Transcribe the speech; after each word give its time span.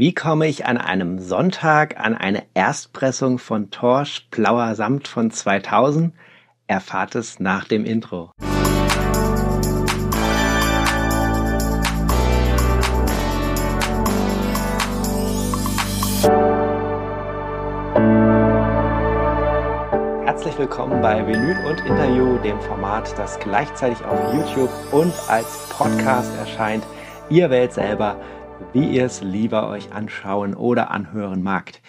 Wie 0.00 0.14
komme 0.14 0.46
ich 0.46 0.64
an 0.64 0.78
einem 0.78 1.18
Sonntag 1.18 1.98
an 1.98 2.16
eine 2.16 2.44
Erstpressung 2.54 3.40
von 3.40 3.72
Torsch 3.72 4.28
Blauer 4.30 4.76
Samt 4.76 5.08
von 5.08 5.32
2000? 5.32 6.14
Erfahrt 6.68 7.16
es 7.16 7.40
nach 7.40 7.64
dem 7.64 7.84
Intro. 7.84 8.30
Herzlich 20.24 20.56
willkommen 20.58 21.02
bei 21.02 21.26
Vinyl 21.26 21.56
und 21.66 21.80
Interview, 21.80 22.38
dem 22.44 22.60
Format, 22.60 23.18
das 23.18 23.36
gleichzeitig 23.40 24.04
auf 24.04 24.32
YouTube 24.32 24.70
und 24.92 25.12
als 25.28 25.68
Podcast 25.76 26.30
erscheint. 26.38 26.84
Ihr 27.30 27.50
wählt 27.50 27.72
selber 27.72 28.16
wie 28.72 28.86
ihr 28.86 29.04
es 29.04 29.22
lieber 29.22 29.68
euch 29.68 29.92
anschauen 29.92 30.54
oder 30.54 30.90
anhören 30.90 31.42
magt. 31.42 31.80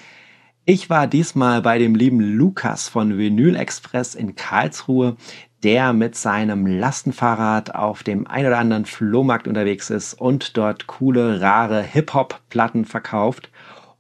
Ich 0.65 0.89
war 0.89 1.07
diesmal 1.07 1.61
bei 1.61 1.79
dem 1.79 1.95
lieben 1.95 2.19
Lukas 2.19 2.89
von 2.89 3.17
Vinyl 3.17 3.55
Express 3.55 4.13
in 4.13 4.35
Karlsruhe, 4.35 5.15
der 5.63 5.93
mit 5.93 6.15
seinem 6.15 6.65
Lastenfahrrad 6.67 7.75
auf 7.75 8.03
dem 8.03 8.27
ein 8.27 8.45
oder 8.45 8.59
anderen 8.59 8.85
Flohmarkt 8.85 9.47
unterwegs 9.47 9.89
ist 9.89 10.13
und 10.13 10.57
dort 10.57 10.87
coole, 10.87 11.41
rare 11.41 11.81
Hip-Hop-Platten 11.81 12.85
verkauft. 12.85 13.49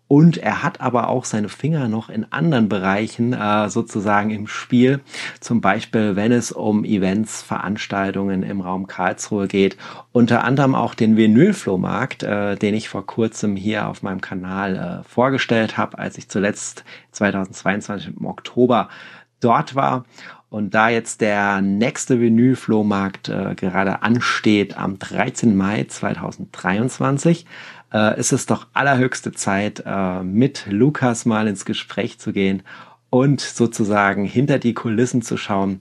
Und 0.09 0.37
er 0.37 0.63
hat 0.63 0.81
aber 0.81 1.07
auch 1.07 1.23
seine 1.23 1.49
Finger 1.49 1.87
noch 1.87 2.09
in 2.09 2.25
anderen 2.31 2.67
Bereichen 2.67 3.31
äh, 3.33 3.69
sozusagen 3.69 4.31
im 4.31 4.47
Spiel. 4.47 5.01
Zum 5.39 5.61
Beispiel, 5.61 6.15
wenn 6.15 6.31
es 6.31 6.51
um 6.51 6.83
Events, 6.83 7.43
Veranstaltungen 7.43 8.41
im 8.41 8.59
Raum 8.59 8.87
Karlsruhe 8.87 9.47
geht. 9.47 9.77
Unter 10.11 10.43
anderem 10.43 10.73
auch 10.73 10.95
den 10.95 11.15
Vinylflohmarkt, 11.15 12.23
äh, 12.23 12.55
den 12.55 12.73
ich 12.73 12.89
vor 12.89 13.05
kurzem 13.05 13.55
hier 13.55 13.87
auf 13.87 14.01
meinem 14.01 14.19
Kanal 14.19 15.03
äh, 15.05 15.07
vorgestellt 15.07 15.77
habe, 15.77 15.99
als 15.99 16.17
ich 16.17 16.27
zuletzt 16.27 16.83
2022 17.11 18.17
im 18.17 18.25
Oktober 18.25 18.89
dort 19.41 19.75
war. 19.75 20.05
Und 20.49 20.73
da 20.73 20.89
jetzt 20.89 21.21
der 21.21 21.61
nächste 21.61 22.19
Vinylflohmarkt 22.19 23.29
äh, 23.29 23.53
gerade 23.53 24.01
ansteht 24.01 24.75
am 24.75 24.97
13. 24.97 25.55
Mai 25.55 25.83
2023, 25.87 27.45
äh, 27.93 28.19
ist 28.19 28.31
es 28.31 28.45
doch 28.45 28.67
allerhöchste 28.73 29.31
Zeit, 29.31 29.83
äh, 29.85 30.23
mit 30.23 30.65
Lukas 30.69 31.25
mal 31.25 31.47
ins 31.47 31.65
Gespräch 31.65 32.19
zu 32.19 32.33
gehen 32.33 32.63
und 33.09 33.41
sozusagen 33.41 34.25
hinter 34.25 34.59
die 34.59 34.73
Kulissen 34.73 35.21
zu 35.21 35.37
schauen. 35.37 35.79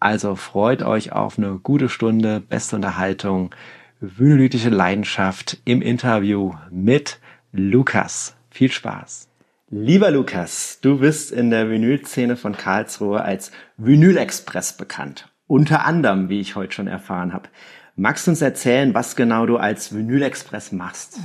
Also 0.00 0.36
freut 0.36 0.82
euch 0.82 1.12
auf 1.12 1.38
eine 1.38 1.58
gute 1.58 1.88
Stunde, 1.88 2.40
beste 2.40 2.76
Unterhaltung, 2.76 3.54
vinylytische 4.00 4.70
Leidenschaft 4.70 5.58
im 5.64 5.82
Interview 5.82 6.54
mit 6.70 7.18
Lukas. 7.52 8.36
Viel 8.50 8.70
Spaß. 8.70 9.28
Lieber 9.70 10.10
Lukas, 10.10 10.78
du 10.80 11.00
bist 11.00 11.30
in 11.32 11.50
der 11.50 11.68
Vinylszene 11.68 12.36
von 12.36 12.56
Karlsruhe 12.56 13.22
als 13.22 13.50
Vinylexpress 13.76 14.76
bekannt. 14.76 15.28
Unter 15.46 15.84
anderem, 15.84 16.28
wie 16.28 16.40
ich 16.40 16.56
heute 16.56 16.72
schon 16.72 16.86
erfahren 16.86 17.32
habe. 17.32 17.48
Magst 17.96 18.26
du 18.26 18.30
uns 18.30 18.40
erzählen, 18.40 18.94
was 18.94 19.16
genau 19.16 19.44
du 19.44 19.56
als 19.56 19.94
Vinylexpress 19.94 20.72
machst? 20.72 21.18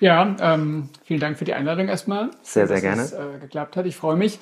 Ja, 0.00 0.34
ähm, 0.40 0.88
vielen 1.04 1.20
Dank 1.20 1.38
für 1.38 1.44
die 1.44 1.52
Einladung 1.52 1.88
erstmal. 1.88 2.30
Sehr, 2.42 2.66
sehr 2.66 2.80
gerne. 2.80 3.02
Dass 3.02 3.12
es 3.12 3.18
äh, 3.18 3.38
geklappt 3.40 3.76
hat. 3.76 3.84
Ich 3.84 3.96
freue 3.96 4.16
mich. 4.16 4.38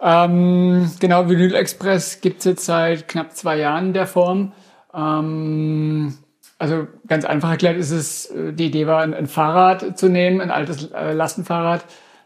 Ähm, 0.00 0.90
genau, 1.00 1.28
Vinyl 1.28 1.54
Express 1.54 2.20
gibt's 2.20 2.44
jetzt 2.44 2.66
seit 2.66 3.08
knapp 3.08 3.34
zwei 3.34 3.56
Jahren 3.56 3.86
in 3.86 3.92
der 3.94 4.06
Form. 4.06 4.52
Ähm, 4.94 6.18
also 6.58 6.86
ganz 7.06 7.24
einfach 7.24 7.50
erklärt 7.50 7.78
ist 7.78 7.90
es, 7.90 8.26
äh, 8.26 8.52
die 8.52 8.66
Idee 8.66 8.86
war, 8.86 9.00
ein, 9.00 9.14
ein 9.14 9.26
Fahrrad 9.26 9.98
zu 9.98 10.08
nehmen, 10.08 10.42
ein 10.42 10.50
altes 10.50 10.90
äh, 10.92 11.12
Lastenfahrrad, 11.12 11.84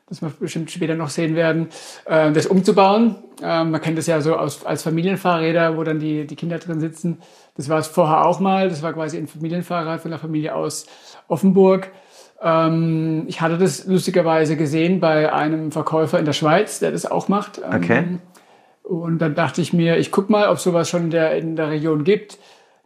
das 0.09 0.21
wir 0.21 0.31
bestimmt 0.31 0.71
später 0.71 0.97
noch 0.97 1.11
sehen 1.11 1.37
werden, 1.37 1.69
äh, 2.07 2.33
das 2.33 2.47
umzubauen. 2.47 3.17
Ähm, 3.43 3.71
man 3.71 3.81
kennt 3.81 3.97
das 3.97 4.09
ja 4.09 4.21
so 4.21 4.37
aus, 4.37 4.67
als 4.67 4.83
Familienfahrräder, 4.83 5.77
wo 5.77 5.85
dann 5.85 6.01
die, 6.01 6.27
die 6.27 6.37
Kinder 6.37 6.59
drin 6.59 6.81
sitzen. 6.81 7.19
Das 7.57 7.69
war 7.69 7.79
es 7.79 7.87
vorher 7.87 8.27
auch 8.27 8.41
mal. 8.41 8.69
Das 8.69 8.83
war 8.83 8.93
quasi 8.93 9.19
ein 9.19 9.29
Familienfahrrad 9.29 10.01
von 10.01 10.11
der 10.11 10.19
Familie 10.19 10.55
aus 10.55 10.87
Offenburg. 11.29 11.91
Ähm, 12.43 13.25
ich 13.29 13.41
hatte 13.41 13.57
das 13.57 13.87
lustigerweise 13.87 14.57
gesehen 14.57 15.01
bei 15.01 15.33
einem 15.33 15.71
Verkäufer 15.71 16.19
in 16.19 16.25
der 16.25 16.33
Schweiz, 16.33 16.81
der 16.81 16.91
das 16.91 17.11
auch 17.11 17.29
macht. 17.29 17.59
Ähm, 17.59 17.75
okay. 17.75 18.05
Und 18.83 19.19
dann 19.19 19.35
dachte 19.35 19.61
ich 19.61 19.73
mir, 19.73 19.99
ich 19.99 20.11
guck 20.11 20.29
mal, 20.29 20.49
ob 20.49 20.59
sowas 20.59 20.89
schon 20.89 21.05
in 21.05 21.11
der, 21.11 21.37
in 21.37 21.57
der 21.57 21.71
Region 21.71 22.05
gibt. 22.05 22.39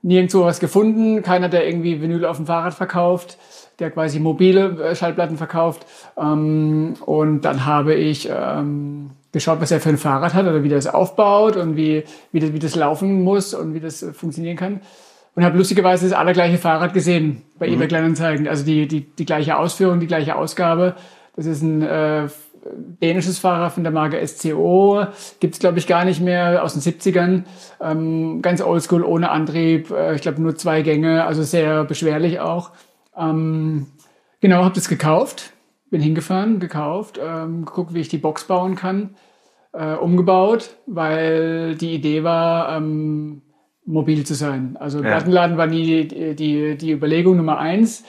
Nirgendwo 0.02 0.44
was 0.44 0.60
gefunden. 0.60 1.22
Keiner, 1.22 1.48
der 1.48 1.66
irgendwie 1.66 2.00
Vinyl 2.02 2.26
auf 2.26 2.36
dem 2.36 2.46
Fahrrad 2.46 2.74
verkauft, 2.74 3.38
der 3.78 3.90
quasi 3.90 4.20
mobile 4.20 4.82
äh, 4.82 4.94
Schallplatten 4.94 5.38
verkauft. 5.38 5.86
Ähm, 6.18 6.94
und 7.06 7.40
dann 7.42 7.64
habe 7.64 7.94
ich 7.94 8.28
ähm, 8.30 9.10
geschaut, 9.32 9.60
was 9.60 9.70
er 9.70 9.80
für 9.80 9.88
ein 9.88 9.98
Fahrrad 9.98 10.34
hat 10.34 10.46
oder 10.46 10.62
wie 10.62 10.68
das 10.68 10.86
aufbaut 10.86 11.56
und 11.56 11.76
wie, 11.76 12.04
wie, 12.30 12.40
das, 12.40 12.52
wie 12.52 12.58
das 12.58 12.76
laufen 12.76 13.24
muss 13.24 13.54
und 13.54 13.72
wie 13.72 13.80
das 13.80 14.02
äh, 14.02 14.12
funktionieren 14.12 14.56
kann 14.56 14.80
und 15.36 15.44
habe 15.44 15.58
lustigerweise 15.58 16.08
das 16.08 16.18
allergleiche 16.18 16.58
Fahrrad 16.58 16.94
gesehen 16.94 17.42
bei 17.58 17.68
mhm. 17.68 17.74
eBay 17.74 17.88
Kleinanzeigen. 17.88 18.48
Also 18.48 18.64
die, 18.64 18.88
die, 18.88 19.02
die 19.02 19.26
gleiche 19.26 19.56
Ausführung, 19.58 20.00
die 20.00 20.06
gleiche 20.06 20.34
Ausgabe. 20.34 20.96
Das 21.36 21.44
ist 21.44 21.62
ein 21.62 21.82
äh, 21.82 22.28
dänisches 23.02 23.38
Fahrrad 23.38 23.72
von 23.72 23.84
der 23.84 23.92
Marke 23.92 24.26
SCO. 24.26 25.06
Gibt's 25.38 25.58
glaube 25.58 25.78
ich, 25.78 25.86
gar 25.86 26.06
nicht 26.06 26.22
mehr 26.22 26.64
aus 26.64 26.72
den 26.72 26.80
70ern. 26.80 27.44
Ähm, 27.80 28.40
ganz 28.40 28.62
oldschool, 28.62 29.04
ohne 29.04 29.30
Antrieb. 29.30 29.90
Äh, 29.90 30.14
ich 30.14 30.22
glaube, 30.22 30.40
nur 30.40 30.56
zwei 30.56 30.80
Gänge, 30.80 31.26
also 31.26 31.42
sehr 31.42 31.84
beschwerlich 31.84 32.40
auch. 32.40 32.70
Ähm, 33.14 33.88
genau, 34.40 34.64
habe 34.64 34.74
das 34.74 34.88
gekauft. 34.88 35.52
Bin 35.90 36.00
hingefahren, 36.00 36.58
gekauft, 36.60 37.20
ähm, 37.22 37.66
geguckt, 37.66 37.94
wie 37.94 38.00
ich 38.00 38.08
die 38.08 38.18
Box 38.18 38.44
bauen 38.44 38.74
kann. 38.74 39.16
Äh, 39.72 39.94
umgebaut, 39.94 40.70
weil 40.86 41.74
die 41.76 41.94
Idee 41.94 42.24
war, 42.24 42.74
ähm, 42.74 43.42
mobil 43.86 44.24
zu 44.24 44.34
sein. 44.34 44.76
Also 44.78 44.98
ja. 44.98 45.04
Plattenladen 45.04 45.56
war 45.56 45.66
nie 45.66 46.06
die, 46.06 46.34
die, 46.34 46.76
die 46.76 46.92
Überlegung 46.92 47.36
Nummer 47.36 47.58
eins. 47.58 48.04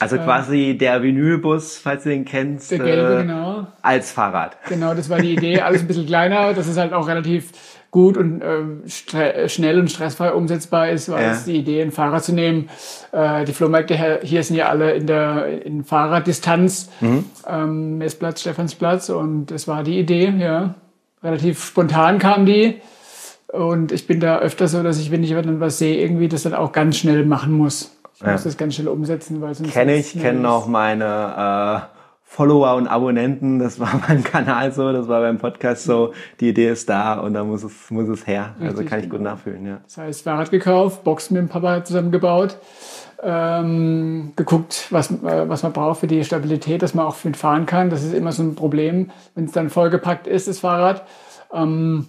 Also 0.00 0.16
quasi 0.18 0.76
der 0.76 1.02
Vinylbus, 1.02 1.78
falls 1.78 2.02
du 2.02 2.08
den 2.08 2.24
kennst, 2.24 2.70
der 2.72 2.78
gelbe, 2.80 3.14
äh, 3.14 3.22
genau. 3.22 3.66
als 3.80 4.10
Fahrrad. 4.10 4.56
Genau, 4.68 4.92
das 4.92 5.08
war 5.08 5.20
die 5.20 5.34
Idee. 5.34 5.60
Alles 5.60 5.82
ein 5.82 5.86
bisschen 5.86 6.06
kleiner, 6.06 6.52
dass 6.52 6.66
es 6.66 6.76
halt 6.76 6.92
auch 6.92 7.06
relativ 7.06 7.52
gut 7.92 8.16
und 8.16 8.42
äh, 8.42 9.48
schnell 9.48 9.78
und 9.78 9.88
stressfrei 9.88 10.32
umsetzbar 10.32 10.88
ist, 10.88 11.08
war 11.08 11.22
ja. 11.22 11.30
es 11.30 11.44
die 11.44 11.58
Idee, 11.58 11.80
ein 11.80 11.92
Fahrrad 11.92 12.24
zu 12.24 12.32
nehmen. 12.32 12.68
Äh, 13.12 13.44
die 13.44 13.52
Flohmärkte 13.52 14.18
hier 14.20 14.42
sind 14.42 14.56
ja 14.56 14.68
alle 14.68 14.94
in 14.94 15.06
der 15.06 15.64
in 15.64 15.84
Fahrraddistanz, 15.84 16.90
mhm. 17.00 17.24
ähm, 17.48 17.98
Messplatz, 17.98 18.40
Stephansplatz 18.40 19.10
und 19.10 19.46
das 19.46 19.68
war 19.68 19.84
die 19.84 20.00
Idee, 20.00 20.34
ja. 20.36 20.74
Relativ 21.22 21.64
spontan 21.64 22.18
kam 22.18 22.46
die. 22.46 22.80
Und 23.54 23.92
ich 23.92 24.08
bin 24.08 24.18
da 24.18 24.40
öfter 24.40 24.66
so, 24.66 24.82
dass 24.82 24.98
ich, 24.98 25.12
wenn 25.12 25.22
ich 25.22 25.30
dann 25.30 25.60
was 25.60 25.78
sehe, 25.78 25.96
irgendwie 26.00 26.26
das 26.26 26.42
dann 26.42 26.54
auch 26.54 26.72
ganz 26.72 26.96
schnell 26.96 27.24
machen 27.24 27.52
muss. 27.52 27.96
Ich 28.16 28.20
ja. 28.20 28.32
muss 28.32 28.42
das 28.42 28.56
ganz 28.56 28.74
schnell 28.74 28.88
umsetzen, 28.88 29.40
weil 29.40 29.54
sonst. 29.54 29.72
Kenne 29.72 29.94
ich, 29.94 30.18
kenne 30.18 30.48
auch 30.50 30.66
meine 30.66 31.86
äh, 31.86 31.94
Follower 32.24 32.74
und 32.74 32.88
Abonnenten. 32.88 33.60
Das 33.60 33.78
war 33.78 34.00
beim 34.08 34.24
Kanal 34.24 34.72
so, 34.72 34.92
das 34.92 35.06
war 35.06 35.20
beim 35.20 35.38
Podcast 35.38 35.84
so. 35.84 36.12
Die 36.40 36.48
Idee 36.48 36.70
ist 36.70 36.88
da 36.88 37.20
und 37.20 37.34
da 37.34 37.44
muss 37.44 37.62
es, 37.62 37.92
muss 37.92 38.08
es 38.08 38.26
her. 38.26 38.54
Also 38.58 38.64
Richtig, 38.64 38.78
also 38.78 38.90
kann 38.90 39.00
ich 39.00 39.08
gut 39.08 39.18
genau. 39.18 39.30
nachfühlen, 39.30 39.66
ja. 39.66 39.80
Das 39.84 39.98
heißt, 39.98 40.22
Fahrrad 40.22 40.50
gekauft, 40.50 41.04
Box 41.04 41.30
mit 41.30 41.40
dem 41.40 41.48
Papa 41.48 41.84
zusammengebaut, 41.84 42.58
ähm, 43.22 44.32
geguckt, 44.34 44.88
was, 44.90 45.12
äh, 45.12 45.48
was 45.48 45.62
man 45.62 45.72
braucht 45.72 46.00
für 46.00 46.08
die 46.08 46.24
Stabilität, 46.24 46.82
dass 46.82 46.94
man 46.94 47.06
auch 47.06 47.22
mitfahren 47.22 47.66
kann. 47.66 47.88
Das 47.88 48.02
ist 48.02 48.14
immer 48.14 48.32
so 48.32 48.42
ein 48.42 48.56
Problem, 48.56 49.12
wenn 49.36 49.44
es 49.44 49.52
dann 49.52 49.70
vollgepackt 49.70 50.26
ist, 50.26 50.48
das 50.48 50.58
Fahrrad. 50.58 51.04
Ähm, 51.52 52.06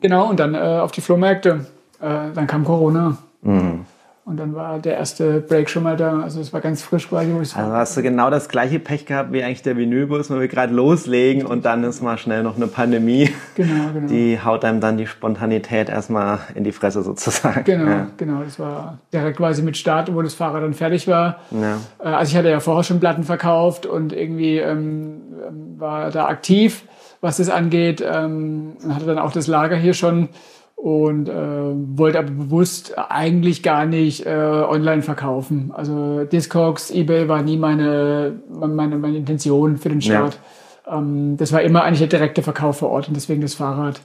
Genau, 0.00 0.28
und 0.28 0.40
dann 0.40 0.54
äh, 0.54 0.58
auf 0.58 0.92
die 0.92 1.00
Flohmärkte. 1.00 1.66
Äh, 2.00 2.32
dann 2.34 2.46
kam 2.46 2.64
Corona. 2.64 3.16
Mhm. 3.42 3.86
Und 4.26 4.38
dann 4.38 4.56
war 4.56 4.80
der 4.80 4.96
erste 4.96 5.40
Break 5.40 5.70
schon 5.70 5.84
mal 5.84 5.96
da. 5.96 6.18
Also 6.18 6.40
es 6.40 6.52
war 6.52 6.60
ganz 6.60 6.82
frisch 6.82 7.08
quasi. 7.08 7.32
Wo 7.32 7.38
also 7.38 7.56
hast 7.56 7.96
du 7.96 8.02
genau 8.02 8.28
das 8.28 8.48
gleiche 8.48 8.80
Pech 8.80 9.06
gehabt 9.06 9.32
wie 9.32 9.44
eigentlich 9.44 9.62
der 9.62 9.76
Vinylbus, 9.76 10.30
wenn 10.30 10.40
wir 10.40 10.48
gerade 10.48 10.74
loslegen 10.74 11.46
und 11.46 11.64
dann 11.64 11.84
ist 11.84 12.02
mal 12.02 12.18
schnell 12.18 12.42
noch 12.42 12.56
eine 12.56 12.66
Pandemie. 12.66 13.30
Genau, 13.54 13.92
genau. 13.94 14.08
Die 14.08 14.40
haut 14.44 14.64
einem 14.64 14.80
dann 14.80 14.98
die 14.98 15.06
Spontanität 15.06 15.88
erstmal 15.88 16.40
in 16.56 16.64
die 16.64 16.72
Fresse 16.72 17.02
sozusagen. 17.02 17.62
Genau, 17.64 17.88
ja. 17.88 18.06
genau. 18.16 18.42
Das 18.42 18.58
war 18.58 18.98
direkt 19.12 19.36
quasi 19.36 19.62
mit 19.62 19.76
Start, 19.76 20.12
wo 20.12 20.20
das 20.22 20.34
Fahrrad 20.34 20.64
dann 20.64 20.74
fertig 20.74 21.06
war. 21.06 21.38
Ja. 21.52 21.78
Äh, 22.00 22.08
also 22.08 22.32
ich 22.32 22.36
hatte 22.36 22.50
ja 22.50 22.58
vorher 22.58 22.82
schon 22.82 22.98
Platten 22.98 23.22
verkauft 23.22 23.86
und 23.86 24.12
irgendwie 24.12 24.58
ähm, 24.58 25.22
ähm 25.46 25.76
war 25.78 26.10
da 26.10 26.26
aktiv 26.26 26.82
was 27.20 27.38
das 27.38 27.48
angeht. 27.48 28.04
Ähm, 28.06 28.76
hatte 28.88 29.06
dann 29.06 29.18
auch 29.18 29.32
das 29.32 29.46
Lager 29.46 29.76
hier 29.76 29.94
schon 29.94 30.28
und 30.76 31.28
äh, 31.28 31.32
wollte 31.34 32.18
aber 32.18 32.30
bewusst 32.30 32.94
eigentlich 32.96 33.62
gar 33.62 33.86
nicht 33.86 34.26
äh, 34.26 34.30
online 34.30 35.02
verkaufen. 35.02 35.72
Also 35.74 36.24
Discogs, 36.24 36.90
eBay 36.90 37.28
war 37.28 37.42
nie 37.42 37.56
meine, 37.56 38.40
meine, 38.48 38.98
meine 38.98 39.16
Intention 39.16 39.78
für 39.78 39.88
den 39.88 40.02
Start. 40.02 40.38
Ja. 40.86 40.98
Ähm, 40.98 41.36
das 41.38 41.52
war 41.52 41.62
immer 41.62 41.82
eigentlich 41.82 42.00
der 42.00 42.18
direkte 42.18 42.42
Verkauf 42.42 42.78
vor 42.78 42.90
Ort 42.90 43.08
und 43.08 43.14
deswegen 43.14 43.40
das 43.40 43.54
Fahrrad. 43.54 44.00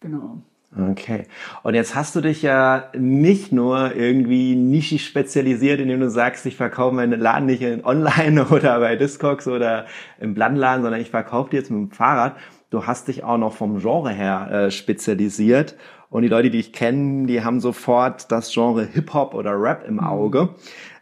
Genau. 0.00 0.38
Okay. 0.76 1.26
Und 1.62 1.74
jetzt 1.74 1.94
hast 1.94 2.16
du 2.16 2.20
dich 2.20 2.42
ja 2.42 2.90
nicht 2.96 3.52
nur 3.52 3.94
irgendwie 3.94 4.56
nischig 4.56 5.04
spezialisiert, 5.06 5.78
indem 5.78 6.00
du 6.00 6.10
sagst, 6.10 6.46
ich 6.46 6.56
verkaufe 6.56 6.96
meinen 6.96 7.20
Laden 7.20 7.46
nicht 7.46 7.62
online 7.84 8.46
oder 8.50 8.80
bei 8.80 8.96
Discogs 8.96 9.46
oder 9.46 9.86
im 10.18 10.34
Plattenladen, 10.34 10.82
sondern 10.82 11.00
ich 11.00 11.10
verkaufe 11.10 11.50
die 11.50 11.56
jetzt 11.56 11.70
mit 11.70 11.78
dem 11.78 11.90
Fahrrad. 11.92 12.36
Du 12.70 12.86
hast 12.86 13.06
dich 13.06 13.22
auch 13.22 13.38
noch 13.38 13.52
vom 13.52 13.78
Genre 13.78 14.10
her 14.10 14.50
äh, 14.50 14.70
spezialisiert. 14.72 15.76
Und 16.10 16.22
die 16.22 16.28
Leute, 16.28 16.50
die 16.50 16.60
ich 16.60 16.72
kenne, 16.72 17.26
die 17.26 17.44
haben 17.44 17.60
sofort 17.60 18.30
das 18.30 18.52
Genre 18.52 18.84
Hip-Hop 18.84 19.34
oder 19.34 19.60
Rap 19.60 19.84
im 19.86 20.00
Auge. 20.00 20.50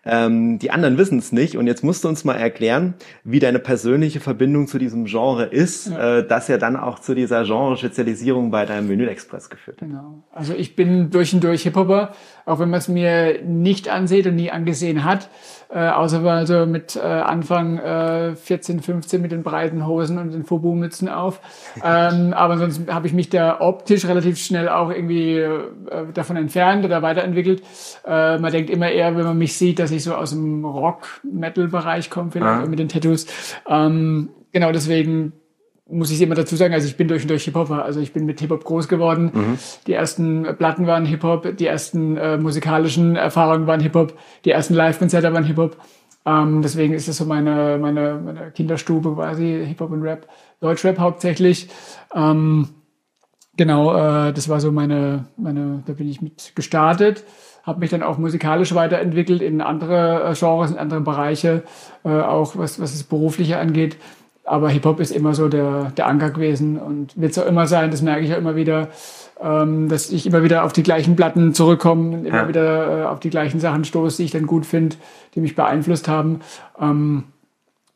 Ähm, 0.05 0.59
die 0.59 0.71
anderen 0.71 0.99
wissen 0.99 1.19
es 1.19 1.33
nicht. 1.33 1.57
Und 1.57 1.67
jetzt 1.67 1.85
musst 1.85 2.05
du 2.05 2.09
uns 2.09 2.25
mal 2.25 2.35
erklären, 2.35 2.95
wie 3.25 3.39
deine 3.39 3.59
persönliche 3.59 4.21
Verbindung 4.21 4.67
zu 4.67 4.79
diesem 4.79 5.05
Genre 5.05 5.45
ist, 5.45 5.91
ja. 5.91 6.19
äh, 6.19 6.27
das 6.27 6.49
ja 6.49 6.59
dann 6.59 6.77
auch 6.77 6.99
zu 6.99 7.15
dieser 7.15 7.45
Genre-Spezialisierung 7.45 8.51
bei 8.51 8.67
deinem 8.67 8.89
Vinyl 8.89 9.09
Express 9.09 9.49
geführt 9.49 9.81
hat. 9.81 9.89
Genau. 9.89 10.25
Also 10.33 10.55
ich 10.55 10.75
bin 10.75 11.11
durch 11.11 11.33
und 11.35 11.45
durch 11.45 11.63
Hip-Hopper, 11.63 12.13
auch 12.45 12.59
wenn 12.59 12.71
man 12.71 12.79
es 12.79 12.89
mir 12.89 13.43
nicht 13.43 13.89
ansieht 13.89 14.27
und 14.27 14.37
nie 14.37 14.51
angesehen 14.51 15.05
hat. 15.05 15.29
Äh, 15.75 15.89
außer 15.89 16.23
also 16.23 16.67
mit 16.67 16.97
äh, 16.97 17.01
Anfang 17.01 17.79
äh, 17.79 18.37
14, 18.37 18.81
15 18.81 19.23
mit 19.23 19.33
den 19.33 19.43
breiten 19.43 19.87
Hosen 19.87 20.19
und 20.19 20.33
den 20.33 20.45
Fubu-Mützen 20.45 21.09
auf. 21.09 21.41
Ähm, 21.85 22.33
aber 22.33 22.59
sonst 22.59 22.89
habe 22.89 23.07
ich 23.07 23.13
mich 23.13 23.29
da 23.29 23.61
optisch 23.61 24.07
relativ 24.07 24.39
schnell 24.39 24.69
auch 24.69 24.91
irgendwie 24.91 25.39
äh, 25.39 25.63
davon 26.15 26.37
entfernt 26.37 26.85
oder 26.85 27.03
weiterentwickelt. 27.03 27.63
Äh, 28.07 28.39
man 28.39 28.53
denkt 28.53 28.71
immer 28.71 28.91
eher, 28.91 29.17
wenn 29.17 29.25
man 29.25 29.37
mich 29.37 29.57
sieht, 29.57 29.79
dass 29.79 29.91
ich 29.91 30.05
so 30.05 30.15
aus 30.15 30.31
dem 30.31 30.65
Rock-Metal-Bereich 30.65 32.09
komme, 32.11 32.31
vielleicht 32.31 32.65
ah. 32.65 32.67
mit 32.67 32.79
den 32.79 32.89
Tattoos. 32.89 33.27
Ähm, 33.69 34.31
genau 34.53 34.71
deswegen 34.71 35.33
muss 35.89 36.11
ich 36.11 36.21
immer 36.23 36.35
dazu 36.35 36.57
sagen, 36.57 36.75
also 36.75 36.87
ich 36.87 36.97
bin 36.97 37.09
durch 37.09 37.23
und 37.23 37.29
durch 37.29 37.45
Hip-Hopper. 37.45 37.85
Also 37.85 38.01
ich 38.01 38.13
bin 38.13 38.25
mit 38.25 38.41
Hip-Hop 38.41 38.65
groß 38.65 38.89
geworden. 38.89 39.31
Mhm. 39.35 39.59
Die 39.87 39.93
ersten 39.93 40.47
Platten 40.57 40.87
waren 40.87 41.05
Hip-Hop, 41.05 41.57
die 41.57 41.67
ersten 41.67 42.17
äh, 42.17 42.39
musikalischen 42.39 43.17
Erfahrungen 43.17 43.67
waren 43.67 43.81
Hip-Hop, 43.81 44.17
die 44.45 44.51
ersten 44.51 44.75
Live-Konzerte 44.75 45.33
waren 45.33 45.45
Hip-Hop. 45.45 45.77
Ähm, 46.25 46.63
deswegen 46.63 46.95
ist 46.95 47.09
das 47.09 47.17
so 47.17 47.25
meine, 47.25 47.79
meine, 47.81 48.21
meine 48.25 48.51
Kinderstube 48.53 49.15
quasi, 49.15 49.65
Hip-Hop 49.67 49.91
und 49.91 50.03
Rap. 50.03 50.29
Deutschrap 50.61 50.99
hauptsächlich. 50.99 51.69
Ähm, 52.15 52.69
genau, 53.57 53.93
äh, 53.93 54.33
das 54.33 54.49
war 54.49 54.61
so 54.61 54.71
meine, 54.71 55.27
meine, 55.37 55.83
da 55.85 55.95
bin 55.95 56.09
ich 56.09 56.23
mit 56.23 56.53
gestartet 56.55 57.25
habe 57.63 57.81
mich 57.81 57.91
dann 57.91 58.03
auch 58.03 58.19
musikalisch 58.19 58.75
weiterentwickelt 58.75 59.41
in 59.41 59.61
andere 59.61 60.25
äh, 60.25 60.35
Genres, 60.35 60.73
in 60.73 60.79
andere 60.79 61.01
Bereiche, 61.01 61.63
äh, 62.05 62.09
auch 62.09 62.57
was, 62.57 62.81
was 62.81 62.93
das 62.93 63.05
Berufliche 63.05 63.59
angeht. 63.59 63.97
Aber 64.45 64.71
Hip-Hop 64.71 64.99
ist 65.01 65.13
immer 65.13 65.35
so 65.35 65.49
der, 65.49 65.93
der 65.97 66.07
Anker 66.09 66.31
gewesen 66.31 66.79
und 66.79 67.21
wird 67.21 67.33
so 67.33 67.43
immer 67.43 67.67
sein, 67.67 67.91
das 67.91 68.03
merke 68.03 68.23
ich 68.23 68.31
ja 68.31 68.37
immer 68.37 68.57
wieder, 68.57 68.89
ähm, 69.41 69.89
dass 69.89 70.11
ich 70.11 70.27
immer 70.27 70.43
wieder 70.43 70.65
auf 70.65 70.73
die 70.73 70.83
gleichen 70.83 71.15
Platten 71.15 71.55
zurückkomme 71.55 72.17
und 72.17 72.25
immer 72.25 72.43
ja. 72.43 72.49
wieder 72.49 73.03
äh, 73.03 73.05
auf 73.05 73.21
die 73.21 73.31
gleichen 73.31 73.61
Sachen 73.61 73.85
stoße, 73.85 74.19
die 74.19 74.25
ich 74.25 74.31
dann 74.33 74.47
gut 74.47 74.67
finde, 74.67 74.97
die 75.35 75.41
mich 75.41 75.55
beeinflusst 75.55 76.09
haben. 76.09 76.41
Ähm, 76.81 77.25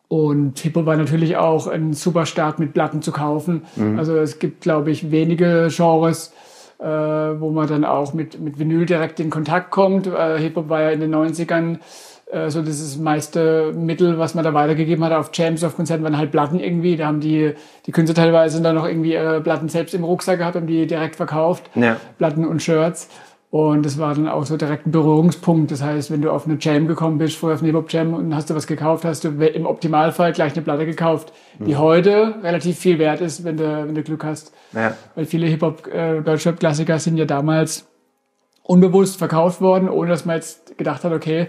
und 0.08 0.58
Hip-Hop 0.60 0.87
war 0.87 0.96
natürlich 0.96 1.37
auch 1.37 1.66
ein 1.66 1.93
super 1.93 2.26
Start 2.26 2.60
mit 2.60 2.72
Platten 2.72 3.02
zu 3.02 3.10
kaufen. 3.10 3.62
Mhm. 3.75 3.98
Also 3.98 4.16
es 4.16 4.38
gibt, 4.38 4.60
glaube 4.60 4.93
ich, 4.93 5.10
wenige 5.10 5.69
Genres, 5.70 6.32
äh, 6.78 6.84
wo 6.84 7.50
man 7.50 7.66
dann 7.66 7.84
auch 7.84 8.14
mit, 8.14 8.40
mit 8.40 8.58
Vinyl 8.58 8.87
direkt 8.87 9.19
in 9.19 9.31
Kontakt 9.31 9.72
kommt. 9.72 10.06
Äh, 10.06 10.38
Hip-Hop 10.38 10.69
war 10.69 10.82
ja 10.82 10.90
in 10.90 11.00
den 11.00 11.12
90ern 11.12 11.78
äh, 12.31 12.50
so 12.50 12.62
das 12.62 12.96
meiste 12.96 13.73
Mittel, 13.73 14.19
was 14.19 14.34
man 14.34 14.44
da 14.44 14.52
weitergegeben 14.52 15.05
hat 15.05 15.12
auf 15.12 15.31
Jams, 15.32 15.62
auf 15.62 15.76
Konzerten, 15.76 16.02
waren 16.02 16.19
halt 16.19 16.32
Platten 16.32 16.58
irgendwie. 16.58 16.96
Da 16.96 17.06
haben 17.06 17.20
die, 17.20 17.55
die 17.87 17.93
Künstler 17.93 18.14
teilweise 18.14 18.61
dann 18.61 18.75
noch 18.75 18.87
irgendwie 18.87 19.12
ihre 19.12 19.40
Platten 19.40 19.69
selbst 19.69 19.94
im 19.94 20.05
Rucksack 20.05 20.38
gehabt, 20.38 20.56
haben 20.56 20.67
die 20.67 20.87
direkt 20.87 21.17
verkauft. 21.17 21.70
Ja. 21.75 21.96
Platten 22.19 22.44
und 22.44 22.62
Shirts. 22.62 23.08
Und 23.50 23.87
das 23.87 23.96
war 23.96 24.12
dann 24.12 24.28
auch 24.28 24.44
so 24.44 24.56
direkt 24.56 24.87
ein 24.87 24.90
Berührungspunkt. 24.90 25.70
Das 25.70 25.82
heißt, 25.82 26.11
wenn 26.11 26.20
du 26.20 26.31
auf 26.31 26.46
eine 26.46 26.58
Jam 26.61 26.88
gekommen 26.88 27.19
bist, 27.19 27.37
vorher 27.37 27.55
auf 27.55 27.62
eine 27.62 27.69
Hip-Hop-Jam 27.69 28.12
und 28.12 28.34
hast 28.34 28.50
du 28.50 28.55
was 28.56 28.67
gekauft, 28.67 29.05
hast 29.05 29.22
du 29.22 29.29
im 29.29 29.67
Optimalfall 29.67 30.32
gleich 30.32 30.52
eine 30.55 30.62
Platte 30.62 30.84
gekauft, 30.84 31.32
die 31.61 31.75
mhm. 31.75 31.79
heute 31.79 32.34
relativ 32.43 32.76
viel 32.76 32.99
wert 32.99 33.20
ist, 33.20 33.44
wenn 33.44 33.56
du, 33.56 33.64
wenn 33.64 33.94
du 33.94 34.02
Glück 34.02 34.25
hast. 34.25 34.52
Ja. 34.72 34.96
Weil 35.14 35.26
viele 35.26 35.46
Hip-Hop, 35.46 35.87
äh, 35.87 36.99
sind 36.99 37.17
ja 37.17 37.25
damals 37.25 37.87
unbewusst 38.64 39.17
verkauft 39.17 39.61
worden, 39.61 39.88
ohne 39.88 40.11
dass 40.11 40.25
man 40.25 40.37
jetzt 40.37 40.76
gedacht 40.76 41.05
hat, 41.05 41.12
okay, 41.12 41.49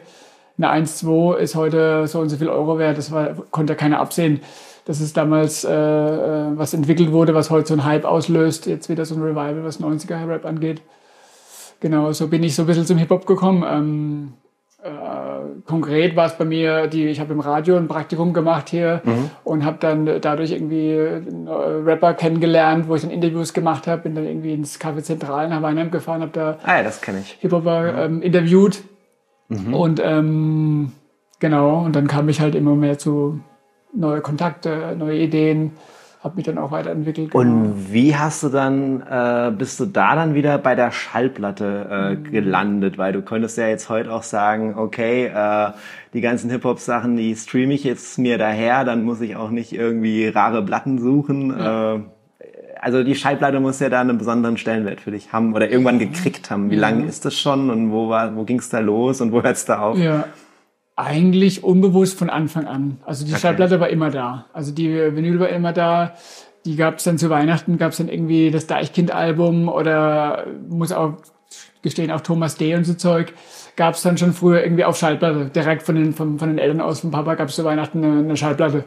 eine 0.57 0.86
1,2 0.86 1.36
ist 1.36 1.56
heute 1.56 2.07
so 2.07 2.19
und 2.19 2.30
so 2.30 2.38
viel 2.38 2.50
Euro 2.50 2.80
wert. 2.80 2.98
Das 2.98 3.12
war, 3.12 3.36
konnte 3.51 3.75
keiner 3.75 4.00
absehen. 4.00 4.42
Das 4.86 5.01
ist 5.01 5.18
damals 5.18 5.65
äh, 5.65 5.69
äh, 5.69 6.57
was 6.57 6.74
entwickelt 6.74 7.12
wurde, 7.12 7.36
was 7.36 7.50
heute 7.50 7.68
so 7.68 7.74
ein 7.74 7.83
Hype 7.83 8.06
auslöst. 8.06 8.65
Jetzt 8.65 8.89
wieder 8.89 9.06
so 9.06 9.15
ein 9.15 9.21
Revival, 9.21 9.63
was 9.63 9.81
90er-Rap 9.81 10.45
angeht. 10.45 10.81
Genau, 11.80 12.12
so 12.13 12.27
bin 12.27 12.42
ich 12.42 12.56
so 12.56 12.63
ein 12.63 12.65
bisschen 12.65 12.86
zum 12.86 12.98
Hip-Hop 12.98 13.27
gekommen. 13.27 13.63
Ähm, 13.69 14.33
äh, 14.81 15.62
konkret 15.65 16.15
war 16.15 16.27
es 16.27 16.38
bei 16.38 16.45
mir, 16.45 16.88
die, 16.88 17.06
ich 17.07 17.19
habe 17.19 17.33
im 17.33 17.42
Radio 17.42 17.75
ein 17.75 17.88
Praktikum 17.88 18.33
gemacht 18.33 18.69
hier 18.69 19.01
mhm. 19.04 19.30
und 19.44 19.65
habe 19.65 19.77
dann 19.80 20.21
dadurch 20.21 20.51
irgendwie 20.51 20.95
Rapper 20.95 22.13
kennengelernt, 22.13 22.88
wo 22.88 22.95
ich 22.95 23.01
dann 23.01 23.12
Interviews 23.12 23.54
gemacht 23.54 23.86
habe, 23.86 24.04
bin 24.04 24.15
dann 24.15 24.25
irgendwie 24.25 24.54
ins 24.54 24.80
Café 24.80 25.04
Zentral 25.04 25.50
nach 25.50 25.62
Weinheim 25.62 25.92
gefahren, 25.92 26.21
habe 26.21 26.31
da 26.31 26.57
ah, 26.63 26.81
ja. 26.81 26.89
Hip-Hopper 27.39 27.92
mhm. 27.92 28.15
ähm, 28.15 28.21
interviewt 28.21 28.83
Mhm. 29.49 29.73
Und 29.73 30.01
ähm, 30.03 30.91
genau, 31.39 31.85
und 31.85 31.95
dann 31.95 32.07
kam 32.07 32.29
ich 32.29 32.41
halt 32.41 32.55
immer 32.55 32.75
mehr 32.75 32.97
zu 32.97 33.39
neue 33.94 34.21
Kontakte, 34.21 34.95
neue 34.97 35.19
Ideen, 35.19 35.71
habe 36.23 36.35
mich 36.35 36.45
dann 36.45 36.57
auch 36.57 36.71
weiterentwickelt. 36.71 37.31
Genau. 37.31 37.41
Und 37.41 37.94
wie 37.94 38.15
hast 38.15 38.44
du 38.44 38.49
dann, 38.49 39.01
äh, 39.01 39.51
bist 39.57 39.79
du 39.79 39.85
da 39.85 40.15
dann 40.15 40.33
wieder 40.33 40.57
bei 40.57 40.75
der 40.75 40.91
Schallplatte 40.91 41.88
äh, 41.89 42.15
mhm. 42.15 42.23
gelandet? 42.31 42.97
Weil 42.97 43.13
du 43.13 43.21
könntest 43.21 43.57
ja 43.57 43.67
jetzt 43.67 43.89
heute 43.89 44.11
auch 44.11 44.23
sagen, 44.23 44.75
okay, 44.77 45.27
äh, 45.27 45.71
die 46.13 46.21
ganzen 46.21 46.49
Hip-Hop-Sachen, 46.49 47.15
die 47.15 47.35
streame 47.35 47.73
ich 47.73 47.83
jetzt 47.83 48.17
mir 48.17 48.38
daher, 48.38 48.83
dann 48.83 49.03
muss 49.03 49.21
ich 49.21 49.35
auch 49.35 49.51
nicht 49.51 49.73
irgendwie 49.73 50.27
rare 50.27 50.63
Platten 50.65 50.99
suchen. 50.99 51.51
Ja. 51.57 52.01
Also 52.88 53.04
die 53.04 53.16
Schallplatte 53.16 53.60
muss 53.60 53.81
ja 53.81 53.89
da 53.89 54.00
einen 54.00 54.18
besonderen 54.18 54.56
Stellenwert 54.56 55.01
für 55.01 55.12
dich 55.12 55.34
haben 55.34 55.54
oder 55.54 55.69
irgendwann 55.69 56.00
gekriegt 56.00 56.50
haben. 56.50 56.72
Wie 56.72 56.75
ja. 56.75 56.81
lange 56.84 57.06
ist 57.06 57.25
das 57.25 57.38
schon 57.38 57.69
und 57.69 57.92
wo 57.92 58.07
war, 58.07 58.34
wo 58.38 58.45
ging 58.45 58.60
es 58.60 58.69
da 58.69 58.80
los 58.80 59.19
und 59.19 59.34
wo 59.34 59.44
hört 59.44 59.57
es 59.57 59.66
da 59.66 59.80
auf? 59.80 59.98
Ja, 59.98 60.24
eigentlich 60.95 61.66
unbewusst 61.66 62.18
von 62.18 62.30
Anfang 62.30 62.66
an. 62.66 63.01
Also 63.06 63.25
die 63.25 63.34
okay. 63.34 63.42
Schallplatte 63.42 63.81
war 63.81 63.89
immer 63.89 64.10
da. 64.10 64.45
Also 64.54 64.72
die 64.72 64.88
Vinyl 64.88 65.38
war 65.38 65.50
immer 65.50 65.74
da. 65.74 66.13
Die 66.63 66.78
gab 66.78 67.00
es 67.00 67.04
dann 67.04 67.18
zu 67.18 67.30
Weihnachten, 67.30 67.78
gab 67.78 67.92
es 67.92 67.98
dann 67.98 68.07
irgendwie 68.07 68.51
das 68.51 68.68
Deichkind-Album 68.68 69.68
oder 69.68 70.45
muss 70.69 70.94
auch 70.94 71.18
gestehen, 71.81 72.10
auch 72.10 72.22
Thomas 72.22 72.56
D. 72.56 72.74
und 72.74 72.86
so 72.86 72.94
Zeug 72.94 73.33
gab 73.77 73.94
es 73.94 74.01
dann 74.01 74.18
schon 74.18 74.33
früher 74.33 74.62
irgendwie 74.63 74.83
auf 74.83 74.97
Schallplatte. 74.97 75.45
Direkt 75.45 75.83
von 75.83 75.95
den, 75.95 76.13
von, 76.13 76.39
von 76.39 76.50
den 76.50 76.57
Eltern 76.57 76.81
aus, 76.81 77.00
vom 77.00 77.12
Papa 77.12 77.35
gab 77.35 77.47
es 77.47 77.56
zu 77.56 77.63
Weihnachten 77.63 78.03
eine, 78.03 78.19
eine 78.19 78.35
Schallplatte. 78.35 78.83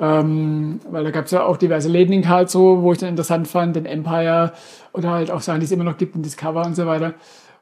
Ähm, 0.00 0.80
weil 0.88 1.04
da 1.04 1.10
gab 1.10 1.26
es 1.26 1.32
ja 1.32 1.44
auch 1.44 1.56
diverse 1.56 1.88
Läden 1.88 2.12
in 2.12 2.22
Karlsruhe, 2.22 2.80
wo 2.82 2.92
ich 2.92 2.98
dann 2.98 3.10
interessant 3.10 3.48
fand, 3.48 3.76
den 3.76 3.84
Empire 3.84 4.52
oder 4.92 5.10
halt 5.10 5.30
auch 5.30 5.40
Sachen, 5.40 5.60
die 5.60 5.66
es 5.66 5.72
immer 5.72 5.84
noch 5.84 5.98
gibt, 5.98 6.14
den 6.14 6.22
Discover 6.22 6.64
und 6.64 6.76
so 6.76 6.86
weiter. 6.86 7.14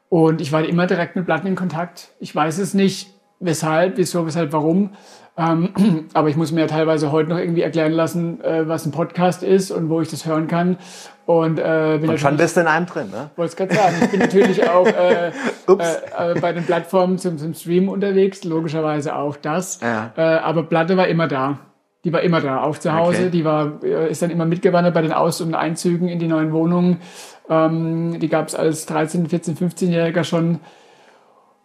Und 0.09 0.39
ich 0.39 0.51
war 0.51 0.63
immer 0.63 0.85
direkt 0.87 1.15
mit 1.15 1.25
Platten 1.25 1.47
in 1.47 1.55
Kontakt. 1.55 2.11
Ich 2.19 2.33
weiß 2.33 2.59
es 2.59 2.75
nicht, 2.75 3.09
weshalb, 3.39 3.97
wieso, 3.97 4.25
weshalb, 4.25 4.53
warum. 4.53 4.91
Ähm, 5.37 5.69
aber 6.13 6.29
ich 6.29 6.35
muss 6.35 6.51
mir 6.51 6.61
ja 6.61 6.67
teilweise 6.67 7.11
heute 7.11 7.29
noch 7.29 7.37
irgendwie 7.37 7.61
erklären 7.61 7.91
lassen, 7.91 8.41
äh, 8.43 8.67
was 8.67 8.85
ein 8.85 8.91
Podcast 8.91 9.43
ist 9.43 9.71
und 9.71 9.89
wo 9.89 10.01
ich 10.01 10.09
das 10.09 10.25
hören 10.25 10.47
kann. 10.47 10.77
Und, 11.25 11.59
äh, 11.59 11.97
bin 11.99 12.09
und 12.09 12.19
schon 12.19 12.37
bist 12.37 12.55
du 12.55 12.61
in 12.61 12.67
einem 12.67 12.85
drin, 12.85 13.09
ne? 13.11 13.29
Wollte 13.35 13.49
es 13.49 13.55
gerade 13.57 13.75
sagen. 13.75 13.95
Ich 14.01 14.11
bin 14.11 14.19
natürlich 14.19 14.67
auch 14.67 14.87
äh, 14.87 15.27
äh, 15.67 16.31
äh, 16.31 16.39
bei 16.39 16.53
den 16.53 16.65
Plattformen 16.65 17.17
zum, 17.17 17.37
zum 17.37 17.53
Streamen 17.53 17.89
unterwegs, 17.89 18.43
logischerweise 18.45 19.15
auch 19.15 19.35
das. 19.35 19.79
Ja. 19.81 20.13
Äh, 20.15 20.21
aber 20.21 20.63
Platte 20.63 20.95
war 20.97 21.07
immer 21.07 21.27
da. 21.27 21.59
Die 22.05 22.13
war 22.13 22.21
immer 22.21 22.39
da, 22.39 22.61
auch 22.61 22.77
zu 22.77 22.93
Hause. 22.93 23.23
Okay. 23.23 23.29
Die 23.31 23.43
war, 23.43 23.83
äh, 23.83 24.09
ist 24.09 24.21
dann 24.21 24.29
immer 24.29 24.45
mitgewandert 24.45 24.93
bei 24.93 25.01
den 25.01 25.11
Aus- 25.11 25.41
und 25.41 25.53
Einzügen 25.53 26.07
in 26.07 26.19
die 26.19 26.27
neuen 26.27 26.53
Wohnungen. 26.53 27.01
Ähm, 27.49 28.19
die 28.19 28.29
gab 28.29 28.47
es 28.47 28.55
als 28.55 28.85
13, 28.85 29.27
14, 29.27 29.57
15-Jähriger 29.57 30.23
schon. 30.23 30.59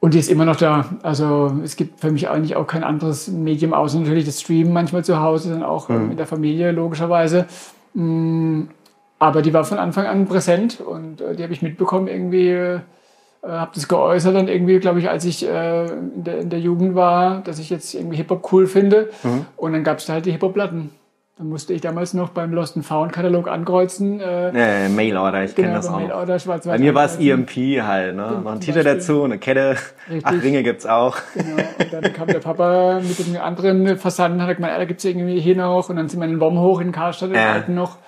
Und 0.02 0.14
die 0.14 0.18
ist 0.18 0.28
immer 0.28 0.44
noch 0.44 0.56
da. 0.56 0.86
Also 1.04 1.56
es 1.62 1.76
gibt 1.76 2.00
für 2.00 2.10
mich 2.10 2.28
eigentlich 2.28 2.56
auch 2.56 2.66
kein 2.66 2.82
anderes 2.82 3.28
Medium 3.28 3.72
außer 3.72 4.00
natürlich 4.00 4.24
das 4.24 4.40
Streamen 4.40 4.72
manchmal 4.72 5.04
zu 5.04 5.20
Hause, 5.20 5.50
dann 5.50 5.62
auch 5.62 5.88
mhm. 5.88 6.08
mit 6.08 6.18
der 6.18 6.26
Familie 6.26 6.72
logischerweise. 6.72 7.46
Mm, 7.94 8.62
aber 9.20 9.42
die 9.42 9.54
war 9.54 9.62
von 9.62 9.78
Anfang 9.78 10.06
an 10.06 10.26
präsent 10.26 10.80
und 10.80 11.20
äh, 11.20 11.36
die 11.36 11.44
habe 11.44 11.52
ich 11.52 11.62
mitbekommen 11.62 12.08
irgendwie. 12.08 12.48
Äh, 12.48 12.80
habe 13.44 13.70
das 13.76 13.86
geäußert 13.86 14.34
dann 14.34 14.48
irgendwie, 14.48 14.80
glaube 14.80 14.98
ich, 14.98 15.08
als 15.08 15.24
ich 15.24 15.46
äh, 15.46 15.84
in, 15.86 16.24
der, 16.24 16.40
in 16.40 16.50
der 16.50 16.58
Jugend 16.58 16.96
war, 16.96 17.40
dass 17.42 17.60
ich 17.60 17.70
jetzt 17.70 17.94
irgendwie 17.94 18.16
Hip-Hop 18.16 18.52
cool 18.52 18.66
finde. 18.66 19.08
Mhm. 19.22 19.46
Und 19.56 19.72
dann 19.72 19.84
gab 19.84 19.98
es 19.98 20.06
da 20.06 20.14
halt 20.14 20.26
die 20.26 20.32
Hip-Hop-Platten. 20.32 20.90
Dann 21.42 21.48
musste 21.48 21.72
ich 21.72 21.80
damals 21.80 22.14
noch 22.14 22.28
beim 22.28 22.52
Lost 22.52 22.76
and 22.76 22.86
Found 22.86 23.12
Katalog 23.12 23.48
ankreuzen. 23.48 24.20
Äh, 24.20 24.84
ja, 24.84 24.88
Mail-Order, 24.88 25.42
ich 25.42 25.56
genau, 25.56 25.66
kenne 25.66 25.76
das 25.76 25.88
auch. 25.88 25.98
Mail-Order, 25.98 26.38
schwarz 26.38 26.66
Bei 26.66 26.78
mir 26.78 26.94
war 26.94 27.06
es 27.06 27.18
EMP 27.18 27.82
halt, 27.82 28.14
ne? 28.14 28.40
Noch 28.44 28.52
ein 28.52 28.60
Titel 28.60 28.84
dazu, 28.84 29.24
eine 29.24 29.38
Kette, 29.38 29.74
Richtig. 30.08 30.24
acht 30.24 30.40
Ringe 30.40 30.62
gibt's 30.62 30.86
auch. 30.86 31.16
Genau, 31.34 31.56
und 31.56 31.92
dann 31.92 32.12
kam 32.12 32.28
der 32.28 32.38
Papa 32.38 33.00
mit 33.02 33.18
dem 33.18 33.40
anderen 33.40 33.98
Versand, 33.98 34.40
hat 34.40 34.54
gemeint, 34.54 34.78
da 34.78 34.84
gibt's 34.84 35.04
irgendwie 35.04 35.40
hier 35.40 35.56
noch. 35.56 35.90
Und 35.90 35.96
dann 35.96 36.08
sind 36.08 36.20
wir 36.20 36.26
in 36.26 36.34
den 36.34 36.40
Wom 36.40 36.60
hoch 36.60 36.80
in 36.80 36.92
Karlstadt, 36.92 37.30
in 37.30 37.34
ja. 37.34 37.54
Alten 37.54 37.74
noch. 37.74 37.98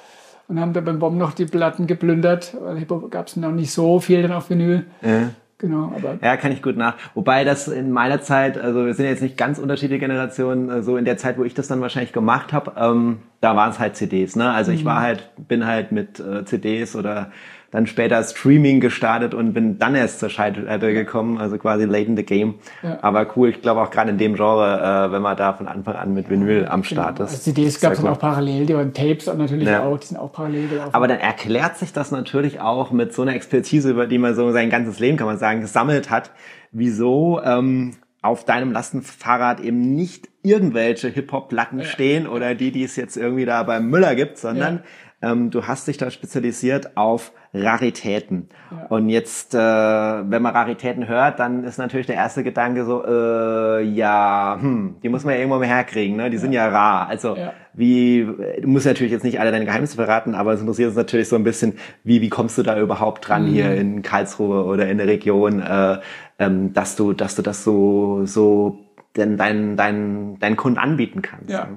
und 0.46 0.60
haben 0.60 0.72
da 0.72 0.80
beim 0.80 1.00
Bomb 1.00 1.18
noch 1.18 1.32
die 1.32 1.46
Platten 1.46 1.88
geplündert. 1.88 2.56
Weil 2.60 2.78
Hip-Hop 2.78 3.10
gab 3.10 3.26
es 3.26 3.34
noch 3.34 3.50
nicht 3.50 3.72
so 3.72 3.98
viel 3.98 4.22
dann 4.22 4.30
auf 4.30 4.48
Vinyl. 4.48 4.86
Ja. 5.02 5.30
Genau, 5.64 5.90
aber 5.96 6.18
Ja, 6.20 6.36
kann 6.36 6.52
ich 6.52 6.60
gut 6.60 6.76
nach. 6.76 6.94
Wobei 7.14 7.44
das 7.44 7.68
in 7.68 7.90
meiner 7.90 8.20
Zeit, 8.20 8.58
also 8.58 8.84
wir 8.84 8.92
sind 8.92 9.06
jetzt 9.06 9.22
nicht 9.22 9.38
ganz 9.38 9.58
unterschiedliche 9.58 9.98
Generationen, 9.98 10.68
äh, 10.68 10.82
so 10.82 10.98
in 10.98 11.06
der 11.06 11.16
Zeit, 11.16 11.38
wo 11.38 11.44
ich 11.44 11.54
das 11.54 11.68
dann 11.68 11.80
wahrscheinlich 11.80 12.12
gemacht 12.12 12.52
habe, 12.52 12.72
ähm, 12.76 13.20
da 13.40 13.56
waren 13.56 13.70
es 13.70 13.78
halt 13.78 13.96
CDs. 13.96 14.36
Ne? 14.36 14.50
Also 14.50 14.72
ich 14.72 14.84
war 14.84 15.00
halt, 15.00 15.30
bin 15.48 15.66
halt 15.66 15.90
mit 15.90 16.20
äh, 16.20 16.44
CDs 16.44 16.94
oder 16.96 17.30
dann 17.74 17.88
später 17.88 18.22
Streaming 18.22 18.78
gestartet 18.78 19.34
und 19.34 19.52
bin 19.52 19.80
dann 19.80 19.96
erst 19.96 20.20
zur 20.20 20.30
Schallplatte 20.30 20.94
gekommen, 20.94 21.38
also 21.38 21.58
quasi 21.58 21.86
late 21.86 22.04
in 22.04 22.16
the 22.16 22.22
game. 22.22 22.54
Ja. 22.84 22.98
Aber 23.02 23.26
cool, 23.34 23.48
ich 23.48 23.62
glaube 23.62 23.82
auch 23.82 23.90
gerade 23.90 24.10
in 24.10 24.18
dem 24.18 24.36
Genre, 24.36 25.08
äh, 25.08 25.12
wenn 25.12 25.20
man 25.20 25.36
da 25.36 25.54
von 25.54 25.66
Anfang 25.66 25.96
an 25.96 26.14
mit 26.14 26.30
Vinyl 26.30 26.66
am 26.66 26.84
Start 26.84 27.16
genau. 27.16 27.26
ist. 27.26 27.32
Also 27.32 27.50
CDs 27.50 27.80
gab 27.80 27.94
es 27.94 28.00
dann 28.00 28.12
auch 28.12 28.18
parallel, 28.20 28.66
die 28.66 28.76
waren 28.76 28.94
Tapes 28.94 29.26
und 29.26 29.38
natürlich 29.38 29.66
Ja. 29.66 29.82
auch, 29.82 29.98
die 29.98 30.06
sind 30.06 30.18
auch 30.18 30.30
parallel 30.30 30.68
gelaufen. 30.68 30.94
Aber 30.94 31.08
dann 31.08 31.18
erklärt 31.18 31.76
sich 31.76 31.92
das 31.92 32.12
natürlich 32.12 32.60
auch 32.60 32.92
mit 32.92 33.12
so 33.12 33.22
einer 33.22 33.34
Expertise, 33.34 33.90
über 33.90 34.06
die 34.06 34.18
man 34.18 34.36
so 34.36 34.52
sein 34.52 34.70
ganzes 34.70 35.00
Leben, 35.00 35.16
kann 35.16 35.26
man 35.26 35.38
sagen, 35.38 35.60
gesammelt 35.60 36.10
hat, 36.10 36.30
wieso 36.70 37.42
ähm, 37.42 37.94
auf 38.22 38.44
deinem 38.44 38.70
Lastenfahrrad 38.70 39.58
eben 39.58 39.80
nicht 39.80 40.28
irgendwelche 40.44 41.08
Hip-Hop-Platten 41.08 41.82
stehen 41.82 42.28
oder 42.28 42.54
die, 42.54 42.70
die 42.70 42.84
es 42.84 42.94
jetzt 42.94 43.16
irgendwie 43.16 43.44
da 43.46 43.64
beim 43.64 43.90
Müller 43.90 44.14
gibt, 44.14 44.38
sondern 44.38 44.84
ähm, 45.24 45.50
du 45.50 45.66
hast 45.66 45.88
dich 45.88 45.96
da 45.96 46.10
spezialisiert 46.10 46.96
auf 46.96 47.32
Raritäten. 47.56 48.48
Und 48.88 49.08
jetzt, 49.08 49.54
äh, 49.54 49.58
wenn 49.58 50.42
man 50.42 50.54
Raritäten 50.54 51.06
hört, 51.08 51.38
dann 51.38 51.62
ist 51.64 51.78
natürlich 51.78 52.06
der 52.06 52.16
erste 52.16 52.42
Gedanke 52.42 52.84
so, 52.84 53.04
äh, 53.06 53.82
ja, 53.82 54.58
hm, 54.60 54.96
die 55.02 55.08
muss 55.08 55.24
man 55.24 55.34
ja 55.34 55.40
irgendwo 55.40 55.58
mal 55.58 55.66
herkriegen, 55.66 56.16
ne? 56.16 56.30
Die 56.30 56.38
sind 56.38 56.52
ja 56.52 56.66
rar. 56.68 57.08
Also 57.08 57.36
Ja. 57.36 57.52
wie, 57.72 58.26
du 58.60 58.68
musst 58.68 58.86
natürlich 58.86 59.12
jetzt 59.12 59.22
nicht 59.24 59.38
alle 59.40 59.52
deine 59.52 59.64
Geheimnisse 59.64 59.96
verraten, 59.96 60.34
aber 60.34 60.52
es 60.52 60.60
interessiert 60.60 60.88
uns 60.88 60.96
natürlich 60.96 61.28
so 61.28 61.36
ein 61.36 61.44
bisschen, 61.44 61.74
wie, 62.02 62.20
wie 62.20 62.28
kommst 62.28 62.58
du 62.58 62.62
da 62.62 62.78
überhaupt 62.80 63.28
dran 63.28 63.46
hier 63.46 63.66
Mhm. 63.70 63.78
in 63.80 64.02
Karlsruhe 64.02 64.64
oder 64.64 64.88
in 64.88 64.98
der 64.98 65.06
Region, 65.06 65.60
äh, 65.62 65.98
ähm, 66.40 66.72
dass 66.72 66.96
du, 66.96 67.12
dass 67.12 67.36
du 67.36 67.42
das 67.42 67.62
so, 67.64 68.26
so 68.26 68.80
denn 69.16 69.36
deinen, 69.36 69.76
deinen, 69.76 70.38
deinen 70.40 70.56
Kunden 70.56 70.78
anbieten 70.78 71.22
kannst. 71.22 71.50
Ja. 71.50 71.68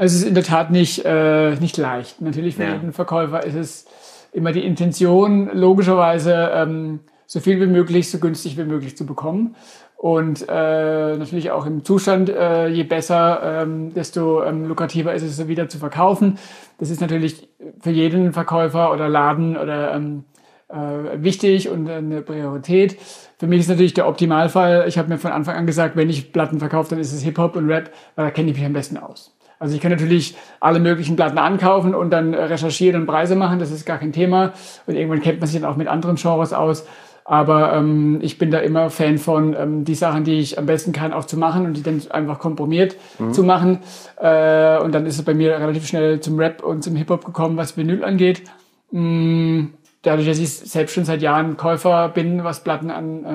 Also 0.00 0.14
es 0.16 0.22
ist 0.22 0.28
in 0.28 0.34
der 0.34 0.44
Tat 0.44 0.70
nicht, 0.70 1.04
äh, 1.04 1.56
nicht 1.56 1.76
leicht. 1.76 2.22
Natürlich 2.22 2.56
für 2.56 2.62
Ja. 2.64 2.72
jeden 2.72 2.94
Verkäufer 2.94 3.44
ist 3.44 3.54
es 3.54 3.84
immer 4.32 4.50
die 4.50 4.64
Intention, 4.64 5.50
logischerweise 5.52 6.50
ähm, 6.54 7.00
so 7.26 7.38
viel 7.38 7.60
wie 7.60 7.66
möglich, 7.66 8.10
so 8.10 8.18
günstig 8.18 8.56
wie 8.56 8.64
möglich 8.64 8.96
zu 8.96 9.04
bekommen. 9.04 9.56
Und 9.98 10.46
äh, 10.48 11.16
natürlich 11.18 11.50
auch 11.50 11.66
im 11.66 11.84
Zustand, 11.84 12.30
äh, 12.30 12.68
je 12.68 12.84
besser, 12.84 13.42
ähm, 13.44 13.92
desto 13.92 14.42
ähm, 14.42 14.64
lukrativer 14.64 15.12
ist 15.12 15.22
es, 15.22 15.46
wieder 15.48 15.68
zu 15.68 15.76
verkaufen. 15.76 16.38
Das 16.78 16.88
ist 16.88 17.02
natürlich 17.02 17.50
für 17.82 17.90
jeden 17.90 18.32
Verkäufer 18.32 18.94
oder 18.94 19.06
Laden 19.06 19.58
oder 19.58 19.92
ähm, 19.92 20.24
äh, 20.68 21.22
wichtig 21.22 21.68
und 21.68 21.90
eine 21.90 22.22
Priorität. 22.22 22.98
Für 23.38 23.46
mich 23.46 23.60
ist 23.60 23.68
natürlich 23.68 23.92
der 23.92 24.08
Optimalfall, 24.08 24.86
ich 24.88 24.96
habe 24.96 25.10
mir 25.10 25.18
von 25.18 25.32
Anfang 25.32 25.56
an 25.56 25.66
gesagt, 25.66 25.94
wenn 25.94 26.08
ich 26.08 26.32
Platten 26.32 26.58
verkaufe, 26.58 26.88
dann 26.88 27.00
ist 27.00 27.12
es 27.12 27.20
Hip-Hop 27.20 27.54
und 27.54 27.68
Rap, 27.68 27.90
weil 28.16 28.24
da 28.24 28.30
kenne 28.30 28.50
ich 28.50 28.56
mich 28.56 28.64
am 28.64 28.72
besten 28.72 28.96
aus. 28.96 29.36
Also 29.60 29.74
ich 29.74 29.82
kann 29.82 29.90
natürlich 29.90 30.34
alle 30.58 30.80
möglichen 30.80 31.16
Platten 31.16 31.36
ankaufen 31.36 31.94
und 31.94 32.10
dann 32.10 32.32
äh, 32.32 32.42
recherchieren 32.44 33.02
und 33.02 33.06
Preise 33.06 33.36
machen, 33.36 33.58
das 33.58 33.70
ist 33.70 33.84
gar 33.84 33.98
kein 33.98 34.10
Thema. 34.10 34.54
Und 34.86 34.96
irgendwann 34.96 35.20
kennt 35.20 35.38
man 35.38 35.48
sich 35.48 35.60
dann 35.60 35.70
auch 35.70 35.76
mit 35.76 35.86
anderen 35.86 36.16
Genres 36.16 36.54
aus. 36.54 36.86
Aber 37.26 37.74
ähm, 37.74 38.20
ich 38.22 38.38
bin 38.38 38.50
da 38.50 38.58
immer 38.58 38.88
Fan 38.88 39.18
von, 39.18 39.54
ähm, 39.54 39.84
die 39.84 39.94
Sachen, 39.94 40.24
die 40.24 40.38
ich 40.38 40.58
am 40.58 40.64
besten 40.64 40.92
kann, 40.92 41.12
auch 41.12 41.26
zu 41.26 41.36
machen 41.36 41.66
und 41.66 41.76
die 41.76 41.82
dann 41.82 42.00
einfach 42.10 42.38
komprimiert 42.38 42.96
zu 43.32 43.44
machen. 43.44 43.80
Äh, 44.16 44.78
und 44.78 44.94
dann 44.94 45.04
ist 45.04 45.18
es 45.18 45.24
bei 45.26 45.34
mir 45.34 45.60
relativ 45.60 45.86
schnell 45.86 46.20
zum 46.20 46.38
Rap 46.38 46.64
und 46.64 46.82
zum 46.82 46.96
Hip-Hop 46.96 47.26
gekommen, 47.26 47.58
was 47.58 47.76
Vinyl 47.76 48.02
angeht. 48.02 48.42
Mm, 48.90 49.66
dadurch, 50.02 50.26
dass 50.26 50.38
ich 50.38 50.50
selbst 50.50 50.94
schon 50.94 51.04
seit 51.04 51.20
Jahren 51.20 51.58
Käufer 51.58 52.08
bin, 52.08 52.42
was 52.44 52.64
Platten 52.64 52.90
an, 52.90 53.24
äh, 53.24 53.28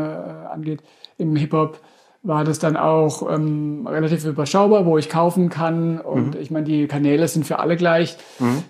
angeht 0.52 0.82
im 1.18 1.36
Hip-Hop, 1.36 1.80
war 2.26 2.44
das 2.44 2.58
dann 2.60 2.76
auch 2.76 3.32
ähm, 3.34 3.86
relativ 3.88 4.26
überschaubar, 4.26 4.86
wo 4.86 4.98
ich 4.98 5.10
kaufen 5.10 5.50
kann. 5.50 6.00
Und 6.00 6.36
ich 6.36 6.50
meine, 6.52 6.66
die 6.66 6.88
Kanäle 6.88 7.28
sind 7.28 7.46
für 7.46 7.60
alle 7.60 7.76
gleich. 7.78 8.18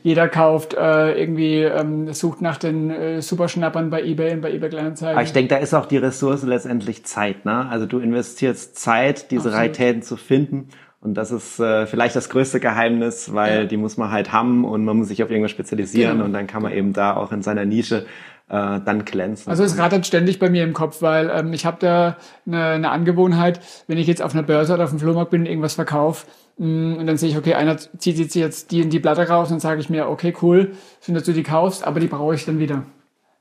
Jeder 0.04 0.28
kauft 0.28 0.74
äh, 0.74 1.14
irgendwie, 1.20 1.62
ähm, 1.62 2.12
sucht 2.14 2.42
nach 2.42 2.58
den 2.58 2.92
äh, 2.92 3.22
Superschnappern 3.22 3.90
bei 3.90 4.04
eBay 4.04 4.34
und 4.34 4.42
bei 4.42 4.52
eBay 4.52 4.70
Kleinanzeigen. 4.70 5.16
Aber 5.16 5.24
ich 5.24 5.32
denke, 5.34 5.56
da 5.56 5.58
ist 5.58 5.74
auch 5.74 5.86
die 5.86 5.98
Ressource 5.98 6.44
letztendlich 6.44 7.06
Zeit. 7.06 7.46
Ne? 7.46 7.68
Also 7.70 7.86
du 7.86 8.00
investierst 8.00 8.78
Zeit, 8.78 9.32
diese 9.32 9.48
Absolut. 9.48 9.58
Raritäten 9.58 10.02
zu 10.02 10.18
finden. 10.18 10.68
Und 11.00 11.14
das 11.14 11.32
ist 11.32 11.60
äh, 11.60 11.86
vielleicht 11.86 12.16
das 12.16 12.30
größte 12.30 12.60
Geheimnis, 12.60 13.32
weil 13.34 13.60
Ja. 13.60 13.64
die 13.66 13.78
muss 13.78 13.96
man 13.96 14.12
halt 14.12 14.32
haben 14.34 14.66
und 14.66 14.84
man 14.84 14.98
muss 14.98 15.08
sich 15.10 15.22
auf 15.24 15.30
irgendwas 15.30 15.52
spezialisieren 15.52 16.14
Genau. 16.14 16.26
und 16.26 16.34
dann 16.34 16.48
kann 16.48 16.64
man 16.64 16.74
eben 16.74 16.94
da 16.94 17.16
auch 17.16 17.32
in 17.32 17.44
seiner 17.44 17.64
Nische 17.64 18.06
äh, 18.50 18.80
dann 18.86 19.06
glänzen. 19.06 19.50
Also 19.50 19.64
es 19.64 19.78
rattert 19.78 20.06
ständig 20.06 20.38
bei 20.40 20.50
mir 20.50 20.64
im 20.64 20.74
Kopf, 20.74 21.02
weil 21.02 21.32
ähm, 21.34 21.54
ich 21.54 21.66
habe 21.66 21.78
da 21.80 22.18
eine, 22.46 22.64
eine 22.66 22.92
Angewohnheit, 22.92 23.60
wenn 23.88 23.98
ich 23.98 24.08
jetzt 24.08 24.22
auf 24.22 24.34
einer 24.34 24.44
Börse 24.44 24.74
oder 24.74 24.84
auf 24.84 24.92
dem 24.92 25.00
Flohmarkt 25.00 25.32
bin 25.32 25.42
und 25.42 25.48
irgendwas 25.48 25.74
verkaufe 25.74 26.28
und 26.58 27.06
dann 27.06 27.18
sehe 27.18 27.30
ich, 27.30 27.38
okay, 27.38 27.54
einer 27.56 27.75
zieht 27.78 28.18
jetzt- 28.18 28.36
jetzt 28.36 28.72
die 28.72 28.80
in 28.82 28.90
die 28.90 29.00
Platte 29.02 29.28
raus, 29.28 29.50
dann 29.50 29.60
sage 29.60 29.82
ich 29.82 29.90
mir, 29.90 30.08
okay, 30.08 30.34
cool, 30.42 30.72
schön, 31.02 31.14
dass 31.16 31.24
du 31.25 31.34
die 31.34 31.44
kaufst, 31.44 31.86
aber 31.86 32.00
die 32.00 32.08
brauche 32.08 32.34
ich 32.36 32.46
dann 32.46 32.60
wieder. 32.60 32.84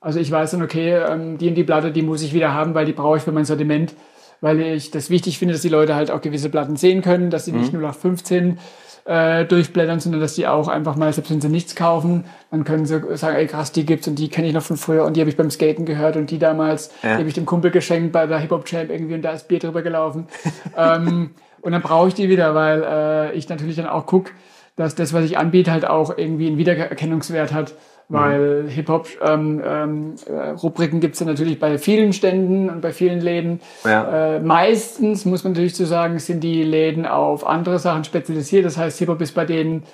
Also 0.00 0.18
ich 0.20 0.30
weiß 0.30 0.50
dann, 0.50 0.62
okay, 0.62 0.94
ähm, 0.96 1.38
die 1.38 1.46
in 1.48 1.54
die 1.54 1.64
Platte, 1.64 1.92
die 1.92 2.02
muss 2.02 2.22
ich 2.22 2.34
wieder 2.34 2.52
haben, 2.52 2.74
weil 2.74 2.86
die 2.86 2.92
brauche 2.92 3.18
ich 3.18 3.22
für 3.22 3.30
mein 3.32 3.44
Sortiment, 3.44 3.94
weil 4.40 4.60
ich 4.60 4.90
das 4.90 5.10
wichtig 5.10 5.38
finde, 5.38 5.54
dass 5.54 5.62
die 5.62 5.68
Leute 5.68 5.94
halt 5.94 6.10
auch 6.10 6.20
gewisse 6.22 6.48
Platten 6.50 6.76
sehen 6.76 7.02
können, 7.02 7.30
dass 7.30 7.44
sie 7.44 7.52
nicht 7.52 7.72
nur 7.72 7.82
nach 7.82 7.94
15 7.94 8.58
äh, 9.04 9.44
durchblättern, 9.44 10.00
sondern 10.00 10.20
dass 10.20 10.34
die 10.34 10.46
auch 10.46 10.68
einfach 10.68 10.96
mal, 10.96 11.12
selbst 11.12 11.30
wenn 11.30 11.40
sie 11.40 11.48
nichts 11.48 11.74
kaufen, 11.76 12.24
dann 12.50 12.64
können 12.64 12.86
sie 12.86 13.02
sagen, 13.16 13.36
ey 13.36 13.46
krass, 13.46 13.72
die 13.72 13.84
gibt's 13.84 14.08
und 14.08 14.18
die 14.18 14.28
kenne 14.28 14.46
ich 14.48 14.54
noch 14.54 14.62
von 14.62 14.76
früher 14.76 15.04
und 15.04 15.16
die 15.16 15.20
habe 15.20 15.30
ich 15.30 15.36
beim 15.36 15.50
Skaten 15.50 15.84
gehört 15.84 16.16
und 16.16 16.30
die 16.30 16.38
damals, 16.38 16.90
Ja. 17.02 17.10
die 17.10 17.18
habe 17.18 17.28
ich 17.28 17.34
dem 17.34 17.46
Kumpel 17.46 17.70
geschenkt 17.70 18.12
bei 18.12 18.26
der 18.26 18.38
Hip-Hop-Champ 18.38 18.90
irgendwie 18.90 19.14
und 19.14 19.22
da 19.22 19.32
ist 19.32 19.48
Bier 19.48 19.58
drüber 19.58 19.82
gelaufen. 19.82 20.26
ähm, 20.76 21.30
und 21.60 21.72
dann 21.72 21.82
brauche 21.82 22.08
ich 22.08 22.14
die 22.14 22.28
wieder, 22.28 22.54
weil 22.54 22.82
äh, 22.82 23.32
ich 23.34 23.48
natürlich 23.48 23.76
dann 23.76 23.86
auch 23.86 24.06
guck, 24.06 24.30
dass 24.76 24.94
das, 24.94 25.12
was 25.12 25.24
ich 25.24 25.38
anbiete, 25.38 25.70
halt 25.70 25.86
auch 25.86 26.16
irgendwie 26.16 26.46
einen 26.48 26.58
Wiedererkennungswert 26.58 27.52
hat. 27.52 27.74
Weil 28.08 28.66
Hip-Hop-Rubriken 28.68 29.62
ähm, 29.64 30.14
äh, 30.26 30.50
Rubriken 30.50 31.00
gibt's 31.00 31.20
ja 31.20 31.26
natürlich 31.26 31.58
bei 31.58 31.78
vielen 31.78 32.12
Ständen 32.12 32.68
und 32.68 32.80
bei 32.82 32.92
vielen 32.92 33.20
Läden. 33.20 33.60
Ja. 33.84 34.36
Äh, 34.36 34.40
meistens, 34.40 35.24
muss 35.24 35.42
man 35.42 35.54
natürlich 35.54 35.74
so 35.74 35.86
sagen, 35.86 36.18
sind 36.18 36.44
die 36.44 36.62
Läden 36.62 37.06
auf 37.06 37.46
andere 37.46 37.78
Sachen 37.78 38.04
spezialisiert. 38.04 38.66
Das 38.66 38.76
heißt, 38.76 38.98
Hip-Hop 38.98 39.20
ist 39.22 39.34
bei 39.34 39.46
denen 39.46 39.84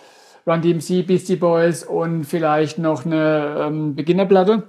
Run 0.46 0.60
DMC, 0.60 1.06
Beastie 1.06 1.36
Boys 1.36 1.84
und 1.84 2.24
vielleicht 2.24 2.78
noch 2.78 3.06
eine 3.06 3.66
ähm, 3.66 3.94
Beginnerplatte, 3.94 4.64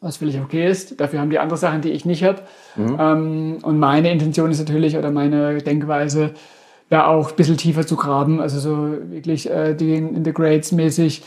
was 0.00 0.18
völlig 0.18 0.38
okay 0.38 0.68
ist. 0.68 1.00
Dafür 1.00 1.20
haben 1.20 1.30
die 1.30 1.38
andere 1.38 1.56
Sachen, 1.56 1.80
die 1.80 1.90
ich 1.90 2.04
nicht 2.04 2.24
habe. 2.24 2.42
Ähm, 2.76 3.58
und 3.62 3.78
meine 3.78 4.10
Intention 4.12 4.50
ist 4.50 4.58
natürlich, 4.58 4.96
oder 4.96 5.10
meine 5.10 5.58
Denkweise, 5.58 6.34
da 6.90 7.06
auch 7.06 7.30
ein 7.30 7.36
bisschen 7.36 7.56
tiefer 7.56 7.86
zu 7.86 7.96
graben, 7.96 8.40
also 8.40 8.58
so 8.58 9.10
wirklich 9.10 9.50
äh, 9.50 9.74
die 9.74 9.94
in 9.94 10.24
the 10.24 10.32
Grades 10.32 10.72
mäßig 10.72 11.22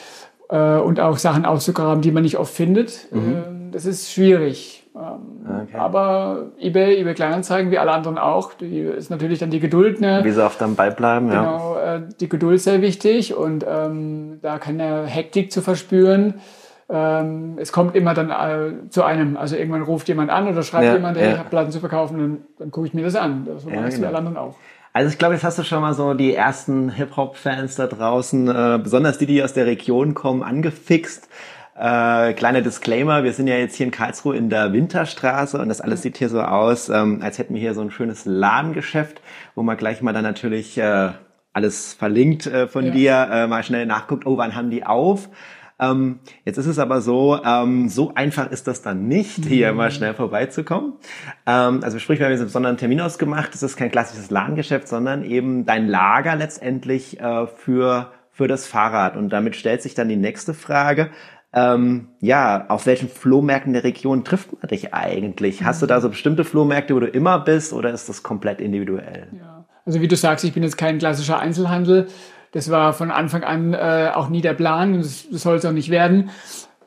äh, 0.52 0.78
und 0.78 1.00
auch 1.00 1.18
Sachen 1.18 1.46
auszugraben, 1.46 2.02
die 2.02 2.12
man 2.12 2.22
nicht 2.24 2.38
oft 2.38 2.54
findet. 2.54 3.08
Ähm, 3.12 3.72
das 3.72 3.86
ist 3.86 4.12
schwierig. 4.12 4.84
Ähm, 4.96 5.32
Okay. 5.64 5.78
Aber 5.78 6.52
eBay, 6.60 7.00
eBay 7.00 7.14
Kleinanzeigen, 7.14 7.72
wie 7.72 7.80
alle 7.80 7.92
anderen 7.92 8.18
auch, 8.18 8.54
die 8.54 8.82
ist 8.82 9.10
natürlich 9.10 9.40
dann 9.40 9.50
die 9.50 9.60
Geduld, 9.60 10.00
ne? 10.00 10.20
Wie 10.24 10.32
sie 10.32 10.44
oft 10.44 10.62
am 10.62 10.76
Ball 10.76 10.92
bleiben, 10.92 11.32
ja. 11.32 11.42
Genau, 11.42 11.78
äh, 11.78 12.02
die 12.20 12.30
Geduld 12.30 12.56
ist 12.56 12.66
sehr 12.66 12.82
wichtig 12.82 13.36
und 13.36 13.66
ähm, 13.68 14.40
da 14.42 14.60
keine 14.60 15.06
Hektik 15.06 15.52
zu 15.52 15.62
verspüren. 15.62 16.36
Ähm, 16.90 17.58
es 17.58 17.72
kommt 17.72 17.96
immer 17.96 18.14
dann 18.14 18.30
äh, 18.30 18.90
zu 18.90 19.04
einem, 19.04 19.38
also 19.38 19.56
irgendwann 19.56 19.82
ruft 19.82 20.08
jemand 20.10 20.30
an 20.30 20.48
oder 20.48 20.62
schreibt 20.62 20.86
Ja, 20.86 20.94
jemand, 20.94 21.18
hey, 21.18 21.26
ja. 21.28 21.32
ich 21.34 21.40
habe 21.40 21.50
Platten 21.50 21.72
zu 21.72 21.80
verkaufen, 21.80 22.20
dann, 22.20 22.38
dann 22.60 22.72
gucke 22.72 22.88
ich 22.88 22.94
mir 22.94 23.04
das 23.04 23.16
an. 23.16 23.48
So 23.58 23.70
Ja, 23.70 23.78
mache 23.78 23.88
ich 23.88 23.96
genau. 23.96 24.04
wie 24.04 24.08
alle 24.10 24.18
anderen 24.18 24.38
auch. 24.38 24.56
Also 24.94 25.10
ich 25.10 25.18
glaube, 25.18 25.36
jetzt 25.36 25.44
hast 25.44 25.58
du 25.58 25.64
schon 25.64 25.82
mal 25.82 25.94
so 25.94 26.14
die 26.14 26.34
ersten 26.36 26.90
Hip-Hop-Fans 26.90 27.76
da 27.76 27.88
draußen, 27.88 28.48
äh, 28.50 28.80
besonders 28.84 29.18
die, 29.18 29.26
die 29.26 29.42
aus 29.42 29.54
der 29.54 29.66
Region 29.66 30.14
kommen, 30.14 30.44
angefixt. 30.44 31.30
Äh, 31.78 32.34
kleiner 32.34 32.62
Disclaimer, 32.62 33.24
wir 33.24 33.32
sind 33.32 33.48
ja 33.48 33.56
jetzt 33.56 33.76
hier 33.76 33.86
in 33.86 33.92
Karlsruhe 33.94 34.36
in 34.36 34.50
der 34.50 34.74
Winterstraße 34.74 35.58
und 35.60 35.70
das 35.70 35.80
alles 35.80 36.02
sieht 36.02 36.18
hier 36.18 36.28
so 36.28 36.42
aus, 36.42 36.90
ähm, 36.90 37.22
als 37.24 37.38
hätten 37.40 37.54
wir 37.54 37.62
hier 37.62 37.74
so 37.74 37.82
ein 37.82 37.90
schönes 37.92 38.26
Ladengeschäft, 38.26 39.22
wo 39.56 39.64
man 39.64 39.78
gleich 39.78 40.02
mal 40.02 40.12
dann 40.12 40.24
natürlich 40.24 40.78
äh, 40.78 41.12
alles 41.54 41.94
verlinkt 41.94 42.46
äh, 42.48 42.68
von 42.68 42.88
Ja. 42.88 42.92
dir, 42.92 43.30
äh, 43.32 43.48
mal 43.48 43.64
schnell 43.64 43.86
nachguckt, 43.86 44.26
oh, 44.26 44.38
wann 44.38 44.56
haben 44.56 44.70
die 44.70 44.86
auf? 44.86 45.30
Ähm, 45.82 46.20
jetzt 46.46 46.58
ist 46.58 46.68
es 46.68 46.78
aber 46.80 47.02
so, 47.02 47.40
ähm, 47.44 47.90
so 47.90 48.14
einfach 48.14 48.52
ist 48.52 48.68
das 48.68 48.84
dann 48.84 49.08
nicht, 49.08 49.46
hier 49.46 49.74
mal 49.74 49.92
schnell 49.92 50.14
vorbeizukommen. 50.14 50.94
Ähm, 51.48 51.84
also 51.84 51.98
sprich, 51.98 52.20
wir 52.20 52.28
haben 52.28 52.32
jetzt 52.32 52.42
einen 52.42 52.50
besonderen 52.50 52.78
Termin 52.78 53.02
ausgemacht. 53.02 53.56
Es 53.56 53.64
ist 53.64 53.76
kein 53.76 53.92
klassisches 53.92 54.30
Ladengeschäft, 54.30 54.88
sondern 54.88 55.24
eben 55.24 55.66
dein 55.66 55.88
Lager 55.88 56.36
letztendlich 56.36 57.20
äh, 57.20 57.48
für, 57.48 58.12
für 58.32 58.48
das 58.48 58.68
Fahrrad. 58.68 59.18
Und 59.18 59.30
damit 59.30 59.56
stellt 59.56 59.82
sich 59.82 59.96
dann 59.96 60.08
die 60.08 60.18
nächste 60.18 60.54
Frage. 60.54 61.10
Ähm, 61.54 62.10
ja, 62.22 62.66
auf 62.70 62.86
welchen 62.86 63.10
Flohmärkten 63.10 63.74
der 63.74 63.84
Region 63.84 64.24
trifft 64.24 64.54
man 64.54 64.70
dich 64.70 64.94
eigentlich? 64.94 65.64
Hast 65.64 65.82
du 65.82 65.86
da 65.86 66.00
so 66.00 66.10
bestimmte 66.10 66.46
Flohmärkte, 66.46 66.96
wo 66.96 67.00
du 67.00 67.08
immer 67.08 67.40
bist 67.40 67.74
oder 67.74 67.92
ist 67.92 68.08
das 68.08 68.24
komplett 68.24 68.62
individuell? 68.62 69.28
Ja. 69.38 69.66
Also 69.86 70.00
wie 70.00 70.08
du 70.08 70.16
sagst, 70.16 70.46
ich 70.46 70.54
bin 70.54 70.64
jetzt 70.64 70.78
kein 70.78 71.00
klassischer 71.00 71.40
Einzelhandel. 71.40 72.08
Das 72.52 72.70
war 72.70 72.94
von 72.94 73.12
Anfang 73.12 73.44
an 73.44 73.74
äh, 73.74 74.12
auch 74.14 74.30
nie 74.30 74.42
der 74.42 74.54
Plan 74.54 74.94
und 74.94 75.04
das, 75.04 75.26
das 75.32 75.42
soll 75.42 75.56
es 75.56 75.66
auch 75.66 75.72
nicht 75.72 75.90
werden, 75.90 76.30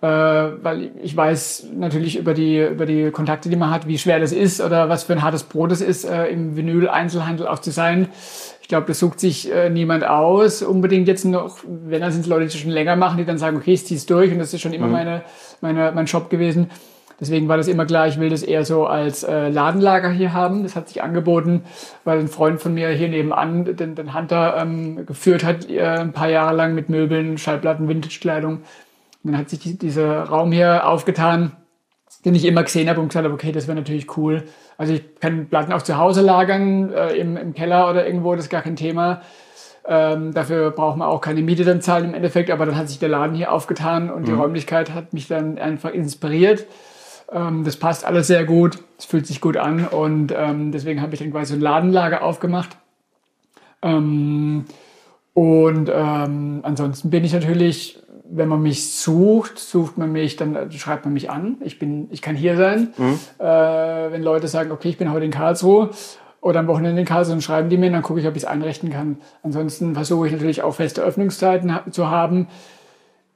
äh, 0.02 0.06
weil 0.06 0.90
ich 1.02 1.16
weiß 1.16 1.68
natürlich 1.74 2.18
über 2.18 2.34
die, 2.34 2.58
über 2.60 2.84
die 2.84 3.10
Kontakte, 3.10 3.48
die 3.48 3.56
man 3.56 3.70
hat, 3.70 3.88
wie 3.88 3.96
schwer 3.96 4.20
das 4.20 4.32
ist 4.32 4.60
oder 4.60 4.90
was 4.90 5.04
für 5.04 5.14
ein 5.14 5.22
hartes 5.22 5.44
Brot 5.44 5.72
es 5.72 5.80
ist, 5.80 6.04
äh, 6.04 6.26
im 6.26 6.56
Vinyl-Einzelhandel 6.56 7.48
auch 7.48 7.60
zu 7.60 7.70
sein. 7.70 8.08
Ich 8.60 8.68
glaube, 8.68 8.86
das 8.86 8.98
sucht 8.98 9.20
sich 9.20 9.50
äh, 9.50 9.70
niemand 9.70 10.04
aus. 10.04 10.62
Unbedingt 10.62 11.08
jetzt 11.08 11.24
noch, 11.24 11.58
wenn 11.66 12.02
das 12.02 12.14
sind 12.14 12.26
Leute, 12.26 12.46
die 12.46 12.58
schon 12.58 12.70
länger 12.70 12.96
machen, 12.96 13.16
die 13.16 13.24
dann 13.24 13.38
sagen, 13.38 13.56
okay, 13.56 13.72
ich 13.72 13.86
zieh's 13.86 14.04
durch 14.06 14.32
und 14.32 14.38
das 14.38 14.52
ist 14.52 14.60
schon 14.60 14.72
immer 14.74 14.86
mhm. 14.86 14.92
meine, 14.92 15.22
meine, 15.60 15.92
mein 15.92 16.06
Job 16.06 16.28
gewesen. 16.28 16.70
Deswegen 17.24 17.48
war 17.48 17.56
das 17.56 17.68
immer 17.68 17.86
klar, 17.86 18.06
ich 18.06 18.20
will 18.20 18.28
das 18.28 18.42
eher 18.42 18.66
so 18.66 18.86
als 18.86 19.22
äh, 19.22 19.48
Ladenlager 19.48 20.10
hier 20.10 20.34
haben. 20.34 20.62
Das 20.62 20.76
hat 20.76 20.90
sich 20.90 21.02
angeboten, 21.02 21.62
weil 22.04 22.18
ein 22.18 22.28
Freund 22.28 22.60
von 22.60 22.74
mir 22.74 22.90
hier 22.90 23.08
nebenan 23.08 23.64
den, 23.64 23.94
den 23.94 24.12
Hunter 24.12 24.58
ähm, 24.58 25.06
geführt 25.06 25.42
hat, 25.42 25.70
äh, 25.70 25.80
ein 25.80 26.12
paar 26.12 26.28
Jahre 26.28 26.54
lang 26.54 26.74
mit 26.74 26.90
Möbeln, 26.90 27.38
Schallplatten, 27.38 27.88
Vintage-Kleidung. 27.88 28.56
Und 28.56 28.62
dann 29.32 29.38
hat 29.38 29.48
sich 29.48 29.60
die, 29.60 29.78
dieser 29.78 30.24
Raum 30.24 30.52
hier 30.52 30.86
aufgetan, 30.86 31.52
den 32.26 32.34
ich 32.34 32.44
immer 32.44 32.62
gesehen 32.62 32.90
habe 32.90 33.00
und 33.00 33.08
gesagt 33.08 33.24
habe, 33.24 33.32
okay, 33.32 33.52
das 33.52 33.68
wäre 33.68 33.78
natürlich 33.78 34.18
cool. 34.18 34.42
Also 34.76 34.92
ich 34.92 35.18
kann 35.18 35.46
Platten 35.48 35.72
auch 35.72 35.80
zu 35.80 35.96
Hause 35.96 36.20
lagern, 36.20 36.92
äh, 36.92 37.14
im, 37.14 37.38
im 37.38 37.54
Keller 37.54 37.88
oder 37.88 38.06
irgendwo, 38.06 38.34
das 38.34 38.44
ist 38.44 38.50
gar 38.50 38.60
kein 38.60 38.76
Thema. 38.76 39.22
Ähm, 39.86 40.34
dafür 40.34 40.72
braucht 40.72 40.98
man 40.98 41.08
auch 41.08 41.22
keine 41.22 41.40
Miete 41.40 41.64
dann 41.64 41.80
zahlen 41.80 42.04
im 42.04 42.14
Endeffekt, 42.14 42.50
aber 42.50 42.66
dann 42.66 42.76
hat 42.76 42.90
sich 42.90 42.98
der 42.98 43.08
Laden 43.08 43.34
hier 43.34 43.50
aufgetan 43.50 44.10
und 44.10 44.22
mhm. 44.22 44.26
die 44.26 44.32
Räumlichkeit 44.32 44.92
hat 44.92 45.14
mich 45.14 45.26
dann 45.26 45.56
einfach 45.56 45.90
inspiriert. 45.90 46.66
Ähm, 47.32 47.64
das 47.64 47.76
passt 47.76 48.04
alles 48.04 48.26
sehr 48.26 48.44
gut, 48.44 48.78
es 48.98 49.04
fühlt 49.04 49.26
sich 49.26 49.40
gut 49.40 49.56
an 49.56 49.86
und 49.86 50.32
ähm, 50.36 50.72
deswegen 50.72 51.00
habe 51.02 51.14
ich 51.14 51.20
dann 51.20 51.32
quasi 51.32 51.54
ein 51.54 51.60
Ladenlager 51.60 52.22
aufgemacht. 52.22 52.76
Ähm, 53.82 54.64
und 55.34 55.90
ansonsten 55.90 57.10
bin 57.10 57.24
ich 57.24 57.32
natürlich, 57.32 57.98
wenn 58.30 58.48
man 58.48 58.62
mich 58.62 58.92
sucht, 58.92 59.58
sucht 59.58 59.98
man 59.98 60.12
mich, 60.12 60.36
dann 60.36 60.70
schreibt 60.70 61.04
man 61.04 61.12
mich 61.14 61.28
an. 61.28 61.56
Ich 61.60 61.78
bin, 61.78 62.08
ich 62.10 62.22
kann 62.22 62.36
hier 62.36 62.56
sein. 62.56 62.94
Mhm. 62.96 63.18
Äh, 63.38 64.12
wenn 64.12 64.22
Leute 64.22 64.48
sagen, 64.48 64.70
okay, 64.70 64.88
ich 64.88 64.98
bin 64.98 65.12
heute 65.12 65.24
in 65.24 65.32
Karlsruhe 65.32 65.90
oder 66.40 66.60
am 66.60 66.68
Wochenende 66.68 67.00
in 67.00 67.06
Karlsruhe, 67.06 67.34
dann 67.34 67.42
schreiben 67.42 67.68
die 67.68 67.76
mir, 67.76 67.90
dann 67.90 68.02
gucke 68.02 68.20
ich, 68.20 68.26
ob 68.26 68.36
ich 68.36 68.44
es 68.44 68.48
einrichten 68.48 68.90
kann. 68.90 69.18
Ansonsten 69.42 69.94
versuche 69.94 70.26
ich 70.26 70.32
natürlich 70.32 70.62
auch 70.62 70.74
feste 70.74 71.02
Öffnungszeiten 71.02 71.72
zu 71.90 72.10
haben 72.10 72.48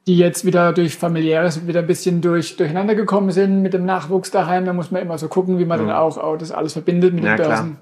die 0.07 0.17
jetzt 0.17 0.45
wieder 0.45 0.73
durch 0.73 0.97
familiäres 0.97 1.67
wieder 1.67 1.81
ein 1.81 1.87
bisschen 1.87 2.21
durch, 2.21 2.57
durcheinander 2.57 2.95
gekommen 2.95 3.31
sind 3.31 3.61
mit 3.61 3.73
dem 3.73 3.85
Nachwuchs 3.85 4.31
daheim. 4.31 4.65
Da 4.65 4.73
muss 4.73 4.91
man 4.91 5.01
immer 5.01 5.17
so 5.17 5.27
gucken, 5.27 5.59
wie 5.59 5.65
man 5.65 5.81
mhm. 5.81 5.87
dann 5.87 5.95
auch, 5.97 6.17
auch 6.17 6.37
das 6.37 6.51
alles 6.51 6.73
verbindet 6.73 7.13
mit 7.13 7.23
ja, 7.23 7.35
den 7.35 7.45
Börsen. 7.45 7.77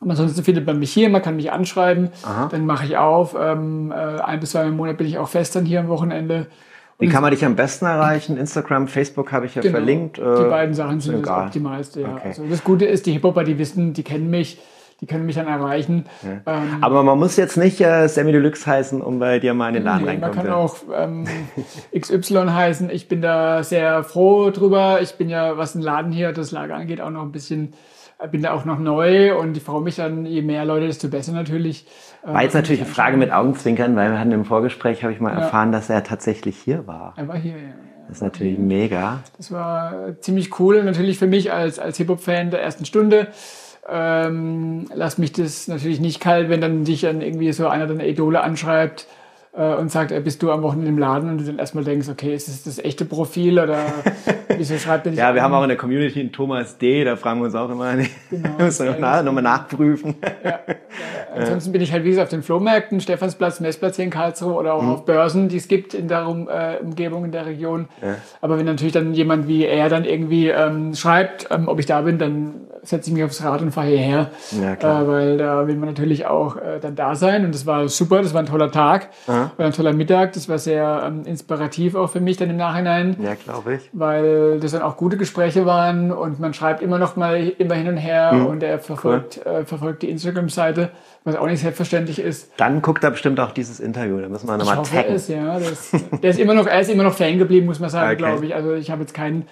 Aber 0.00 0.10
ansonsten 0.10 0.44
findet 0.44 0.66
man 0.66 0.78
mich 0.78 0.92
hier, 0.92 1.08
man 1.08 1.22
kann 1.22 1.36
mich 1.36 1.50
anschreiben, 1.50 2.10
Aha. 2.22 2.48
dann 2.50 2.66
mache 2.66 2.84
ich 2.84 2.96
auf. 2.96 3.34
Ähm, 3.38 3.90
äh, 3.92 3.94
ein 3.94 4.40
bis 4.40 4.50
zwei 4.50 4.66
Monate 4.66 4.98
bin 4.98 5.06
ich 5.06 5.18
auch 5.18 5.28
fest 5.28 5.56
dann 5.56 5.64
hier 5.64 5.80
am 5.80 5.88
Wochenende. 5.88 6.46
Wie 6.98 7.08
kann 7.08 7.22
man 7.22 7.30
dich 7.30 7.44
am 7.44 7.56
besten 7.56 7.84
erreichen? 7.84 8.36
Instagram, 8.38 8.88
Facebook 8.88 9.30
habe 9.32 9.46
ich 9.46 9.54
ja 9.54 9.62
genau, 9.62 9.76
verlinkt. 9.76 10.16
die 10.16 10.22
äh, 10.22 10.48
beiden 10.48 10.74
Sachen 10.74 11.00
sind 11.00 11.18
egal. 11.18 11.36
das 11.36 11.46
Optimalste. 11.46 12.00
Ja. 12.02 12.14
Okay. 12.14 12.28
Also 12.28 12.44
das 12.48 12.64
Gute 12.64 12.86
ist, 12.86 13.06
die 13.06 13.12
Hip-Hopper, 13.12 13.44
die 13.44 13.58
wissen, 13.58 13.92
die 13.92 14.02
kennen 14.02 14.30
mich 14.30 14.58
die 15.00 15.06
können 15.06 15.26
mich 15.26 15.34
dann 15.34 15.46
erreichen. 15.46 16.06
Ja. 16.22 16.54
Ähm, 16.54 16.78
Aber 16.80 17.02
man 17.02 17.18
muss 17.18 17.36
jetzt 17.36 17.56
nicht 17.56 17.80
äh, 17.80 18.08
Sammy 18.08 18.32
Deluxe 18.32 18.66
heißen, 18.66 19.02
um 19.02 19.18
bei 19.18 19.38
dir 19.38 19.52
mal 19.52 19.68
in 19.68 19.74
den 19.74 19.82
Laden 19.84 20.04
nee, 20.04 20.10
reinkommen. 20.10 20.36
Man 20.36 20.46
kann 20.46 20.54
auch 20.54 20.76
ähm, 20.94 21.26
XY 21.98 22.46
heißen. 22.48 22.90
Ich 22.90 23.08
bin 23.08 23.20
da 23.20 23.62
sehr 23.62 24.04
froh 24.04 24.50
drüber. 24.50 25.00
Ich 25.02 25.16
bin 25.16 25.28
ja, 25.28 25.58
was 25.58 25.74
den 25.74 25.82
Laden 25.82 26.12
hier, 26.12 26.32
das 26.32 26.50
Lager 26.50 26.76
angeht, 26.76 27.00
auch 27.00 27.10
noch 27.10 27.22
ein 27.22 27.32
bisschen 27.32 27.74
äh, 28.18 28.28
bin 28.28 28.42
da 28.42 28.52
auch 28.52 28.64
noch 28.64 28.78
neu 28.78 29.38
und 29.38 29.56
ich 29.56 29.62
freue 29.62 29.82
mich 29.82 29.96
dann, 29.96 30.24
je 30.24 30.40
mehr 30.40 30.64
Leute, 30.64 30.86
desto 30.86 31.08
besser 31.08 31.32
natürlich. 31.32 31.86
Äh, 32.24 32.32
war 32.32 32.42
jetzt 32.42 32.54
natürlich 32.54 32.80
eine 32.80 32.90
Frage 32.90 33.18
mit 33.18 33.32
Augenzwinkern, 33.32 33.96
weil 33.96 34.10
wir 34.10 34.18
hatten 34.18 34.32
im 34.32 34.46
Vorgespräch, 34.46 35.02
habe 35.02 35.12
ich 35.12 35.20
mal 35.20 35.34
ja. 35.34 35.40
erfahren, 35.40 35.72
dass 35.72 35.90
er 35.90 36.04
tatsächlich 36.04 36.56
hier 36.56 36.86
war. 36.86 37.12
Er 37.16 37.28
war 37.28 37.36
hier, 37.36 37.52
ja. 37.52 37.74
Das 38.08 38.18
ist 38.18 38.22
natürlich 38.22 38.56
mega. 38.56 39.20
Das 39.36 39.50
war 39.50 40.20
ziemlich 40.20 40.60
cool, 40.60 40.84
natürlich 40.84 41.18
für 41.18 41.26
mich 41.26 41.52
als, 41.52 41.80
als 41.80 41.96
Hip-Hop-Fan 41.96 42.52
der 42.52 42.62
ersten 42.62 42.84
Stunde 42.84 43.28
ähm, 43.88 44.86
lass 44.94 45.18
mich 45.18 45.32
das 45.32 45.68
natürlich 45.68 46.00
nicht 46.00 46.20
kalt, 46.20 46.48
wenn 46.48 46.60
dann 46.60 46.84
dich 46.84 47.02
dann 47.02 47.20
irgendwie 47.20 47.52
so 47.52 47.68
einer 47.68 47.86
deiner 47.86 48.06
Idole 48.06 48.40
anschreibt 48.40 49.06
und 49.56 49.90
sagt, 49.90 50.12
äh, 50.12 50.20
bist 50.20 50.42
du 50.42 50.50
am 50.50 50.62
Wochenende 50.62 50.88
im 50.88 50.98
Laden 50.98 51.30
und 51.30 51.38
du 51.38 51.44
dann 51.44 51.58
erstmal 51.58 51.84
denkst, 51.84 52.08
okay, 52.08 52.34
ist 52.34 52.48
das 52.48 52.62
das 52.62 52.78
echte 52.78 53.04
Profil 53.04 53.58
oder 53.58 53.78
wieso 54.56 54.76
schreibt 54.76 55.06
er 55.06 55.12
dich 55.12 55.18
Ja, 55.18 55.34
wir 55.34 55.42
an? 55.42 55.46
haben 55.46 55.54
auch 55.58 55.62
in 55.62 55.68
der 55.68 55.78
Community 55.78 56.20
einen 56.20 56.32
Thomas 56.32 56.78
D., 56.78 57.04
da 57.04 57.16
fragen 57.16 57.40
wir 57.40 57.46
uns 57.46 57.54
auch 57.54 57.70
immer, 57.70 57.94
genau, 58.30 58.50
müssen 58.58 58.86
wir 58.86 58.98
noch 58.98 59.22
nochmal 59.22 59.42
nachprüfen. 59.42 60.16
Ja, 60.44 60.50
ja. 60.50 60.74
Ansonsten 61.34 61.72
bin 61.72 61.82
ich 61.82 61.92
halt 61.92 62.04
wie 62.04 62.10
gesagt 62.10 62.26
auf 62.26 62.30
den 62.30 62.42
Flohmärkten, 62.42 63.00
Stephansplatz, 63.00 63.60
Messplatz 63.60 63.96
hier 63.96 64.04
in 64.04 64.10
Karlsruhe 64.10 64.54
oder 64.54 64.74
auch 64.74 64.82
mhm. 64.82 64.90
auf 64.90 65.04
Börsen, 65.04 65.48
die 65.48 65.56
es 65.56 65.68
gibt 65.68 65.94
in 65.94 66.08
der 66.08 66.26
um, 66.28 66.48
äh, 66.48 66.78
Umgebung, 66.82 67.24
in 67.24 67.32
der 67.32 67.46
Region. 67.46 67.88
Ja. 68.02 68.16
Aber 68.40 68.58
wenn 68.58 68.66
natürlich 68.66 68.92
dann 68.92 69.14
jemand 69.14 69.48
wie 69.48 69.64
er 69.64 69.88
dann 69.88 70.04
irgendwie 70.04 70.48
ähm, 70.48 70.94
schreibt, 70.94 71.48
ähm, 71.50 71.68
ob 71.68 71.78
ich 71.78 71.86
da 71.86 72.02
bin, 72.02 72.18
dann 72.18 72.66
setze 72.82 73.10
ich 73.10 73.14
mich 73.14 73.24
aufs 73.24 73.42
Rad 73.42 73.62
und 73.62 73.72
fahre 73.72 73.88
hierher, 73.88 74.30
ja, 74.60 74.74
äh, 74.74 75.08
weil 75.08 75.38
da 75.38 75.66
will 75.66 75.76
man 75.76 75.88
natürlich 75.88 76.26
auch 76.26 76.56
äh, 76.56 76.78
dann 76.80 76.94
da 76.94 77.14
sein 77.14 77.44
und 77.44 77.54
das 77.54 77.66
war 77.66 77.88
super, 77.88 78.22
das 78.22 78.32
war 78.32 78.42
ein 78.42 78.46
toller 78.46 78.70
Tag, 78.70 79.10
Aha. 79.26 79.45
War 79.56 79.66
ein 79.66 79.72
toller 79.72 79.92
Mittag, 79.92 80.32
das 80.32 80.48
war 80.48 80.58
sehr 80.58 81.02
ähm, 81.06 81.24
inspirativ 81.24 81.94
auch 81.94 82.10
für 82.10 82.20
mich 82.20 82.36
dann 82.36 82.50
im 82.50 82.56
Nachhinein. 82.56 83.16
Ja, 83.22 83.34
glaube 83.34 83.74
ich. 83.74 83.90
Weil 83.92 84.60
das 84.60 84.72
dann 84.72 84.82
auch 84.82 84.96
gute 84.96 85.16
Gespräche 85.16 85.66
waren 85.66 86.12
und 86.12 86.40
man 86.40 86.54
schreibt 86.54 86.82
immer 86.82 86.98
noch 86.98 87.16
mal 87.16 87.52
immer 87.58 87.74
hin 87.74 87.88
und 87.88 87.96
her 87.96 88.32
mhm. 88.32 88.46
und 88.46 88.62
er 88.62 88.78
verfolgt, 88.78 89.40
cool. 89.44 89.52
äh, 89.52 89.64
verfolgt 89.64 90.02
die 90.02 90.10
Instagram-Seite, 90.10 90.90
was 91.24 91.36
auch 91.36 91.46
nicht 91.46 91.60
selbstverständlich 91.60 92.18
ist. 92.18 92.50
Dann 92.56 92.82
guckt 92.82 93.04
er 93.04 93.10
bestimmt 93.10 93.40
auch 93.40 93.52
dieses 93.52 93.80
Interview, 93.80 94.20
da 94.20 94.28
müssen 94.28 94.48
wir 94.48 94.56
nochmal 94.56 94.82
taggen. 94.82 95.14
Ist, 95.14 95.28
ja, 95.28 95.58
das, 95.58 95.90
der 96.22 96.30
ist 96.30 96.38
immer 96.38 96.54
noch, 96.54 96.66
er 96.66 96.80
ist 96.80 96.90
immer 96.90 97.02
noch 97.02 97.14
Fan 97.14 97.38
geblieben, 97.38 97.66
muss 97.66 97.80
man 97.80 97.90
sagen, 97.90 98.08
okay. 98.08 98.16
glaube 98.16 98.46
ich. 98.46 98.54
Also 98.54 98.74
ich 98.74 98.90
habe 98.90 99.02
jetzt 99.02 99.14
keinen 99.14 99.46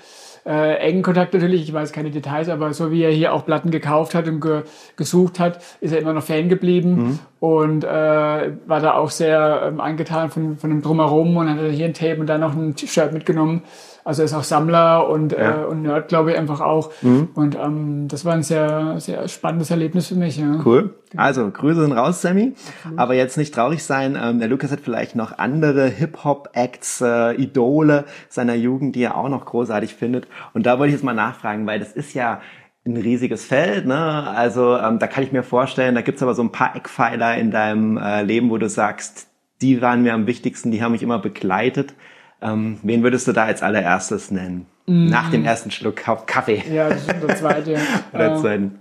äh, 0.47 0.77
engen 0.77 1.03
Kontakt 1.03 1.33
natürlich, 1.33 1.63
ich 1.63 1.73
weiß 1.73 1.93
keine 1.93 2.11
Details, 2.11 2.49
aber 2.49 2.73
so 2.73 2.91
wie 2.91 3.03
er 3.03 3.11
hier 3.11 3.33
auch 3.33 3.47
Platten 3.47 3.71
gekauft 3.71 4.15
hat 4.15 4.29
und 4.29 4.41
ge 4.41 4.63
gesucht 4.97 5.41
hat, 5.41 5.61
ist 5.81 5.93
er 5.93 6.01
immer 6.01 6.13
noch 6.13 6.23
Fan 6.23 6.49
geblieben 6.49 6.91
mhm. 6.91 7.19
und 7.41 7.85
äh, 7.85 7.89
war 7.89 8.81
da 8.81 8.95
auch 8.95 9.11
sehr 9.11 9.63
ähm, 9.69 9.81
angetan 9.81 10.31
von, 10.31 10.57
von 10.59 10.71
dem 10.71 10.83
Drumherum 10.83 11.37
und 11.37 11.49
hat 11.49 11.59
hier 11.71 11.87
ein 11.87 11.95
Tape 11.95 12.21
und 12.21 12.27
dann 12.27 12.41
noch 12.41 12.55
ein 12.55 12.75
T-Shirt 12.75 13.13
mitgenommen. 13.13 13.63
Also 14.05 14.21
er 14.21 14.27
ist 14.27 14.35
auch 14.35 14.45
Sammler 14.45 15.09
und, 15.09 15.33
ja. 15.33 15.63
äh, 15.63 15.65
und 15.65 15.83
Nerd, 15.83 16.09
glaube 16.09 16.33
ich, 16.33 16.39
einfach 16.39 16.61
auch. 16.61 16.91
Mhm. 17.01 17.31
Und 17.35 17.57
ähm, 17.57 18.07
das 18.07 18.27
war 18.27 18.35
ein 18.35 18.43
sehr, 18.43 19.01
sehr 19.01 19.27
spannendes 19.29 19.71
Erlebnis 19.71 20.09
für 20.09 20.15
mich. 20.15 20.37
Ja. 20.37 20.61
Cool. 20.65 20.95
Also 21.17 21.51
Grüße 21.51 21.81
sind 21.81 21.93
raus, 21.93 22.21
Sammy. 22.21 22.53
Absolut. 22.79 22.99
Aber 22.99 23.15
jetzt 23.15 23.39
nicht 23.39 23.55
traurig 23.55 23.83
sein. 23.83 24.19
Ähm, 24.23 24.41
der 24.41 24.49
Lukas 24.49 24.71
hat 24.71 24.81
vielleicht 24.81 25.17
noch 25.17 25.39
andere 25.39 25.87
Hip-Hop-Acts, 25.87 27.01
äh, 27.01 27.33
Idole 27.35 28.05
seiner 28.29 28.55
Jugend, 28.55 28.95
die 28.95 29.03
er 29.05 29.17
auch 29.17 29.31
noch 29.31 29.47
großartig 29.47 29.95
findet. 29.95 30.27
Und 30.53 30.67
da 30.67 30.79
wollte 30.79 30.89
ich 30.89 30.95
jetzt 30.95 31.05
mal 31.05 31.15
nachfragen, 31.15 31.67
weil 31.67 31.79
das 31.79 31.93
ist 31.93 32.13
ja 32.13 32.43
ein 32.87 32.99
riesiges 32.99 33.47
Feld, 33.47 33.87
ne? 33.87 34.29
Also 34.29 34.77
ähm, 34.77 34.99
da 34.99 35.07
kann 35.07 35.25
ich 35.25 35.33
mir 35.33 35.43
vorstellen, 35.43 35.95
da 35.95 36.03
gibt's 36.03 36.23
aber 36.23 36.35
so 36.35 36.43
ein 36.43 36.53
paar 36.53 36.77
Eckpfeiler 36.77 37.39
in 37.39 37.51
deinem 37.51 37.97
äh, 37.97 38.23
Leben, 38.23 38.51
wo 38.51 38.59
du 38.59 38.69
sagst, 38.69 39.29
die 39.63 39.81
waren 39.81 40.03
mir 40.03 40.13
am 40.13 40.27
wichtigsten, 40.27 40.71
die 40.71 40.83
haben 40.83 40.93
mich 40.93 41.03
immer 41.03 41.19
begleitet. 41.19 41.95
Ähm, 42.43 42.79
wen 42.83 43.03
würdest 43.03 43.27
du 43.29 43.33
da 43.33 43.45
als 43.45 43.63
allererstes 43.63 44.31
nennen? 44.31 44.67
Mm. 44.87 45.07
Nach 45.07 45.31
dem 45.31 45.45
ersten 45.45 45.71
Schluck 45.71 45.97
Kaffee. 45.97 46.63
Ja, 46.71 46.89
das 46.89 47.01
ist 47.01 47.09
der 47.09 47.37
zweite. 47.37 47.79
Oder 48.13 48.37
zweiten. 48.37 48.79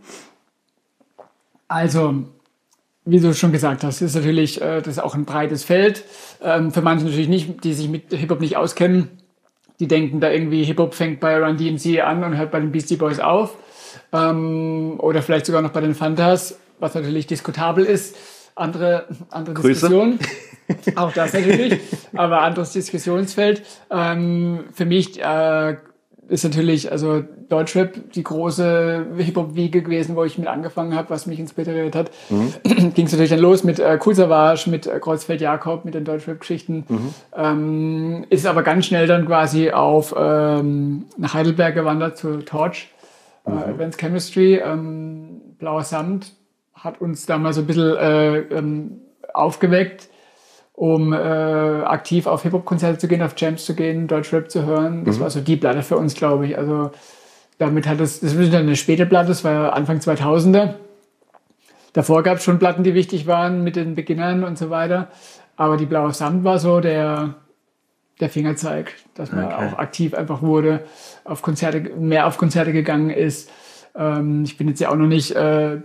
Also, 1.67 2.25
wie 3.05 3.19
du 3.19 3.33
schon 3.33 3.51
gesagt 3.51 3.83
hast, 3.83 4.01
ist 4.01 4.15
natürlich 4.15 4.61
äh, 4.61 4.81
das 4.81 4.97
ist 4.97 5.03
auch 5.03 5.15
ein 5.15 5.25
breites 5.25 5.63
Feld. 5.63 6.03
Ähm, 6.41 6.71
für 6.71 6.81
manche 6.81 7.05
natürlich 7.05 7.29
nicht, 7.29 7.63
die 7.63 7.73
sich 7.73 7.89
mit 7.89 8.13
Hip-Hop 8.13 8.41
nicht 8.41 8.57
auskennen. 8.57 9.09
Die 9.79 9.87
denken 9.87 10.19
da 10.19 10.29
irgendwie, 10.29 10.63
Hip-Hop 10.63 10.93
fängt 10.93 11.19
bei 11.19 11.37
Run 11.37 11.57
DMC 11.57 12.01
an 12.01 12.23
und 12.23 12.37
hört 12.37 12.51
bei 12.51 12.59
den 12.59 12.71
Beastie 12.71 12.97
Boys 12.97 13.19
auf. 13.19 13.57
Ähm, 14.11 14.95
oder 14.99 15.21
vielleicht 15.21 15.45
sogar 15.45 15.61
noch 15.61 15.71
bei 15.71 15.81
den 15.81 15.95
Fantas, 15.95 16.59
was 16.79 16.93
natürlich 16.93 17.27
diskutabel 17.27 17.85
ist. 17.85 18.15
Andere, 18.55 19.07
andere 19.29 19.55
Diskussion. 19.55 20.19
Auch 20.95 21.11
das 21.11 21.33
natürlich, 21.33 21.79
aber 22.13 22.41
anderes 22.41 22.71
Diskussionsfeld. 22.71 23.63
Ähm, 23.89 24.65
für 24.71 24.85
mich 24.85 25.21
äh, 25.21 25.75
ist 26.29 26.43
natürlich 26.43 26.91
also 26.91 27.21
Deutschrap 27.49 28.11
die 28.13 28.23
große 28.23 29.07
Hip-Hop-Wiege 29.17 29.81
gewesen, 29.83 30.15
wo 30.15 30.23
ich 30.23 30.37
mit 30.37 30.47
angefangen 30.47 30.95
habe, 30.95 31.09
was 31.09 31.25
mich 31.25 31.39
inspiriert 31.39 31.95
hat. 31.95 32.11
Mhm. 32.29 32.53
Ging 32.93 33.05
es 33.05 33.11
natürlich 33.11 33.29
dann 33.29 33.39
los 33.39 33.63
mit 33.63 33.79
äh, 33.79 33.99
Cool 34.03 34.15
Savage, 34.15 34.69
mit 34.69 34.87
äh, 34.87 34.99
Kreuzfeld 34.99 35.41
Jakob, 35.41 35.85
mit 35.85 35.93
den 35.93 36.05
Deutschrap-Geschichten. 36.05 36.85
Mhm. 36.87 37.13
Ähm, 37.35 38.25
ist 38.29 38.45
aber 38.45 38.63
ganz 38.63 38.85
schnell 38.85 39.07
dann 39.07 39.25
quasi 39.25 39.71
auf 39.71 40.15
ähm, 40.17 41.05
nach 41.17 41.33
Heidelberg 41.33 41.75
gewandert 41.75 42.17
zu 42.17 42.37
Torch, 42.37 42.89
äh, 43.45 43.51
mhm. 43.51 43.57
äh, 43.57 43.61
Advanced 43.65 43.99
Chemistry, 43.99 44.55
ähm, 44.55 45.41
Blauer 45.59 45.83
Samt 45.83 46.31
hat 46.83 47.01
uns 47.01 47.25
da 47.25 47.37
mal 47.37 47.53
so 47.53 47.61
ein 47.61 47.67
bisschen 47.67 47.95
äh, 47.95 48.37
ähm, 48.39 49.01
aufgeweckt 49.33 50.09
um 50.73 51.13
äh, 51.13 51.17
aktiv 51.17 52.25
auf 52.25 52.41
Hip-Hop-Konzerte 52.43 52.97
zu 52.97 53.07
gehen, 53.07 53.21
auf 53.21 53.35
Jams 53.37 53.65
zu 53.65 53.75
gehen, 53.75 54.07
Deutschrap 54.07 54.49
zu 54.49 54.65
hören. 54.65 55.05
Das 55.05 55.17
mhm. 55.17 55.21
war 55.21 55.29
so 55.29 55.39
die 55.39 55.55
Platte 55.55 55.83
für 55.83 55.97
uns, 55.97 56.15
glaube 56.15 56.47
ich. 56.47 56.57
Also 56.57 56.91
damit 57.59 57.87
hat 57.87 57.99
es, 57.99 58.19
das 58.19 58.33
ist 58.33 58.53
dann 58.53 58.63
eine 58.63 58.75
späte 58.75 59.05
Platte, 59.05 59.29
das 59.29 59.43
war 59.43 59.73
Anfang 59.73 59.99
2000er. 59.99 60.73
davor 61.93 62.23
gab 62.23 62.37
es 62.37 62.43
schon 62.43 62.57
Platten, 62.57 62.83
die 62.83 62.95
wichtig 62.95 63.27
waren 63.27 63.63
mit 63.63 63.75
den 63.75 63.93
Beginnern 63.93 64.43
und 64.43 64.57
so 64.57 64.71
weiter. 64.71 65.09
Aber 65.55 65.77
die 65.77 65.85
Blaue 65.85 66.11
Samt 66.11 66.43
war 66.43 66.57
so 66.57 66.79
der, 66.79 67.35
der 68.19 68.29
Fingerzeig, 68.29 68.95
dass 69.13 69.31
man 69.31 69.45
Okay. 69.45 69.55
auch 69.55 69.77
aktiv 69.77 70.15
einfach 70.15 70.41
wurde, 70.41 70.83
auf 71.23 71.43
Konzerte, 71.43 71.81
mehr 71.95 72.25
auf 72.25 72.39
Konzerte 72.39 72.73
gegangen 72.73 73.11
ist. 73.11 73.51
Ähm, 73.95 74.43
ich 74.43 74.57
bin 74.57 74.67
jetzt 74.67 74.81
ja 74.81 74.89
auch 74.89 74.95
noch 74.95 75.05
nicht, 75.05 75.35
äh, 75.35 75.77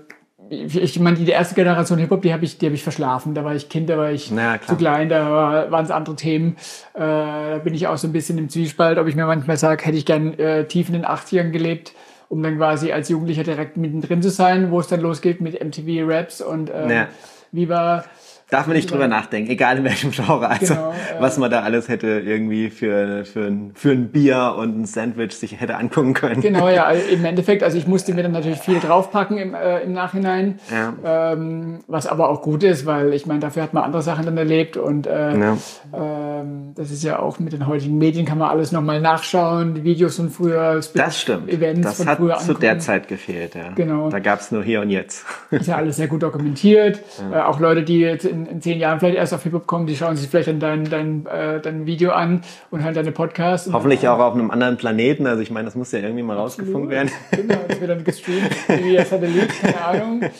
ich, 0.50 0.98
meine, 0.98 1.16
die 1.16 1.28
erste 1.30 1.54
Generation 1.54 1.98
Hip-Hop, 1.98 2.22
die 2.22 2.32
habe 2.32 2.44
ich, 2.44 2.58
die 2.58 2.66
habe 2.66 2.74
ich 2.74 2.82
verschlafen. 2.82 3.34
Da 3.34 3.44
war 3.44 3.54
ich 3.54 3.68
Kind, 3.68 3.88
da 3.90 3.98
war 3.98 4.11
ich 4.11 4.30
Na, 4.30 4.58
klar. 4.58 4.68
zu 4.68 4.76
klein, 4.76 5.08
da 5.08 5.30
war- 5.30 5.70
waren 5.70 5.84
es 5.84 5.90
andere 5.90 6.16
Themen. 6.16 6.56
Äh, 6.94 7.00
da 7.00 7.61
bin 7.62 7.74
ich 7.74 7.87
auch 7.87 7.98
so 7.98 8.06
ein 8.08 8.12
bisschen 8.12 8.38
im 8.38 8.48
Zwiespalt, 8.48 8.98
ob 8.98 9.06
ich 9.06 9.14
mir 9.16 9.26
manchmal 9.26 9.56
sage, 9.56 9.84
hätte 9.84 9.96
ich 9.98 10.06
gern 10.06 10.38
äh, 10.38 10.64
tief 10.66 10.88
in 10.88 10.94
den 10.94 11.04
80ern 11.04 11.50
gelebt, 11.50 11.92
um 12.28 12.42
dann 12.42 12.56
quasi 12.56 12.92
als 12.92 13.08
Jugendlicher 13.08 13.42
direkt 13.44 13.76
mittendrin 13.76 14.22
zu 14.22 14.30
sein, 14.30 14.70
wo 14.70 14.80
es 14.80 14.87
dann 14.88 15.00
losgeht 15.00 15.40
mit 15.40 15.62
MTV 15.62 16.06
Raps 16.08 16.40
und 16.40 16.70
äh, 16.70 16.94
Ja. 16.94 17.08
Viva. 17.52 18.04
Darf 18.50 18.66
man 18.66 18.76
nicht 18.76 18.90
drüber 18.90 19.08
nachdenken, 19.08 19.50
egal 19.50 19.76
in 19.76 19.84
welchem 19.84 20.11
Genre. 20.11 20.48
Also, 20.48 20.72
Genau, 20.74 20.90
ja. 20.92 21.20
was 21.20 21.37
man 21.37 21.50
da 21.50 21.61
alles 21.61 21.88
hätte 21.88 22.06
irgendwie 22.24 22.70
für, 22.70 23.24
für, 23.26 23.46
ein, 23.46 23.72
für 23.74 23.90
ein 23.90 24.08
Bier 24.08 24.54
und 24.58 24.80
ein 24.80 24.87
Sandwich 24.87 25.32
sich 25.37 25.61
hätte 25.61 25.76
angucken 25.76 26.14
können. 26.14 26.40
Genau, 26.40 26.68
ja, 26.70 26.90
im 27.12 27.24
Endeffekt, 27.26 27.62
also 27.62 27.76
ich 27.76 27.87
musste 27.87 28.14
mir 28.14 28.22
dann 28.22 28.32
natürlich 28.32 28.58
viel 28.61 28.80
draufpacken 28.80 29.37
im, 29.37 29.54
äh, 29.54 29.80
im 29.80 29.92
Nachhinein, 29.92 30.58
Ja. 30.70 31.32
ähm, 31.32 31.80
was 31.88 32.06
aber 32.06 32.30
auch 32.30 32.40
gut 32.40 32.62
ist, 32.62 32.87
weil 32.87 33.12
ich 33.12 33.26
meine, 33.26 33.40
dafür 33.40 33.62
hat 33.62 33.74
man 33.74 33.84
andere 33.84 34.00
Sachen 34.02 34.24
dann 34.24 34.38
erlebt 34.38 34.76
und 34.78 35.06
äh, 35.06 35.37
Ja. 35.38 35.56
ähm, 35.94 36.72
das 36.74 36.90
ist 36.90 37.02
ja 37.04 37.18
auch 37.18 37.38
mit 37.38 37.52
den 37.52 37.66
heutigen 37.66 37.98
Medien 37.98 38.24
kann 38.26 38.38
man 38.38 38.48
alles 38.50 38.72
nochmal 38.72 39.00
nachschauen, 39.00 39.74
die 39.74 39.84
Videos 39.84 40.16
von 40.16 40.30
früher, 40.30 40.80
Das 40.94 41.20
stimmt. 41.20 41.50
Events 41.50 41.82
das 41.82 41.96
von 41.98 42.06
hat 42.08 42.18
früher 42.18 42.38
zu 42.38 42.54
der. 42.54 42.78
Zeit 42.78 43.08
gefehlt, 43.08 43.54
ja. 43.56 43.72
Genau. 43.74 44.08
Da 44.08 44.20
gab's 44.20 44.52
nur 44.52 44.62
hier 44.62 44.80
und 44.80 44.90
jetzt. 44.90 45.24
Ist 45.50 45.66
ja 45.66 45.76
alles 45.76 45.96
sehr 45.96 46.06
gut 46.08 46.22
dokumentiert. 46.22 47.00
Äh, 47.32 47.40
auch 47.40 47.58
Leute, 47.61 47.82
die 47.82 47.98
jetzt 47.98 48.24
in, 48.24 48.38
in 48.46 48.61
zehn 48.61 48.79
Jahren 48.79 49.01
vielleicht 49.01 49.16
erst 49.16 49.35
auf 49.35 49.42
Hip-Hop 49.42 49.66
kommen, 49.66 49.87
die 49.87 49.96
schauen 49.96 50.16
sich 50.16 50.29
vielleicht 50.29 50.48
dann 50.48 50.61
dein, 50.61 50.85
dein, 50.85 51.27
äh, 51.27 51.61
dein 51.61 51.87
Video 51.87 52.12
an 52.12 52.42
und 52.70 52.83
hören 52.83 52.94
deine 52.94 53.12
Podcasts. 53.12 53.70
Hoffentlich 53.72 54.07
auch 54.09 54.18
auf 54.18 54.35
einem 54.35 54.51
anderen 54.51 54.77
Planeten. 54.77 55.27
Also 55.27 55.42
ich 55.42 55.51
meine, 55.51 55.66
das 55.66 55.74
muss 55.74 55.92
ja 55.92 56.01
irgendwie 56.01 56.22
mal 56.22 56.37
rausgefunden 56.37 56.90
werden. 56.90 57.11
Genau, 57.31 57.57
das 57.66 57.81
wird 57.81 57.90
dann 57.90 58.05
gestreamt 58.05 58.51
via 58.68 59.05
Satellit, 59.05 59.48
keine 59.61 59.85
Ahnung. 59.85 60.22
Äh, 60.22 60.31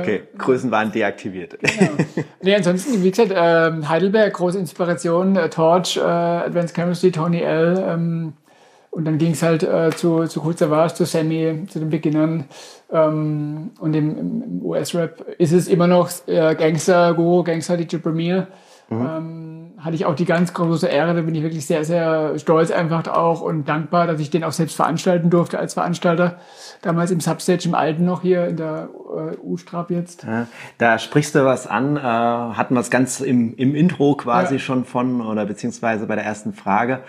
Okay, 0.00 0.22
Größen 0.36 0.70
waren 0.70 0.92
deaktiviert. 0.92 1.58
Nee, 2.42 2.54
ansonsten, 2.54 3.02
wie 3.02 3.10
gesagt, 3.10 3.32
ähm, 3.34 3.88
Heidelberg, 3.88 4.32
große 4.34 4.58
Inspiration, 4.58 5.36
äh, 5.36 5.48
Torch, 5.48 5.96
äh, 5.96 6.00
Advanced 6.00 6.74
Chemistry, 6.74 7.10
Tony 7.10 7.40
L. 7.40 7.84
Ähm, 7.86 8.32
und 8.90 9.04
dann 9.04 9.18
ging 9.18 9.32
es 9.32 9.42
halt 9.42 9.62
äh, 9.62 9.90
zu, 9.90 10.24
zu 10.26 10.44
Cool 10.44 10.56
Savage, 10.56 10.94
zu 10.94 11.04
Sammy, 11.04 11.66
zu 11.68 11.78
den 11.78 11.90
Beginnern. 11.90 12.44
Ähm, 12.90 13.70
und 13.80 13.94
im, 13.94 14.18
im, 14.18 14.64
US-Rap 14.64 15.24
ist 15.38 15.52
es 15.52 15.68
immer 15.68 15.86
noch 15.86 16.10
äh, 16.26 16.54
Gangster, 16.54 17.14
Guru, 17.14 17.42
Gangster, 17.44 17.76
DJ 17.76 17.96
Premier. 17.98 18.48
Ähm, 18.90 19.72
hatte 19.78 19.94
ich 19.94 20.06
auch 20.06 20.14
die 20.14 20.24
ganz 20.24 20.54
große 20.54 20.86
Ehre, 20.88 21.14
da 21.14 21.20
bin 21.20 21.34
ich 21.34 21.42
wirklich 21.42 21.66
sehr, 21.66 21.84
sehr 21.84 22.38
stolz 22.38 22.70
einfach 22.70 23.06
auch 23.06 23.42
und 23.42 23.68
dankbar, 23.68 24.06
dass 24.06 24.18
ich 24.18 24.30
den 24.30 24.42
auch 24.42 24.52
selbst 24.52 24.76
veranstalten 24.76 25.30
durfte 25.30 25.58
als 25.58 25.74
Veranstalter. 25.74 26.38
Damals 26.82 27.10
im 27.10 27.20
Substage 27.20 27.68
im 27.68 27.74
Alten 27.74 28.04
noch 28.04 28.22
hier 28.22 28.46
in 28.48 28.56
der 28.56 28.88
äh, 29.14 29.36
U-Strap 29.42 29.90
jetzt. 29.90 30.24
Ja, 30.24 30.46
Da 30.78 30.98
sprichst 30.98 31.34
du 31.34 31.44
was 31.44 31.66
an, 31.66 31.96
äh, 31.96 32.00
hatten 32.00 32.74
wir 32.74 32.80
es 32.80 32.90
ganz 32.90 33.20
im, 33.20 33.54
im 33.56 33.74
Intro 33.74 34.14
quasi 34.14 34.54
Ja. 34.54 34.60
schon 34.60 34.84
von 34.84 35.20
oder 35.20 35.44
beziehungsweise 35.44 36.06
bei 36.06 36.16
der 36.16 36.24
ersten 36.24 36.54
Frage. 36.54 37.00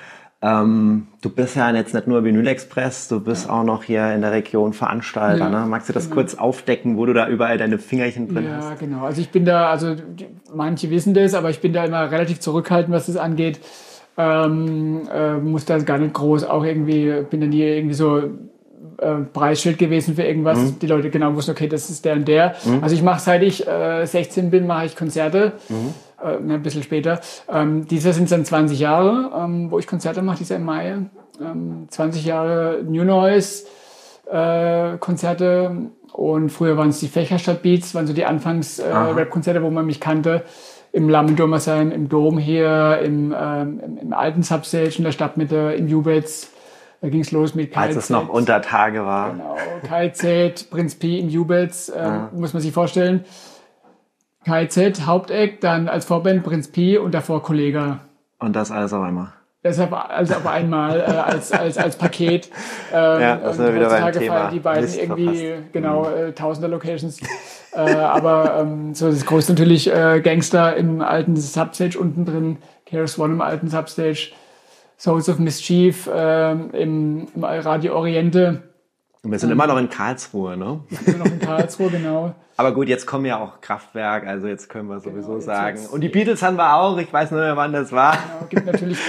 Ähm, 0.41 1.07
du 1.21 1.29
bist 1.29 1.57
ja 1.57 1.69
jetzt 1.71 1.93
nicht 1.93 2.07
nur 2.07 2.23
Vinyl 2.23 2.47
Express, 2.47 3.09
du 3.09 3.19
bist 3.19 3.49
auch 3.49 3.63
noch 3.63 3.83
hier 3.83 4.13
in 4.13 4.21
der 4.21 4.31
Region 4.31 4.71
Veranstalter. 4.71 5.49
Ja, 5.49 5.49
ne? 5.49 5.65
Magst 5.67 5.89
du 5.89 5.93
das 5.93 6.09
kurz 6.09 6.35
aufdecken, 6.35 6.95
wo 6.97 7.05
du 7.05 7.13
da 7.13 7.27
überall 7.27 7.57
deine 7.57 7.77
Fingerchen 7.77 8.33
drin 8.33 8.47
hast? 8.49 8.69
Ja, 8.69 8.75
genau. 8.75 9.05
Also 9.05 9.19
ich 9.19 9.29
bin 9.31 9.43
da, 9.43 9.69
also 9.69 9.95
manche 10.53 10.89
wissen 10.89 11.13
das, 11.13 11.33
aber 11.33 11.49
ich 11.49 11.59
bin 11.59 11.73
da 11.73 11.83
immer 11.83 12.09
relativ 12.09 12.39
zurückhaltend, 12.39 12.95
was 12.95 13.07
das 13.07 13.17
angeht. 13.17 13.59
Ähm, 14.17 15.09
äh, 15.13 15.37
muss 15.37 15.65
da 15.65 15.77
gar 15.79 15.97
nicht 15.97 16.13
groß 16.13 16.45
auch 16.45 16.63
irgendwie, 16.63 17.23
bin 17.29 17.41
da 17.41 17.47
nie 17.47 17.61
irgendwie 17.61 17.95
so 17.95 18.19
äh, 18.97 19.15
Preisschild 19.33 19.77
gewesen 19.77 20.15
für 20.15 20.23
irgendwas. 20.23 20.57
Mhm. 20.57 20.79
Die 20.79 20.87
Leute 20.87 21.09
genau 21.09 21.35
wussten, 21.35 21.51
okay, 21.51 21.67
das 21.67 21.89
ist 21.89 22.05
der 22.05 22.13
und 22.15 22.27
der. 22.27 22.55
Also 22.81 22.95
ich 22.95 23.01
mache, 23.01 23.19
seit 23.19 23.43
ich 23.43 23.67
äh, 23.67 24.05
16 24.05 24.49
bin, 24.51 24.67
mache 24.67 24.85
ich 24.85 24.95
Konzerte. 24.95 25.53
Mhm. 25.67 25.93
Äh, 26.23 26.39
ne, 26.39 26.55
ein 26.55 26.63
bisschen 26.63 26.83
später. 26.83 27.19
Ähm, 27.51 27.87
dieses 27.87 28.15
sind 28.15 28.31
dann 28.31 28.45
20 28.45 28.79
Jahre, 28.79 29.31
ähm, 29.35 29.71
wo 29.71 29.79
ich 29.79 29.87
Konzerte 29.87 30.21
mache, 30.21 30.39
dieser 30.39 30.57
im 30.57 30.65
Mai. 30.65 30.97
Ähm, 31.41 31.87
20 31.89 32.25
Jahre 32.25 32.83
New 32.83 33.03
Noise 33.03 33.65
äh, 34.31 34.97
Konzerte 34.97 35.89
und 36.11 36.49
früher 36.49 36.77
waren 36.77 36.89
es 36.89 36.99
die 36.99 37.07
Fächerstadt 37.07 37.61
Beats, 37.61 37.95
waren 37.95 38.07
so 38.07 38.13
die 38.13 38.25
Anfangs 38.25 38.79
äh, 38.79 39.61
wo 39.61 39.69
man 39.69 39.85
mich 39.85 39.99
kannte. 39.99 40.43
Im 40.91 41.07
Lammendomersheim, 41.07 41.91
im 41.91 42.09
Dom 42.09 42.39
hier, 42.39 42.99
im, 43.03 43.33
ähm, 43.37 43.79
im, 43.83 43.97
im 43.97 44.13
alten 44.13 44.41
Substage 44.41 44.95
in 44.97 45.03
der 45.03 45.11
Stadtmitte, 45.11 45.73
im 45.77 45.87
Jubitz. 45.87 46.51
Da 47.01 47.09
ging 47.09 47.21
es 47.21 47.31
los 47.31 47.53
mit 47.53 47.77
Als 47.77 47.95
es 47.95 48.09
noch 48.09 48.27
unter 48.27 48.61
Tage 48.61 49.05
war. 49.05 49.31
Genau, 49.31 49.55
KZ, 49.87 50.69
Prinz 50.69 50.95
P 50.95 51.19
im 51.19 51.29
Jubitz, 51.29 51.91
ähm, 51.95 52.29
muss 52.33 52.53
man 52.53 52.61
sich 52.61 52.73
vorstellen. 52.73 53.23
KZ, 54.49 55.05
Haupteck, 55.05 55.61
dann 55.61 55.87
als 55.87 56.05
Vorband 56.05 56.43
Prinz 56.43 56.69
P 56.69 56.97
und 56.97 57.13
davor 57.13 57.43
Kollega. 57.43 57.99
Und 58.39 58.55
das 58.55 58.71
alles 58.71 58.93
auf 58.93 59.03
einmal. 59.03 59.33
Deshalb 59.63 59.91
also 59.93 60.35
auf 60.35 60.47
einmal 60.47 61.01
äh, 61.01 61.03
als, 61.03 61.51
als, 61.51 61.77
als 61.77 61.95
Paket. 61.97 62.49
Ähm, 62.91 63.21
Ja, 63.21 63.35
das 63.35 63.57
sind 63.57 63.67
wir 63.67 63.75
wieder 63.75 63.89
beim 63.89 64.11
Thema. 64.11 64.33
feiern 64.33 64.51
die 64.51 64.59
beiden 64.59 64.81
Mist 64.81 64.97
irgendwie 64.97 65.47
verpasst. 65.49 65.73
genau 65.73 66.09
äh, 66.09 66.31
tausender 66.33 66.67
Locations. 66.69 67.19
äh, 67.73 67.79
aber 67.79 68.61
ähm, 68.61 68.95
so 68.95 69.11
das 69.11 69.23
größte 69.27 69.51
natürlich 69.51 69.93
äh, 69.93 70.21
Gangster 70.21 70.75
im 70.75 71.01
alten 71.01 71.35
Substage 71.37 71.99
unten 71.99 72.25
drin, 72.25 72.57
Keras 72.87 73.19
One 73.19 73.33
im 73.33 73.41
alten 73.41 73.67
Substage, 73.67 74.31
Souls 74.97 75.29
of 75.29 75.37
Mischief 75.37 76.09
ähm, 76.11 76.71
im, 76.71 77.27
im 77.35 77.43
Radio 77.43 77.95
Oriente, 77.95 78.63
Und 79.21 79.31
wir 79.31 79.37
sind 79.37 79.51
immer 79.51 79.67
noch 79.67 79.77
in 79.77 79.89
Karlsruhe, 79.89 80.57
ne? 80.57 80.79
immer 81.05 81.17
noch 81.19 81.25
in 81.27 81.39
Karlsruhe, 81.39 81.89
genau. 81.91 82.33
Aber 82.59 82.73
gut, 82.73 82.89
jetzt 82.89 83.05
kommen 83.05 83.23
ja 83.23 83.39
auch 83.39 83.61
Kraftwerk, 83.61 84.27
also 84.27 84.47
jetzt 84.47 84.67
können 84.67 84.89
wir 84.89 84.99
sowieso 84.99 85.35
jetzt 85.35 85.45
sagen. 85.45 85.79
Und 85.93 86.01
die 86.01 86.09
Beatles 86.09 86.43
haben 86.43 86.57
wir 86.57 86.75
auch, 86.75 86.97
ich 86.97 87.13
weiß 87.13 87.31
nur 87.31 87.39
mehr, 87.39 87.55
wann 87.55 87.71
das 87.71 87.93
war. 87.93 88.11
Genau, 88.11 88.47
gibt 88.49 88.65
natürlich. 88.65 88.99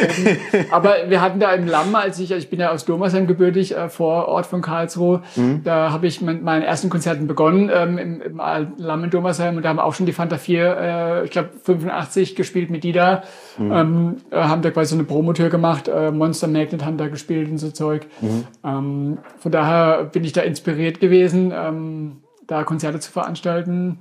Aber 0.70 0.94
wir 1.08 1.20
hatten 1.20 1.40
da 1.40 1.52
im 1.54 1.66
Lamm, 1.66 1.92
als 1.96 2.20
ich, 2.20 2.30
ich 2.30 2.48
bin 2.48 2.60
ja 2.60 2.70
aus 2.70 2.84
Domersheim 2.84 3.26
gebürtig, 3.26 3.76
äh, 3.76 3.88
vor 3.88 4.28
Ort 4.28 4.46
von 4.46 4.62
Karlsruhe, 4.62 5.22
da 5.64 5.90
habe 5.90 6.06
ich 6.06 6.20
mit 6.20 6.44
meinen 6.44 6.62
ersten 6.62 6.90
Konzerten 6.90 7.26
begonnen, 7.26 7.72
ähm, 7.74 7.98
im, 7.98 8.22
im 8.22 8.40
Lamm 8.76 9.02
in 9.02 9.10
Domersheim 9.10 9.56
und 9.56 9.64
da 9.64 9.70
haben 9.70 9.80
auch 9.80 9.94
schon 9.94 10.06
die 10.06 10.12
Fanta 10.12 10.38
4, 10.38 10.76
äh, 10.76 11.24
ich 11.24 11.32
glaube 11.32 11.48
85 11.64 12.36
gespielt 12.36 12.70
mit 12.70 12.84
die 12.84 12.92
da, 12.92 13.24
ähm, 13.58 14.18
äh, 14.30 14.36
haben 14.36 14.62
da 14.62 14.70
quasi 14.70 14.90
so 14.90 14.94
eine 14.94 15.02
Promotür 15.02 15.48
gemacht, 15.48 15.88
äh, 15.88 16.12
Monster 16.12 16.46
Magnet 16.46 16.84
haben 16.84 16.98
da 16.98 17.08
gespielt 17.08 17.50
und 17.50 17.58
so 17.58 17.72
Zeug. 17.72 18.06
Ähm, 18.64 19.18
von 19.40 19.50
daher 19.50 20.04
bin 20.04 20.22
ich 20.22 20.32
da 20.32 20.42
inspiriert 20.42 21.00
gewesen, 21.00 21.52
ähm, 21.52 22.18
da 22.50 22.64
Konzerte 22.64 23.00
zu 23.00 23.12
veranstalten. 23.12 23.98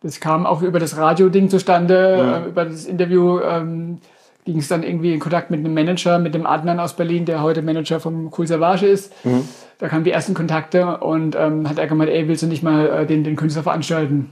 Das 0.00 0.20
kam 0.20 0.46
auch 0.46 0.62
über 0.62 0.78
das 0.78 0.96
Radio-Ding 0.96 1.50
zustande, 1.50 2.42
äh, 2.44 2.48
über 2.48 2.64
das 2.64 2.84
Interview 2.84 3.40
ähm, 3.40 3.98
ging 4.44 4.58
es 4.58 4.68
dann 4.68 4.82
irgendwie 4.82 5.12
in 5.12 5.20
Kontakt 5.20 5.50
mit 5.50 5.60
einem 5.60 5.74
Manager, 5.74 6.18
mit 6.18 6.32
dem 6.32 6.46
Adnan 6.46 6.80
aus 6.80 6.96
Berlin, 6.96 7.26
der 7.26 7.42
heute 7.42 7.60
Manager 7.60 8.00
vom 8.00 8.32
Cool 8.36 8.46
Savage 8.46 8.86
ist. 8.86 9.12
Da 9.78 9.88
kamen 9.88 10.04
die 10.04 10.10
ersten 10.10 10.32
Kontakte 10.32 10.98
und 10.98 11.36
ähm, 11.36 11.68
hat 11.68 11.78
er 11.78 11.86
gemeint, 11.86 12.10
ey, 12.10 12.26
willst 12.28 12.42
du 12.42 12.46
nicht 12.46 12.62
mal 12.62 12.88
äh, 12.88 13.06
den, 13.06 13.24
den 13.24 13.36
Künstler 13.36 13.62
veranstalten? 13.62 14.30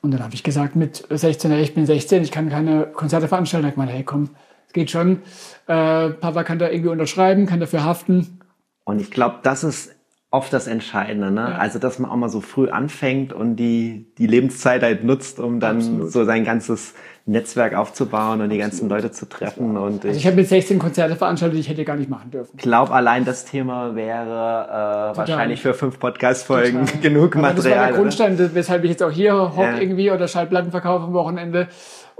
Und 0.00 0.12
dann 0.12 0.22
habe 0.22 0.32
ich 0.32 0.42
gesagt, 0.42 0.74
mit 0.74 1.06
16, 1.10 1.52
ey, 1.52 1.60
ich 1.60 1.74
bin 1.74 1.84
16, 1.84 2.22
ich 2.22 2.30
kann 2.30 2.48
keine 2.48 2.86
Konzerte 2.86 3.28
veranstalten. 3.28 3.64
Da 3.64 3.68
ich 3.68 3.74
gemeint, 3.74 3.92
hey, 3.92 4.04
komm, 4.04 4.30
es 4.66 4.72
geht 4.72 4.90
schon. 4.90 5.20
Äh, 5.66 6.10
Papa 6.10 6.42
kann 6.42 6.58
da 6.58 6.70
irgendwie 6.70 6.90
unterschreiben, 6.90 7.44
kann 7.44 7.60
dafür 7.60 7.84
haften. 7.84 8.40
Und 8.84 9.00
ich 9.00 9.10
glaube, 9.10 9.40
das 9.42 9.64
ist 9.64 9.94
oft 10.32 10.52
das 10.52 10.68
Entscheidende, 10.68 11.30
ne? 11.32 11.58
Also, 11.58 11.78
dass 11.80 11.98
man 11.98 12.10
auch 12.10 12.16
mal 12.16 12.28
so 12.28 12.40
früh 12.40 12.68
anfängt 12.70 13.32
und 13.32 13.56
die, 13.56 14.06
die 14.18 14.26
Lebenszeit 14.28 14.82
halt 14.82 15.02
nutzt, 15.02 15.40
um 15.40 15.58
dann 15.58 15.78
Absolut. 15.78 16.12
so 16.12 16.24
sein 16.24 16.44
ganzes 16.44 16.94
Netzwerk 17.26 17.74
aufzubauen 17.74 18.40
und 18.40 18.48
die 18.50 18.58
ganzen 18.58 18.88
Leute 18.88 19.10
zu 19.10 19.28
treffen. 19.28 19.76
Und 19.76 20.04
Also 20.04 20.08
ich 20.08 20.18
ich 20.18 20.26
habe 20.26 20.36
mit 20.36 20.48
16 20.48 20.78
Konzerte 20.78 21.16
veranstaltet, 21.16 21.56
die 21.56 21.60
ich 21.60 21.68
hätte 21.68 21.84
gar 21.84 21.96
nicht 21.96 22.08
machen 22.08 22.30
dürfen. 22.30 22.56
glaube, 22.56 22.92
allein 22.92 23.24
das 23.24 23.44
Thema 23.44 23.94
wäre 23.96 25.12
äh, 25.12 25.16
wahrscheinlich 25.16 25.60
für 25.60 25.74
fünf 25.74 25.98
Podcast-Folgen 25.98 26.86
genug 27.02 27.36
Aber 27.36 27.48
das 27.48 27.56
war 27.56 27.62
Material. 27.64 27.78
der 27.78 27.88
oder? 27.94 27.98
Grundstein, 27.98 28.50
weshalb 28.54 28.84
ich 28.84 28.90
jetzt 28.90 29.02
auch 29.02 29.10
hier 29.12 29.34
hock 29.56 29.58
Ja. 29.64 29.78
irgendwie 29.78 30.10
oder 30.10 30.28
Schallplattenverkauf 30.28 31.02
am 31.02 31.12
Wochenende. 31.12 31.68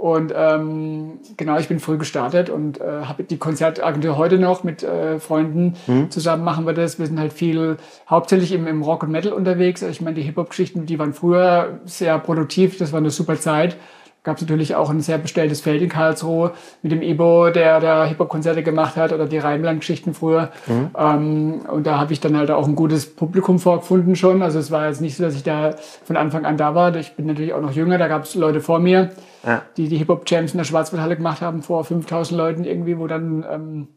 Und 0.01 0.33
ähm, 0.35 1.19
genau, 1.37 1.59
ich 1.59 1.67
bin 1.67 1.79
früh 1.79 1.99
gestartet 1.99 2.49
und 2.49 2.81
äh, 2.81 3.03
habe 3.03 3.23
die 3.23 3.37
Konzertagentur 3.37 4.17
heute 4.17 4.39
noch 4.39 4.63
mit 4.63 4.81
äh, 4.81 5.19
Freunden 5.19 5.75
Mhm. 5.85 6.09
zusammen 6.09 6.43
machen 6.43 6.65
wir 6.65 6.73
das. 6.73 6.97
Wir 6.97 7.05
sind 7.05 7.19
halt 7.19 7.33
viel 7.33 7.77
hauptsächlich 8.09 8.51
im, 8.51 8.65
im 8.65 8.81
Rock 8.81 9.03
und 9.03 9.11
Metal 9.11 9.31
unterwegs. 9.31 9.83
Ich 9.83 10.01
meine, 10.01 10.15
die 10.15 10.23
Hip-Hop-Geschichten, 10.23 10.87
die 10.87 10.97
waren 10.97 11.13
früher 11.13 11.79
sehr 11.85 12.17
produktiv, 12.17 12.79
das 12.79 12.91
war 12.91 12.97
eine 12.97 13.11
super 13.11 13.39
Zeit. 13.39 13.77
Gab 14.23 14.37
es 14.37 14.43
natürlich 14.43 14.75
auch 14.75 14.91
ein 14.91 15.01
sehr 15.01 15.17
bestelltes 15.17 15.61
Feld 15.61 15.81
in 15.81 15.89
Karlsruhe 15.89 16.51
mit 16.83 16.91
dem 16.91 17.01
Ibo, 17.01 17.49
der 17.49 17.79
da 17.79 18.05
Hip-Hop-Konzerte 18.05 18.61
gemacht 18.61 18.95
hat 18.95 19.13
oder 19.13 19.25
die 19.25 19.39
Rheinland-Geschichten 19.39 20.13
früher. 20.13 20.51
Mhm. 20.67 20.89
Ähm, 20.95 21.61
und 21.67 21.87
da 21.87 21.99
habe 21.99 22.13
ich 22.13 22.19
dann 22.19 22.37
halt 22.37 22.51
auch 22.51 22.67
ein 22.67 22.75
gutes 22.75 23.15
Publikum 23.15 23.57
vorgefunden 23.57 24.15
schon. 24.15 24.43
Also 24.43 24.59
es 24.59 24.69
war 24.69 24.87
jetzt 24.87 25.01
nicht 25.01 25.17
so, 25.17 25.23
dass 25.23 25.35
ich 25.35 25.41
da 25.41 25.75
von 26.05 26.17
Anfang 26.17 26.45
an 26.45 26.55
da 26.55 26.75
war. 26.75 26.95
Ich 26.95 27.15
bin 27.15 27.25
natürlich 27.25 27.53
auch 27.53 27.61
noch 27.61 27.71
jünger, 27.71 27.97
da 27.97 28.07
gab 28.07 28.23
es 28.23 28.35
Leute 28.35 28.61
vor 28.61 28.77
mir, 28.77 29.09
ja. 29.43 29.63
die 29.77 29.87
die 29.87 29.97
Hip-Hop-Champs 29.97 30.53
in 30.53 30.59
der 30.59 30.65
Schwarzwaldhalle 30.65 31.17
gemacht 31.17 31.41
haben, 31.41 31.63
vor 31.63 31.83
5000 31.83 32.37
Leuten 32.37 32.63
irgendwie, 32.63 32.99
wo 32.99 33.07
dann 33.07 33.43
ähm, 33.49 33.87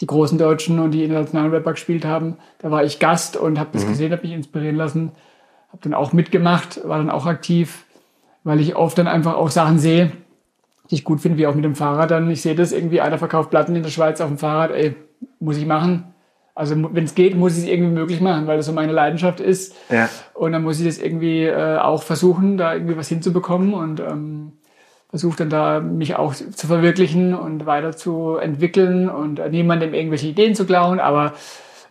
die 0.00 0.06
großen 0.06 0.38
Deutschen 0.38 0.78
und 0.78 0.92
die 0.92 1.04
internationalen 1.04 1.50
Rapper 1.50 1.72
gespielt 1.72 2.06
haben. 2.06 2.38
Da 2.60 2.70
war 2.70 2.82
ich 2.82 2.98
Gast 2.98 3.36
und 3.36 3.58
habe 3.58 3.70
das 3.74 3.84
mhm. 3.84 3.88
gesehen, 3.88 4.12
habe 4.12 4.22
mich 4.22 4.32
inspirieren 4.32 4.76
lassen. 4.76 5.12
Habe 5.68 5.82
dann 5.82 5.94
auch 5.94 6.14
mitgemacht, 6.14 6.80
war 6.88 6.96
dann 6.96 7.10
auch 7.10 7.26
aktiv 7.26 7.84
weil 8.44 8.60
ich 8.60 8.76
oft 8.76 8.98
dann 8.98 9.06
einfach 9.06 9.34
auch 9.34 9.50
Sachen 9.50 9.78
sehe, 9.78 10.12
die 10.90 10.96
ich 10.96 11.04
gut 11.04 11.20
finde, 11.20 11.38
wie 11.38 11.46
auch 11.46 11.54
mit 11.54 11.64
dem 11.64 11.74
Fahrrad 11.74 12.10
dann. 12.10 12.30
Ich 12.30 12.42
sehe 12.42 12.54
das 12.54 12.72
irgendwie, 12.72 13.00
einer 13.00 13.18
verkauft 13.18 13.50
Platten 13.50 13.76
in 13.76 13.82
der 13.82 13.90
Schweiz 13.90 14.20
auf 14.20 14.28
dem 14.28 14.38
Fahrrad, 14.38 14.72
ey, 14.72 14.96
muss 15.38 15.56
ich 15.56 15.66
machen. 15.66 16.14
Also 16.54 16.74
wenn 16.76 17.04
es 17.04 17.14
geht, 17.14 17.36
muss 17.36 17.56
ich 17.56 17.64
es 17.64 17.70
irgendwie 17.70 17.92
möglich 17.92 18.20
machen, 18.20 18.46
weil 18.46 18.56
das 18.56 18.66
so 18.66 18.72
meine 18.72 18.92
Leidenschaft 18.92 19.40
ist. 19.40 19.74
Ja. 19.88 20.08
Und 20.34 20.52
dann 20.52 20.62
muss 20.62 20.80
ich 20.80 20.86
das 20.86 20.98
irgendwie 20.98 21.44
äh, 21.44 21.78
auch 21.78 22.02
versuchen, 22.02 22.58
da 22.58 22.74
irgendwie 22.74 22.96
was 22.96 23.08
hinzubekommen 23.08 23.72
und 23.72 24.00
ähm, 24.00 24.52
versuche 25.08 25.38
dann 25.38 25.50
da 25.50 25.80
mich 25.80 26.16
auch 26.16 26.34
zu 26.34 26.66
verwirklichen 26.66 27.34
und 27.34 27.66
weiter 27.66 27.96
zu 27.96 28.36
entwickeln 28.36 29.08
und 29.08 29.40
niemandem 29.50 29.94
irgendwelche 29.94 30.28
Ideen 30.28 30.54
zu 30.54 30.66
klauen, 30.66 31.00
aber 31.00 31.34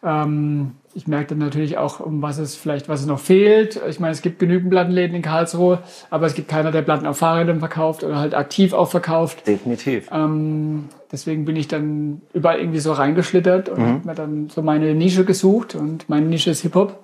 ähm, 0.03 0.73
ich 0.95 1.07
merke 1.07 1.29
dann 1.29 1.37
natürlich 1.37 1.77
auch, 1.77 1.99
um 1.99 2.21
was 2.21 2.39
es 2.39 2.55
vielleicht, 2.55 2.89
was 2.89 3.01
es 3.01 3.05
noch 3.05 3.19
fehlt. 3.19 3.79
Ich 3.87 3.99
meine, 3.99 4.11
es 4.11 4.21
gibt 4.21 4.39
genügend 4.39 4.71
Plattenläden 4.71 5.15
in 5.15 5.21
Karlsruhe, 5.21 5.79
aber 6.09 6.25
es 6.25 6.33
gibt 6.33 6.47
keiner, 6.47 6.71
der 6.71 6.81
Platten 6.81 7.05
auf 7.05 7.17
Fahrrädern 7.17 7.59
verkauft 7.59 8.03
oder 8.03 8.17
halt 8.17 8.33
aktiv 8.33 8.73
auch 8.73 8.89
verkauft. 8.89 9.45
Definitiv. 9.45 10.09
Ähm, 10.11 10.85
deswegen 11.11 11.45
bin 11.45 11.55
ich 11.55 11.67
dann 11.67 12.21
überall 12.33 12.59
irgendwie 12.59 12.79
so 12.79 12.91
reingeschlittert 12.91 13.69
und 13.69 13.79
mhm. 13.79 13.87
habe 13.87 14.07
mir 14.07 14.15
dann 14.15 14.49
so 14.49 14.61
meine 14.61 14.95
Nische 14.95 15.25
gesucht 15.25 15.75
und 15.75 16.09
meine 16.09 16.25
Nische 16.25 16.49
ist 16.49 16.61
Hip-Hop. 16.61 16.99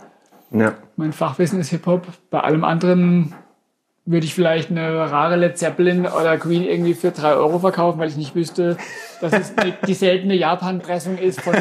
Ja. 0.52 0.74
Mein 0.96 1.14
Fachwissen 1.14 1.60
ist 1.60 1.70
Hip-Hop. 1.70 2.08
Bei 2.32 2.40
allem 2.42 2.64
anderen 2.64 3.34
würde 4.06 4.26
ich 4.26 4.36
vielleicht 4.36 4.70
eine 4.70 5.12
rare 5.12 5.36
Led 5.36 5.58
Zeppelin 5.58 6.06
oder 6.06 6.38
Queen 6.38 6.64
irgendwie 6.64 6.94
für 6.94 7.12
drei 7.12 7.34
Euro 7.34 7.60
verkaufen, 7.60 8.00
weil 8.00 8.10
ich 8.10 8.18
nicht 8.18 8.36
wüsste, 8.36 8.78
dass 9.20 9.34
es 9.34 9.54
die 9.88 9.96
seltene 9.96 10.36
Japan-Pressung 10.36 11.18
ist 11.18 11.42
von, 11.42 11.56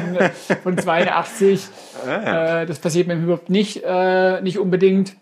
von 0.63 0.77
82. 0.77 1.67
Ah, 2.07 2.61
äh, 2.61 2.67
das 2.67 2.79
passiert 2.79 3.09
mir 3.09 3.15
überhaupt 3.15 3.49
nicht, 3.49 3.83
äh, 3.83 4.43
nicht 4.43 4.59
unbedingt. 4.59 5.17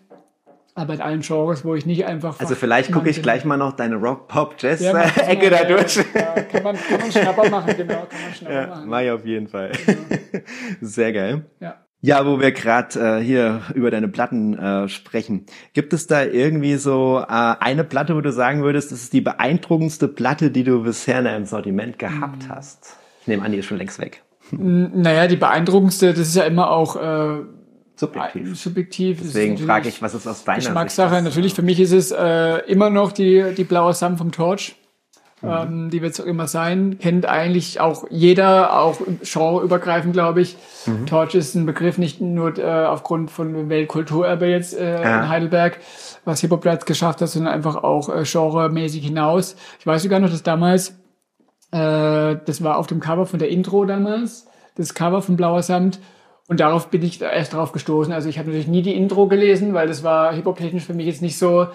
Aber 0.75 0.95
in 0.95 1.01
allen 1.01 1.21
Genres, 1.21 1.63
wo 1.63 1.75
ich 1.75 1.85
nicht 1.85 2.05
einfach. 2.05 2.39
Also 2.39 2.55
vielleicht 2.55 2.91
gucke 2.91 3.07
ich 3.07 3.21
gleich 3.21 3.45
mal 3.45 3.57
noch 3.57 3.73
deine 3.73 3.95
Rock, 3.95 4.27
Pop, 4.27 4.55
Jazz-Ecke 4.57 5.43
ja, 5.43 5.49
da 5.51 5.63
durch. 5.65 5.97
Ja, 6.15 6.33
kann, 6.41 6.63
man, 6.63 6.75
kann 6.75 6.99
man 6.99 7.11
Schnapper 7.11 7.47
machen, 7.47 7.77
genau. 7.77 7.93
Kann 7.93 8.21
man 8.23 8.33
Schnapper 8.33 8.55
ja, 8.55 8.67
machen. 8.67 8.89
Mach 8.89 9.01
ich 9.01 9.11
auf 9.11 9.25
jeden 9.25 9.47
Fall. 9.47 9.71
Genau. 9.85 9.99
Sehr 10.81 11.13
geil. 11.13 11.45
Ja. 11.59 11.82
Ja, 12.05 12.25
wo 12.25 12.41
wir 12.41 12.51
gerade 12.51 12.99
äh, 12.99 13.23
hier 13.23 13.61
über 13.75 13.89
deine 13.89 14.09
Platten 14.09 14.59
äh, 14.59 14.89
sprechen. 14.89 15.45
Gibt 15.71 15.93
es 15.93 16.05
da 16.05 16.25
irgendwie 16.25 16.75
so 16.75 17.23
äh, 17.25 17.25
eine 17.29 17.85
Platte, 17.85 18.13
wo 18.17 18.19
du 18.19 18.33
sagen 18.33 18.61
würdest, 18.61 18.91
das 18.91 19.03
ist 19.03 19.13
die 19.13 19.21
beeindruckendste 19.21 20.09
Platte, 20.09 20.51
die 20.51 20.65
du 20.65 20.83
bisher 20.83 21.19
in 21.19 21.23
deinem 21.23 21.45
Sortiment 21.45 21.97
gehabt 21.97 22.43
hm. 22.43 22.49
hast? 22.49 22.97
Ich 23.21 23.27
nehme 23.29 23.45
an, 23.45 23.53
die 23.53 23.59
ist 23.59 23.67
schon 23.67 23.77
längst 23.77 23.99
weg. 23.99 24.21
Naja, 24.51 25.27
die 25.27 25.37
beeindruckendste, 25.37 26.09
das 26.09 26.27
ist 26.27 26.35
ja 26.35 26.43
immer 26.43 26.71
auch 26.71 26.97
äh, 26.97 27.45
subjektiv. 27.95 28.59
subjektiv. 28.59 29.19
Deswegen 29.23 29.57
frage 29.57 29.87
ich, 29.87 30.01
was 30.01 30.13
ist 30.13 30.27
aus 30.27 30.43
deiner 30.43 30.57
Geschmackssache. 30.57 31.15
Sicht? 31.15 31.23
Natürlich, 31.23 31.53
für 31.53 31.61
mich 31.61 31.79
ist 31.79 31.93
es 31.93 32.11
äh, 32.11 32.57
immer 32.69 32.89
noch 32.89 33.13
die, 33.13 33.53
die 33.55 33.63
blaue 33.63 33.93
Sam 33.93 34.17
vom 34.17 34.33
Torch. 34.33 34.75
Mhm. 35.43 35.49
Ähm, 35.49 35.89
die 35.89 36.01
wird 36.01 36.13
es 36.13 36.21
auch 36.21 36.25
immer 36.25 36.47
sein. 36.47 36.97
Kennt 36.99 37.25
eigentlich 37.25 37.79
auch 37.79 38.05
jeder, 38.09 38.79
auch 38.79 38.97
genreübergreifend, 39.21 40.13
glaube 40.13 40.41
ich. 40.41 40.57
Mhm. 40.85 41.05
Torch 41.05 41.35
ist 41.35 41.53
ein 41.55 41.65
Begriff 41.65 41.97
nicht 41.97 42.21
nur 42.21 42.57
äh, 42.57 42.85
aufgrund 42.85 43.29
von 43.29 43.69
Weltkulturerbe 43.69 44.47
jetzt 44.47 44.73
äh, 44.73 45.01
ja. 45.01 45.19
in 45.19 45.29
Heidelberg, 45.29 45.79
was 46.23 46.39
Hip-Hop-Platz 46.41 46.85
geschafft 46.85 47.21
hat, 47.21 47.27
sondern 47.27 47.53
einfach 47.53 47.75
auch 47.75 48.09
äh, 48.09 48.23
genremäßig 48.23 49.05
hinaus. 49.05 49.57
Ich 49.79 49.85
weiß 49.85 50.03
sogar 50.03 50.21
noch, 50.21 50.29
dass 50.29 50.43
damals, 50.43 50.91
äh, 51.71 52.37
das 52.45 52.63
war 52.63 52.77
auf 52.77 52.87
dem 52.87 53.01
Cover 53.01 53.25
von 53.25 53.39
der 53.39 53.49
Intro 53.49 53.83
damals, 53.83 54.47
das 54.75 54.93
Cover 54.93 55.21
von 55.21 55.35
Blauer 55.35 55.61
Samt, 55.61 55.99
und 56.49 56.59
darauf 56.59 56.89
bin 56.89 57.01
ich 57.03 57.21
erst 57.21 57.53
darauf 57.53 57.71
gestoßen. 57.71 58.11
Also 58.11 58.27
ich 58.27 58.37
habe 58.37 58.49
natürlich 58.49 58.67
nie 58.67 58.81
die 58.81 58.93
Intro 58.93 59.27
gelesen, 59.27 59.73
weil 59.73 59.87
das 59.87 60.03
war 60.03 60.33
hip-hop-technisch 60.33 60.83
für 60.83 60.93
mich 60.93 61.05
jetzt 61.05 61.21
nicht 61.21 61.37
so. 61.37 61.67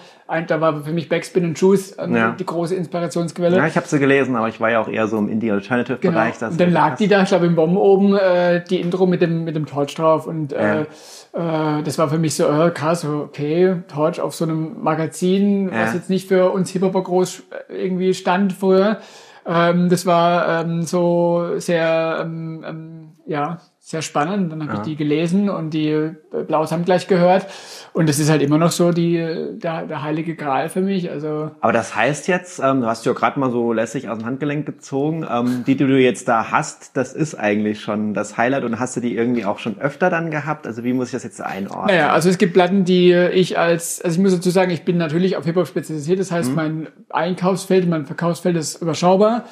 Da 0.47 0.61
war 0.61 0.83
für 0.83 0.91
mich 0.91 1.09
Backspin 1.09 1.43
und 1.43 1.59
Juice 1.59 1.97
ähm, 1.97 2.15
ja. 2.15 2.35
die 2.39 2.45
große 2.45 2.75
Inspirationsquelle. 2.75 3.57
Ja, 3.57 3.65
ich 3.65 3.75
habe 3.75 3.87
sie 3.87 3.97
gelesen, 3.97 4.35
aber 4.35 4.47
ich 4.47 4.61
war 4.61 4.69
ja 4.69 4.79
auch 4.79 4.87
eher 4.87 5.07
so 5.07 5.17
im 5.17 5.27
Indie-Alternative-Bereich. 5.27 6.37
Genau. 6.37 6.51
Und 6.51 6.61
dann 6.61 6.71
lag 6.71 6.97
die 6.97 7.07
da, 7.07 7.23
ich 7.23 7.29
glaube, 7.29 7.47
im 7.47 7.55
Bomben 7.55 7.77
oben, 7.77 8.15
äh, 8.15 8.63
die 8.63 8.79
Intro 8.79 9.07
mit 9.07 9.23
dem, 9.23 9.43
mit 9.43 9.55
dem 9.55 9.65
Torch 9.65 9.95
drauf. 9.95 10.27
Und 10.27 10.53
äh, 10.53 10.85
ja. 11.33 11.79
äh, 11.79 11.83
das 11.83 11.97
war 11.97 12.07
für 12.09 12.19
mich 12.19 12.35
so, 12.35 12.47
äh, 12.47 12.69
krass, 12.69 13.03
okay, 13.05 13.81
Torch 13.87 14.21
auf 14.21 14.35
so 14.35 14.45
einem 14.45 14.83
Magazin, 14.83 15.71
was 15.71 15.95
jetzt 15.95 16.11
nicht 16.11 16.27
für 16.27 16.51
uns 16.51 16.69
Hip-Hopper 16.69 17.01
groß 17.01 17.43
äh, 17.69 17.85
irgendwie 17.85 18.13
stand 18.13 18.53
früher. 18.53 18.99
Ähm, 19.47 19.89
das 19.89 20.05
war 20.05 20.61
ähm, 20.61 20.83
so 20.83 21.57
sehr, 21.57 22.19
ähm, 22.21 22.63
ähm, 22.67 23.09
ja, 23.25 23.61
sehr 23.89 24.03
spannend. 24.03 24.51
Dann 24.51 24.61
habe 24.61 24.73
ja. 24.73 24.79
ich 24.81 24.85
die 24.85 24.95
gelesen 24.95 25.49
und 25.49 25.71
die 25.71 25.89
äh, 25.89 26.13
Blaus 26.47 26.71
haben 26.71 26.85
gleich 26.85 27.07
gehört. 27.07 27.47
Und 27.91 28.07
das 28.07 28.19
ist 28.19 28.29
halt 28.29 28.43
immer 28.43 28.59
noch 28.59 28.69
so 28.69 28.91
die, 28.91 29.15
der, 29.53 29.87
der 29.87 30.03
heilige 30.03 30.35
Gral 30.35 30.69
für 30.69 30.81
mich. 30.81 31.09
Also 31.09 31.49
Aber 31.59 31.73
das 31.73 31.95
heißt 31.95 32.27
jetzt, 32.27 32.59
ähm, 32.59 32.81
du 32.81 32.85
hast 32.85 33.03
ja 33.07 33.13
gerade 33.13 33.39
mal 33.39 33.49
so 33.49 33.73
lässig 33.73 34.07
aus 34.07 34.19
dem 34.19 34.27
Handgelenk 34.27 34.67
gezogen, 34.67 35.25
ähm, 35.27 35.63
die, 35.65 35.75
die 35.75 35.87
du 35.87 35.99
jetzt 35.99 36.27
da 36.27 36.51
hast, 36.51 36.97
das 36.97 37.13
ist 37.13 37.33
eigentlich 37.33 37.81
schon 37.81 38.13
das 38.13 38.37
Highlight 38.37 38.63
und 38.63 38.79
hast 38.79 38.95
du 38.95 39.01
die 39.01 39.15
irgendwie 39.15 39.43
auch 39.45 39.57
schon 39.57 39.79
öfter 39.79 40.11
dann 40.11 40.29
gehabt? 40.29 40.67
Also 40.67 40.83
wie 40.83 40.93
muss 40.93 41.07
ich 41.07 41.13
das 41.13 41.23
jetzt 41.23 41.41
einordnen? 41.41 41.87
Naja, 41.87 42.11
also 42.11 42.29
es 42.29 42.37
gibt 42.37 42.53
Platten, 42.53 42.85
die 42.85 43.11
ich 43.11 43.57
als, 43.57 44.01
also 44.03 44.17
ich 44.17 44.21
muss 44.21 44.35
dazu 44.35 44.51
sagen, 44.51 44.69
ich 44.69 44.83
bin 44.83 44.97
natürlich 44.97 45.35
auf 45.35 45.45
Hip-Hop 45.45 45.65
spezialisiert. 45.65 46.19
Das 46.19 46.31
heißt, 46.31 46.51
mhm. 46.51 46.55
mein 46.55 46.87
Einkaufsfeld, 47.09 47.89
mein 47.89 48.05
Verkaufsfeld 48.05 48.55
ist 48.55 48.83
überschaubar. 48.83 49.45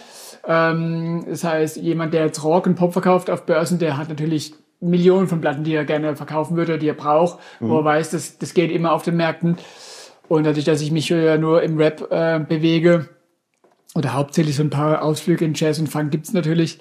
Ähm, 0.47 1.25
das 1.27 1.43
heißt, 1.43 1.77
jemand, 1.77 2.13
der 2.13 2.25
jetzt 2.25 2.43
Rock 2.43 2.65
und 2.65 2.75
Pop 2.75 2.93
verkauft 2.93 3.29
auf 3.29 3.45
Börsen, 3.45 3.79
der 3.79 3.97
hat 3.97 4.09
natürlich 4.09 4.53
Millionen 4.79 5.27
von 5.27 5.41
Platten, 5.41 5.63
die 5.63 5.73
er 5.73 5.85
gerne 5.85 6.15
verkaufen 6.15 6.55
würde, 6.55 6.77
die 6.77 6.87
er 6.87 6.93
braucht, 6.93 7.39
mhm. 7.59 7.69
wo 7.69 7.79
er 7.79 7.85
weiß, 7.85 8.11
dass 8.11 8.37
das 8.37 8.53
geht 8.53 8.71
immer 8.71 8.93
auf 8.93 9.03
den 9.03 9.17
Märkten. 9.17 9.57
Und 10.29 10.45
dadurch, 10.45 10.65
dass 10.65 10.81
ich 10.81 10.91
mich 10.91 11.09
ja 11.09 11.37
nur 11.37 11.61
im 11.63 11.77
Rap 11.77 12.07
äh, 12.11 12.39
bewege, 12.39 13.09
oder 13.95 14.13
hauptsächlich 14.13 14.55
so 14.55 14.63
ein 14.63 14.69
paar 14.69 15.01
Ausflüge 15.01 15.43
in 15.43 15.53
Jazz 15.55 15.79
und 15.79 15.87
Funk 15.87 16.11
gibt's 16.11 16.33
natürlich. 16.33 16.79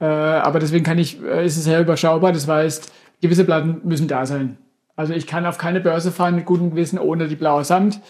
Äh, 0.00 0.06
aber 0.06 0.58
deswegen 0.58 0.84
kann 0.84 0.98
ich, 0.98 1.22
äh, 1.22 1.44
ist 1.44 1.56
es 1.56 1.64
sehr 1.64 1.80
überschaubar. 1.80 2.32
Das 2.32 2.48
heißt, 2.48 2.92
gewisse 3.20 3.44
Platten 3.44 3.80
müssen 3.84 4.08
da 4.08 4.26
sein. 4.26 4.56
Also 4.94 5.12
ich 5.12 5.26
kann 5.26 5.44
auf 5.44 5.58
keine 5.58 5.80
Börse 5.80 6.10
fahren 6.10 6.34
mit 6.34 6.46
gutem 6.46 6.70
Gewissen 6.70 6.98
ohne 6.98 7.28
die 7.28 7.36
blaue 7.36 7.64
Samt, 7.64 8.00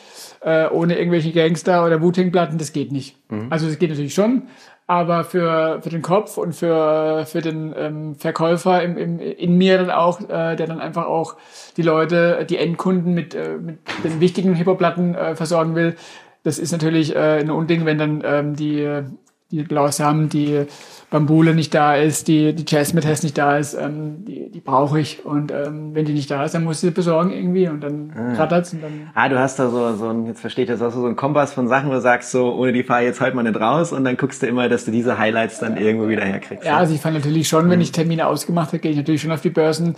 äh, 0.40 0.68
ohne 0.68 0.96
irgendwelche 0.96 1.32
Gangster 1.32 1.84
oder 1.84 2.00
Wu-Tang-Platten, 2.00 2.58
das 2.58 2.72
geht 2.72 2.92
nicht. 2.92 3.16
Mhm. 3.28 3.48
Also 3.50 3.66
das 3.66 3.80
geht 3.80 3.90
natürlich 3.90 4.14
schon, 4.14 4.42
aber 4.86 5.24
für, 5.24 5.80
für 5.82 5.90
den 5.90 6.02
Kopf 6.02 6.38
und 6.38 6.54
für, 6.54 7.24
für 7.26 7.40
den 7.40 7.74
ähm, 7.76 8.14
Verkäufer 8.14 8.82
im, 8.82 8.96
im, 8.96 9.18
in 9.18 9.58
mir 9.58 9.78
dann 9.78 9.90
auch, 9.90 10.20
äh, 10.20 10.54
der 10.54 10.66
dann 10.66 10.80
einfach 10.80 11.06
auch 11.06 11.36
die 11.76 11.82
Leute, 11.82 12.46
die 12.48 12.56
Endkunden 12.56 13.12
mit, 13.12 13.34
äh, 13.34 13.56
mit 13.58 13.78
den 14.04 14.20
wichtigen 14.20 14.54
Hip-Hop-Platten 14.54 15.14
äh, 15.14 15.34
versorgen 15.34 15.74
will, 15.74 15.96
das 16.44 16.60
ist 16.60 16.70
natürlich 16.70 17.16
äh, 17.16 17.40
ein 17.40 17.50
Unding, 17.50 17.84
wenn 17.86 17.98
dann 17.98 18.22
ähm, 18.24 18.54
die, 18.54 19.02
die 19.50 19.62
blaue 19.62 19.92
Samen, 19.92 20.28
die 20.28 20.66
Bambule 21.08 21.54
nicht 21.54 21.72
da 21.72 21.94
ist, 21.94 22.26
die, 22.26 22.52
die 22.52 22.64
Jasmine-Test 22.66 23.22
nicht 23.22 23.38
da 23.38 23.56
ist, 23.56 23.74
ähm, 23.74 24.24
die, 24.24 24.50
die 24.50 24.60
brauche 24.60 24.98
ich. 24.98 25.24
Und 25.24 25.52
ähm, 25.52 25.94
wenn 25.94 26.04
die 26.04 26.12
nicht 26.12 26.30
da 26.30 26.44
ist, 26.44 26.54
dann 26.54 26.64
muss 26.64 26.76
ich 26.76 26.80
sie 26.80 26.90
besorgen 26.90 27.30
irgendwie 27.30 27.68
und 27.68 27.80
dann 27.80 28.12
ah. 28.16 28.34
rattert's 28.34 28.72
und 28.72 28.82
dann. 28.82 29.10
Ah, 29.14 29.28
du 29.28 29.38
hast 29.38 29.58
da 29.60 29.70
so, 29.70 29.94
so 29.94 30.08
ein, 30.08 30.26
jetzt 30.26 30.40
versteht 30.40 30.68
das, 30.68 30.80
hast 30.80 30.96
du 30.96 31.00
so 31.00 31.06
einen 31.06 31.14
Kompass 31.14 31.52
von 31.52 31.68
Sachen, 31.68 31.90
wo 31.90 31.92
du 31.92 32.00
sagst, 32.00 32.32
so, 32.32 32.54
ohne 32.54 32.72
die 32.72 32.82
fahre 32.82 33.02
ich 33.02 33.06
jetzt 33.06 33.20
heute 33.20 33.36
mal 33.36 33.44
nicht 33.44 33.60
raus 33.60 33.92
und 33.92 34.02
dann 34.04 34.16
guckst 34.16 34.42
du 34.42 34.46
immer, 34.46 34.68
dass 34.68 34.84
du 34.84 34.90
diese 34.90 35.16
Highlights 35.16 35.60
dann 35.60 35.76
ja. 35.76 35.82
irgendwo 35.82 36.08
wieder 36.08 36.24
herkriegst. 36.24 36.66
Ja, 36.66 36.78
also 36.78 36.94
ich 36.94 37.00
fand 37.00 37.14
natürlich 37.14 37.48
schon, 37.48 37.70
wenn 37.70 37.80
ich 37.80 37.92
Termine 37.92 38.26
ausgemacht 38.26 38.68
habe, 38.68 38.80
gehe 38.80 38.90
ich 38.90 38.96
natürlich 38.96 39.22
schon 39.22 39.30
auf 39.30 39.42
die 39.42 39.50
Börsen. 39.50 39.94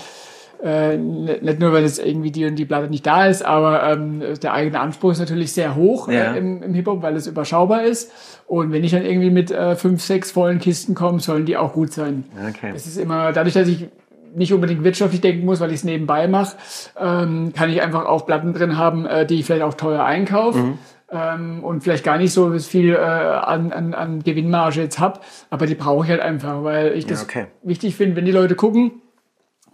Äh, 0.62 0.96
nicht 0.96 1.60
nur, 1.60 1.72
weil 1.72 1.84
jetzt 1.84 2.04
irgendwie 2.04 2.32
die 2.32 2.44
und 2.44 2.56
die 2.56 2.64
Platte 2.64 2.88
nicht 2.88 3.06
da 3.06 3.26
ist, 3.26 3.44
aber 3.44 3.92
ähm, 3.92 4.22
der 4.42 4.52
eigene 4.52 4.80
Anspruch 4.80 5.12
ist 5.12 5.20
natürlich 5.20 5.52
sehr 5.52 5.76
hoch 5.76 6.08
ja. 6.08 6.34
äh, 6.34 6.38
im, 6.38 6.62
im 6.62 6.74
Hip-Hop, 6.74 7.00
weil 7.02 7.14
es 7.14 7.28
überschaubar 7.28 7.84
ist. 7.84 8.10
Und 8.46 8.72
wenn 8.72 8.82
ich 8.82 8.90
dann 8.90 9.04
irgendwie 9.04 9.30
mit 9.30 9.50
äh, 9.50 9.76
fünf, 9.76 10.02
sechs 10.02 10.32
vollen 10.32 10.58
Kisten 10.58 10.94
komme, 10.94 11.20
sollen 11.20 11.46
die 11.46 11.56
auch 11.56 11.74
gut 11.74 11.92
sein. 11.92 12.24
Okay. 12.48 12.70
Das 12.72 12.86
ist 12.86 12.96
immer, 12.96 13.32
dadurch, 13.32 13.54
dass 13.54 13.68
ich 13.68 13.88
nicht 14.34 14.52
unbedingt 14.52 14.84
wirtschaftlich 14.84 15.20
denken 15.20 15.44
muss, 15.44 15.60
weil 15.60 15.70
ich 15.70 15.76
es 15.76 15.84
nebenbei 15.84 16.26
mache, 16.28 16.56
ähm, 16.98 17.52
kann 17.54 17.70
ich 17.70 17.80
einfach 17.80 18.06
auch 18.06 18.26
Platten 18.26 18.52
drin 18.52 18.76
haben, 18.76 19.06
äh, 19.06 19.26
die 19.26 19.40
ich 19.40 19.46
vielleicht 19.46 19.62
auch 19.62 19.74
teuer 19.74 20.04
einkaufe. 20.04 20.58
Mhm. 20.58 20.78
Ähm, 21.10 21.64
und 21.64 21.82
vielleicht 21.82 22.04
gar 22.04 22.18
nicht 22.18 22.32
so 22.32 22.58
viel 22.58 22.94
äh, 22.94 22.98
an, 22.98 23.72
an, 23.72 23.94
an 23.94 24.22
Gewinnmarge 24.22 24.82
jetzt 24.82 25.00
hab, 25.00 25.24
aber 25.48 25.66
die 25.66 25.74
brauche 25.74 26.04
ich 26.04 26.10
halt 26.10 26.20
einfach, 26.20 26.64
weil 26.64 26.92
ich 26.92 27.06
das 27.06 27.22
ja, 27.22 27.24
okay. 27.24 27.46
wichtig 27.62 27.96
finde, 27.96 28.16
wenn 28.16 28.26
die 28.26 28.32
Leute 28.32 28.56
gucken, 28.56 29.00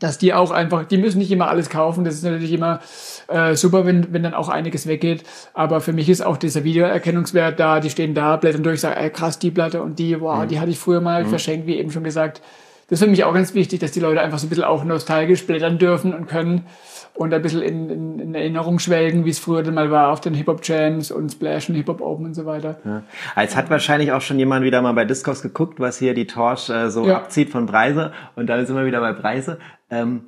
dass 0.04 0.18
die 0.18 0.34
auch 0.34 0.50
einfach, 0.50 0.84
die 0.84 0.98
müssen 0.98 1.16
nicht 1.16 1.30
immer 1.30 1.48
alles 1.48 1.70
kaufen. 1.70 2.04
Das 2.04 2.14
ist 2.14 2.24
natürlich 2.24 2.52
immer 2.52 2.80
äh, 3.28 3.54
super, 3.54 3.86
wenn, 3.86 4.12
wenn 4.12 4.22
dann 4.22 4.34
auch 4.34 4.50
einiges 4.50 4.86
weggeht. 4.86 5.24
Aber 5.54 5.80
für 5.80 5.94
mich 5.94 6.10
ist 6.10 6.20
auch 6.20 6.36
dieser 6.36 6.62
Wiedererkennungswert 6.62 7.58
da. 7.58 7.80
Die 7.80 7.88
stehen 7.88 8.12
da, 8.12 8.36
blättern 8.36 8.62
durch, 8.62 8.82
sagen, 8.82 9.00
ey, 9.00 9.08
krass, 9.08 9.38
die 9.38 9.50
Platte 9.50 9.82
und 9.82 9.98
die, 9.98 10.20
wow, 10.20 10.44
mhm. 10.44 10.48
die 10.48 10.60
hatte 10.60 10.70
ich 10.70 10.78
früher 10.78 11.00
mal 11.00 11.24
mhm. 11.24 11.28
verschenkt, 11.28 11.66
wie 11.66 11.78
eben 11.78 11.90
schon 11.90 12.04
gesagt. 12.04 12.42
Das 12.90 13.00
ist 13.00 13.04
für 13.04 13.10
mich 13.10 13.24
auch 13.24 13.32
ganz 13.32 13.54
wichtig, 13.54 13.80
dass 13.80 13.92
die 13.92 14.00
Leute 14.00 14.20
einfach 14.20 14.38
so 14.38 14.46
ein 14.46 14.50
bisschen 14.50 14.64
auch 14.64 14.84
nostalgisch 14.84 15.46
blättern 15.46 15.78
dürfen 15.78 16.12
und 16.12 16.26
können 16.26 16.66
und 17.14 17.32
ein 17.32 17.42
bisschen 17.42 17.62
in, 17.62 17.90
in, 17.90 18.18
in 18.18 18.34
Erinnerung 18.34 18.78
schwelgen, 18.80 19.24
wie 19.24 19.30
es 19.30 19.38
früher 19.38 19.62
dann 19.62 19.74
mal 19.74 19.90
war 19.90 20.10
auf 20.10 20.20
den 20.20 20.34
Hip-Hop-Jams 20.34 21.12
und 21.12 21.30
Splash 21.30 21.68
und 21.68 21.76
Hip-Hop 21.76 22.00
Open 22.00 22.26
und 22.26 22.34
so 22.34 22.44
weiter. 22.44 22.76
Ja. 22.84 23.04
Als 23.36 23.54
hat 23.54 23.70
wahrscheinlich 23.70 24.10
auch 24.10 24.20
schon 24.20 24.38
jemand 24.38 24.64
wieder 24.64 24.82
mal 24.82 24.92
bei 24.92 25.04
Discogs 25.04 25.40
geguckt, 25.40 25.78
was 25.78 25.98
hier 25.98 26.12
die 26.12 26.26
Torch 26.26 26.68
äh, 26.70 26.90
so 26.90 27.06
ja. 27.06 27.16
abzieht 27.16 27.50
von 27.50 27.66
Preise 27.66 28.12
und 28.34 28.48
dann 28.48 28.66
sind 28.66 28.76
wir 28.76 28.84
wieder 28.84 29.00
bei 29.00 29.12
Preise. 29.12 29.58
Ähm, 29.94 30.22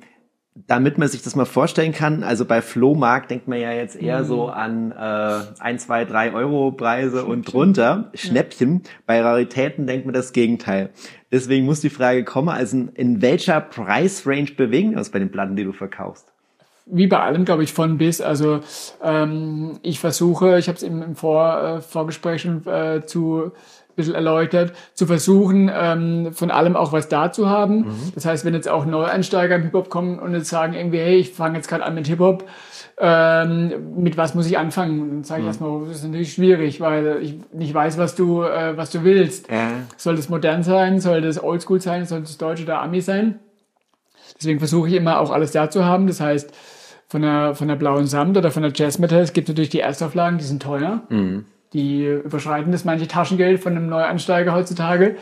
damit 0.65 0.97
man 0.97 1.07
sich 1.07 1.21
das 1.21 1.35
mal 1.35 1.45
vorstellen 1.45 1.91
kann, 1.91 2.23
also 2.23 2.45
bei 2.45 2.61
Flohmarkt 2.61 3.29
denkt 3.29 3.47
man 3.47 3.59
ja 3.59 3.71
jetzt 3.71 3.95
eher 3.95 4.21
mhm. 4.23 4.25
so 4.25 4.47
an 4.47 4.91
äh, 4.91 5.39
ein, 5.59 5.77
zwei, 5.77 6.05
drei 6.05 6.33
Euro 6.33 6.71
Preise 6.71 7.25
und 7.25 7.51
drunter, 7.51 8.09
Schnäppchen. 8.15 8.81
Ja. 8.83 8.89
Bei 9.05 9.21
Raritäten 9.21 9.85
denkt 9.85 10.05
man 10.05 10.13
das 10.13 10.33
Gegenteil. 10.33 10.89
Deswegen 11.31 11.65
muss 11.65 11.81
die 11.81 11.89
Frage 11.89 12.23
kommen, 12.23 12.49
also 12.49 12.87
in 12.95 13.21
welcher 13.21 13.61
Preisrange 13.61 14.53
bewegen 14.57 14.91
wir 14.91 14.97
uns 14.97 15.11
bei 15.11 15.19
den 15.19 15.31
Platten, 15.31 15.55
die 15.55 15.63
du 15.63 15.73
verkaufst? 15.73 16.31
wie 16.89 17.07
bei 17.07 17.19
allem, 17.19 17.45
glaube 17.45 17.63
ich, 17.63 17.73
von 17.73 17.97
bis. 17.97 18.21
Also 18.21 18.61
ähm, 19.03 19.79
ich 19.81 19.99
versuche, 19.99 20.57
ich 20.57 20.67
habe 20.67 20.77
es 20.77 20.83
im, 20.83 21.01
im 21.01 21.15
Vor, 21.15 21.61
äh, 21.61 21.81
Vorgespräch 21.81 22.41
schon 22.41 22.65
äh, 22.65 23.05
zu 23.05 23.51
bisschen 23.97 24.15
erläutert, 24.15 24.71
zu 24.93 25.05
versuchen, 25.05 25.69
ähm, 25.73 26.31
von 26.31 26.49
allem 26.51 26.77
auch 26.77 26.93
was 26.93 27.09
da 27.09 27.33
zu 27.33 27.49
haben. 27.49 27.79
Mhm. 27.79 28.11
Das 28.15 28.25
heißt, 28.25 28.45
wenn 28.45 28.53
jetzt 28.53 28.69
auch 28.69 28.85
Neueinsteiger 28.85 29.55
im 29.55 29.63
Hip-Hop 29.63 29.89
kommen 29.89 30.19
und 30.19 30.33
jetzt 30.33 30.47
sagen 30.47 30.73
irgendwie, 30.73 30.99
hey, 30.99 31.17
ich 31.17 31.33
fange 31.33 31.57
jetzt 31.57 31.67
gerade 31.67 31.83
an 31.83 31.95
mit 31.95 32.07
Hip-Hop, 32.07 32.45
ähm, 32.99 33.73
mit 33.97 34.15
was 34.15 34.33
muss 34.33 34.47
ich 34.47 34.57
anfangen? 34.57 35.09
Dann 35.09 35.23
sage 35.25 35.41
ich 35.41 35.43
mhm. 35.43 35.49
erstmal, 35.49 35.87
das 35.87 35.97
ist 35.97 36.05
natürlich 36.05 36.33
schwierig, 36.33 36.79
weil 36.79 37.19
ich 37.21 37.35
nicht 37.51 37.73
weiß, 37.73 37.97
was 37.97 38.15
du, 38.15 38.43
äh, 38.43 38.77
was 38.77 38.91
du 38.91 39.03
willst. 39.03 39.51
Ja. 39.51 39.71
Soll 39.97 40.15
das 40.15 40.29
modern 40.29 40.63
sein? 40.63 40.99
Soll 41.01 41.21
das 41.21 41.43
oldschool 41.43 41.81
sein? 41.81 42.05
Soll 42.05 42.21
das 42.21 42.37
Deutsch 42.37 42.63
oder 42.63 42.81
Ami 42.81 43.01
sein? 43.01 43.39
Deswegen 44.39 44.59
versuche 44.59 44.87
ich 44.87 44.93
immer 44.93 45.19
auch 45.19 45.31
alles 45.31 45.51
da 45.51 45.69
zu 45.69 45.85
haben. 45.85 46.07
Das 46.07 46.21
heißt, 46.21 46.53
von 47.07 47.21
der, 47.21 47.55
von 47.55 47.67
der 47.67 47.75
blauen 47.75 48.05
Samt 48.05 48.37
oder 48.37 48.51
von 48.51 48.63
der 48.63 48.71
Jazz 48.73 48.99
Metal, 48.99 49.21
es 49.21 49.33
gibt 49.33 49.47
natürlich 49.47 49.69
die 49.69 49.79
Erstauflagen, 49.79 50.37
die 50.37 50.45
sind 50.45 50.61
teuer. 50.61 51.01
Mhm. 51.09 51.45
Die 51.73 52.05
überschreiten 52.05 52.71
das 52.71 52.85
manche 52.85 53.07
Taschengeld 53.07 53.61
von 53.61 53.75
einem 53.75 53.89
Neuansteiger 53.89 54.53
heutzutage. 54.53 55.17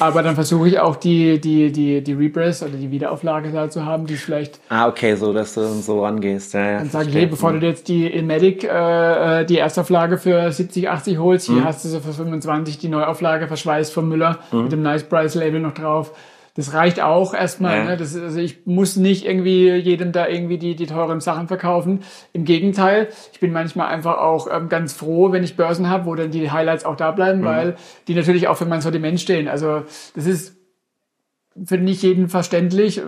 Aber 0.00 0.22
dann 0.22 0.34
versuche 0.34 0.66
ich 0.66 0.80
auch 0.80 0.96
die, 0.96 1.38
die, 1.38 1.70
die, 1.70 2.02
die 2.02 2.12
Repress 2.14 2.62
oder 2.62 2.72
die 2.72 2.90
Wiederauflage 2.90 3.52
da 3.52 3.68
zu 3.68 3.84
haben, 3.84 4.06
die 4.06 4.16
vielleicht. 4.16 4.58
Ah, 4.70 4.88
okay, 4.88 5.14
so, 5.14 5.34
dass 5.34 5.54
du 5.54 5.62
so 5.66 6.02
rangehst. 6.02 6.54
Ja, 6.54 6.70
ja, 6.70 6.78
dann 6.78 6.88
sage 6.88 7.10
ich, 7.10 7.14
hey, 7.14 7.26
bevor 7.26 7.52
du 7.52 7.66
jetzt 7.66 7.86
die 7.88 8.06
Ilmatic, 8.06 8.64
äh, 8.64 9.42
äh, 9.42 9.44
die 9.44 9.58
Erstauflage 9.58 10.16
für 10.16 10.50
70, 10.50 10.88
80 10.88 11.18
holst, 11.18 11.46
hier 11.46 11.56
mhm. 11.56 11.64
hast 11.64 11.84
du 11.84 11.90
so 11.90 12.00
für 12.00 12.14
25 12.14 12.78
die 12.78 12.88
Neuauflage 12.88 13.46
verschweißt 13.46 13.92
von 13.92 14.08
Müller 14.08 14.38
mhm. 14.52 14.62
mit 14.62 14.72
dem 14.72 14.82
Nice 14.82 15.04
Price 15.04 15.34
Label 15.34 15.60
noch 15.60 15.74
drauf 15.74 16.12
das 16.60 16.74
reicht 16.74 17.00
auch 17.00 17.32
erstmal. 17.32 17.78
Ja. 17.78 17.84
Ne? 17.84 17.96
Das, 17.96 18.14
also 18.14 18.38
ich 18.38 18.66
muss 18.66 18.96
nicht 18.96 19.24
irgendwie 19.24 19.72
jedem 19.72 20.12
da 20.12 20.28
irgendwie 20.28 20.58
die, 20.58 20.76
die 20.76 20.86
teuren 20.86 21.20
Sachen 21.20 21.48
verkaufen. 21.48 22.00
Im 22.32 22.44
Gegenteil, 22.44 23.08
ich 23.32 23.40
bin 23.40 23.50
manchmal 23.50 23.88
einfach 23.88 24.18
auch 24.18 24.46
ähm, 24.52 24.68
ganz 24.68 24.92
froh, 24.92 25.32
wenn 25.32 25.42
ich 25.42 25.56
Börsen 25.56 25.88
habe, 25.88 26.04
wo 26.04 26.14
dann 26.14 26.30
die 26.30 26.50
Highlights 26.50 26.84
auch 26.84 26.96
da 26.96 27.12
bleiben, 27.12 27.40
mhm. 27.40 27.44
weil 27.44 27.76
die 28.08 28.14
natürlich 28.14 28.46
auch 28.46 28.56
für 28.56 28.66
mein 28.66 28.82
Sortiment 28.82 29.20
stehen. 29.20 29.48
Also 29.48 29.84
das 30.14 30.26
ist 30.26 30.56
für 31.64 31.78
nicht 31.78 32.02
jeden 32.02 32.28
verständlich. 32.28 33.00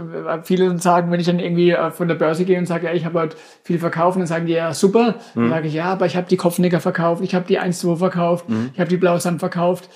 Viele 0.44 0.78
sagen, 0.78 1.10
wenn 1.10 1.20
ich 1.20 1.26
dann 1.26 1.38
irgendwie 1.38 1.70
äh, 1.70 1.90
von 1.90 2.08
der 2.08 2.14
Börse 2.14 2.44
gehe 2.44 2.58
und 2.58 2.66
sage, 2.66 2.86
ja, 2.86 2.94
ich 2.94 3.04
habe 3.04 3.20
heute 3.20 3.36
viel 3.62 3.78
verkauft, 3.78 4.18
dann 4.18 4.26
sagen 4.26 4.46
die, 4.46 4.54
ja, 4.54 4.72
super. 4.72 5.16
Mhm. 5.34 5.42
Dann 5.42 5.50
sage 5.50 5.68
ich, 5.68 5.74
ja, 5.74 5.92
aber 5.92 6.06
ich 6.06 6.16
habe 6.16 6.26
die 6.26 6.36
Kopfnicker 6.36 6.80
verkauft, 6.80 7.22
ich 7.22 7.34
habe 7.34 7.44
die 7.46 7.60
1-2 7.60 7.96
verkauft, 7.96 8.48
mhm. 8.48 8.70
ich 8.72 8.80
habe 8.80 8.88
die 8.88 8.96
Blausand 8.96 9.40
verkauft. 9.40 9.90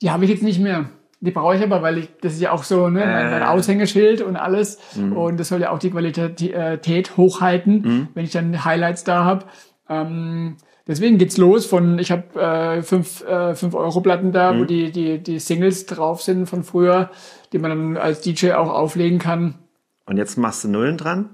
Die 0.00 0.10
habe 0.10 0.24
ich 0.24 0.30
jetzt 0.30 0.44
nicht 0.44 0.60
mehr. 0.60 0.90
Die 1.20 1.32
brauche 1.32 1.56
ich 1.56 1.62
aber, 1.62 1.82
weil 1.82 1.98
ich, 1.98 2.08
das 2.20 2.34
ist 2.34 2.40
ja 2.40 2.52
auch 2.52 2.62
so, 2.62 2.88
ne, 2.88 3.00
mein, 3.00 3.30
mein 3.30 3.42
äh. 3.42 3.46
Aushängeschild 3.46 4.22
und 4.22 4.36
alles. 4.36 4.78
Mhm. 4.94 5.16
Und 5.16 5.40
das 5.40 5.48
soll 5.48 5.60
ja 5.60 5.70
auch 5.70 5.80
die 5.80 5.90
Qualität 5.90 7.16
hochhalten, 7.16 7.82
mhm. 7.82 8.08
wenn 8.14 8.24
ich 8.24 8.30
dann 8.30 8.64
Highlights 8.64 9.02
da 9.02 9.24
habe. 9.24 9.46
Ähm, 9.88 10.56
deswegen 10.86 11.18
geht's 11.18 11.36
los 11.36 11.66
von, 11.66 11.98
ich 11.98 12.12
habe 12.12 12.40
äh, 12.40 12.82
fünf, 12.82 13.24
äh, 13.24 13.56
fünf 13.56 13.74
Euro 13.74 14.00
Platten 14.00 14.30
da, 14.30 14.52
mhm. 14.52 14.60
wo 14.60 14.64
die, 14.64 14.92
die, 14.92 15.18
die 15.18 15.40
Singles 15.40 15.86
drauf 15.86 16.22
sind 16.22 16.46
von 16.46 16.62
früher, 16.62 17.10
die 17.52 17.58
man 17.58 17.70
dann 17.70 17.96
als 17.96 18.20
DJ 18.20 18.52
auch 18.52 18.70
auflegen 18.70 19.18
kann. 19.18 19.54
Und 20.06 20.18
jetzt 20.18 20.38
machst 20.38 20.62
du 20.62 20.68
Nullen 20.68 20.96
dran? 20.96 21.30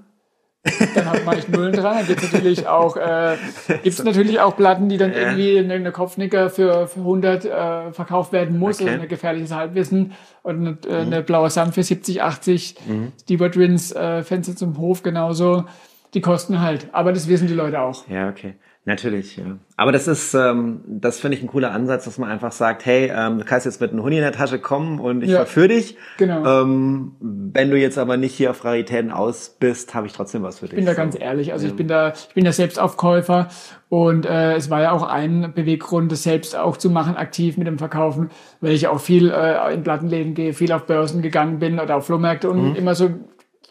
Dann 0.95 1.05
hat 1.05 1.25
man 1.25 1.37
Nullen 1.51 1.73
dran. 1.73 1.97
Dann 1.97 2.07
gibt's 2.07 2.31
natürlich 2.31 2.67
auch, 2.67 2.97
äh, 2.97 3.37
gibt's 3.83 4.03
natürlich 4.03 4.39
auch 4.39 4.57
Platten, 4.57 4.89
die 4.89 4.97
dann 4.97 5.11
ja. 5.11 5.19
irgendwie 5.19 5.57
in 5.57 5.71
eine 5.71 5.91
Kopfnicker 5.91 6.49
für, 6.49 6.87
für 6.87 6.99
100 6.99 7.45
äh, 7.45 7.91
verkauft 7.93 8.33
werden 8.33 8.57
muss, 8.57 8.81
okay. 8.81 8.89
also 8.89 9.03
ein 9.03 9.07
gefährliches 9.07 9.51
Halbwissen 9.51 10.13
und 10.43 10.59
eine, 10.59 10.77
äh, 10.87 11.05
mhm. 11.05 11.13
eine 11.13 11.21
blaue 11.21 11.49
Sand 11.49 11.73
für 11.73 11.83
70, 11.83 12.21
80, 12.21 12.75
mhm. 12.85 13.11
Stewart 13.21 13.53
Twins, 13.53 13.91
äh, 13.91 14.23
Fenster 14.23 14.55
zum 14.55 14.77
Hof 14.77 15.03
genauso. 15.03 15.65
Die 16.13 16.21
kosten 16.21 16.61
halt, 16.61 16.87
aber 16.93 17.11
das 17.11 17.27
wissen 17.27 17.47
die 17.47 17.53
Leute 17.53 17.81
auch. 17.81 18.07
Ja, 18.07 18.29
okay. 18.29 18.55
Natürlich, 18.87 19.37
ja. 19.37 19.57
Aber 19.77 19.91
das 19.91 20.07
ist, 20.07 20.35
ähm, 20.35 20.81
das 20.85 21.19
finde 21.19 21.35
ich 21.35 21.43
ein 21.43 21.47
cooler 21.47 21.71
Ansatz, 21.71 22.05
dass 22.05 22.19
man 22.19 22.29
einfach 22.29 22.51
sagt, 22.51 22.85
hey, 22.85 23.11
ähm, 23.13 23.39
du 23.39 23.43
kannst 23.43 23.65
jetzt 23.65 23.81
mit 23.81 23.91
einem 23.91 24.03
Huni 24.03 24.17
in 24.17 24.21
der 24.21 24.31
Tasche 24.31 24.59
kommen 24.59 24.99
und 24.99 25.23
ich 25.23 25.31
ja, 25.31 25.37
verführe 25.37 25.69
dich. 25.69 25.97
Genau. 26.19 26.61
Ähm, 26.61 27.13
wenn 27.19 27.71
du 27.71 27.77
jetzt 27.77 27.97
aber 27.97 28.15
nicht 28.15 28.35
hier 28.35 28.51
auf 28.51 28.63
Raritäten 28.63 29.09
aus 29.09 29.57
bist, 29.59 29.95
habe 29.95 30.05
ich 30.05 30.13
trotzdem 30.13 30.43
was 30.43 30.59
für 30.59 30.67
dich. 30.67 30.73
Ich 30.73 30.77
bin 30.77 30.85
da 30.85 30.91
so. 30.91 30.97
ganz 30.97 31.19
ehrlich. 31.19 31.51
Also 31.51 31.65
ja. 31.65 31.71
ich 31.71 31.75
bin 31.75 31.87
da, 31.87 32.09
ich 32.09 32.35
bin 32.35 32.45
da 32.45 32.51
Selbstaufkäufer 32.51 33.47
und 33.89 34.27
äh, 34.27 34.53
es 34.53 34.69
war 34.69 34.83
ja 34.83 34.91
auch 34.91 35.01
ein 35.01 35.53
Beweggrund, 35.55 36.11
das 36.11 36.21
selbst 36.21 36.55
auch 36.55 36.77
zu 36.77 36.91
machen, 36.91 37.15
aktiv 37.17 37.57
mit 37.57 37.65
dem 37.65 37.79
Verkaufen, 37.79 38.29
weil 38.61 38.73
ich 38.73 38.87
auch 38.87 38.99
viel 38.99 39.31
äh, 39.31 39.73
in 39.73 39.81
Plattenläden 39.81 40.35
gehe, 40.35 40.53
viel 40.53 40.71
auf 40.71 40.85
Börsen 40.85 41.23
gegangen 41.23 41.57
bin 41.57 41.79
oder 41.79 41.95
auf 41.95 42.05
Flohmärkte 42.05 42.51
und 42.51 42.69
mhm. 42.69 42.75
immer 42.75 42.93
so, 42.93 43.09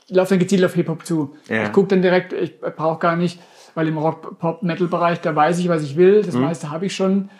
laufe 0.08 0.30
dann 0.30 0.40
gezielt 0.40 0.64
auf 0.64 0.74
Hip-Hop 0.74 1.06
zu. 1.06 1.36
Ja. 1.48 1.62
Ich 1.62 1.72
gucke 1.72 1.86
dann 1.86 2.02
direkt, 2.02 2.32
ich 2.32 2.60
brauche 2.60 2.98
gar 2.98 3.14
nicht 3.14 3.38
weil 3.74 3.88
im 3.88 3.98
Rock-Pop-Metal-Bereich, 3.98 5.20
da 5.20 5.34
weiß 5.34 5.58
ich, 5.58 5.68
was 5.68 5.82
ich 5.82 5.96
will. 5.96 6.22
Das 6.22 6.34
mhm. 6.34 6.42
meiste 6.42 6.70
habe 6.70 6.86
ich 6.86 6.94
schon. 6.94 7.30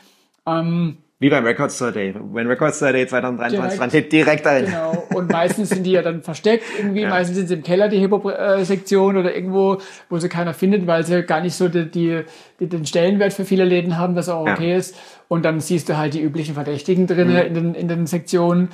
Ähm, 0.46 0.98
wie 1.20 1.30
beim 1.30 1.44
Record 1.44 1.72
Store 1.72 1.92
Day. 1.92 2.12
Wenn 2.32 2.48
Record 2.48 2.74
Store 2.74 2.92
Day 2.92 3.06
2023 3.06 3.78
dran 3.78 3.88
steht, 3.88 4.12
direkt 4.12 4.44
dahin. 4.44 4.66
Genau. 4.66 5.06
Und 5.14 5.30
meistens 5.30 5.70
sind 5.70 5.84
die 5.84 5.92
ja 5.92 6.02
dann 6.02 6.22
versteckt 6.22 6.64
irgendwie. 6.76 7.02
Ja. 7.02 7.08
Meistens 7.08 7.36
sind 7.36 7.46
sie 7.46 7.54
im 7.54 7.62
Keller, 7.62 7.88
die 7.88 7.98
Hip-Hop-Sektion 7.98 9.16
oder 9.16 9.34
irgendwo, 9.34 9.78
wo 10.10 10.18
sie 10.18 10.28
keiner 10.28 10.52
findet, 10.52 10.86
weil 10.86 11.06
sie 11.06 11.22
gar 11.22 11.40
nicht 11.40 11.54
so 11.54 11.68
die, 11.68 11.90
die, 11.90 12.24
die 12.60 12.68
den 12.68 12.84
Stellenwert 12.84 13.32
für 13.32 13.44
viele 13.44 13.64
Läden 13.64 13.96
haben, 13.96 14.16
was 14.16 14.28
auch 14.28 14.42
okay 14.42 14.72
ja. 14.72 14.76
ist. 14.76 14.96
Und 15.28 15.44
dann 15.44 15.60
siehst 15.60 15.88
du 15.88 15.96
halt 15.96 16.14
die 16.14 16.20
üblichen 16.20 16.54
Verdächtigen 16.54 17.06
drinnen 17.06 17.34
mhm. 17.34 17.38
in, 17.38 17.54
den, 17.54 17.74
in 17.74 17.88
den 17.88 18.06
Sektionen. 18.06 18.68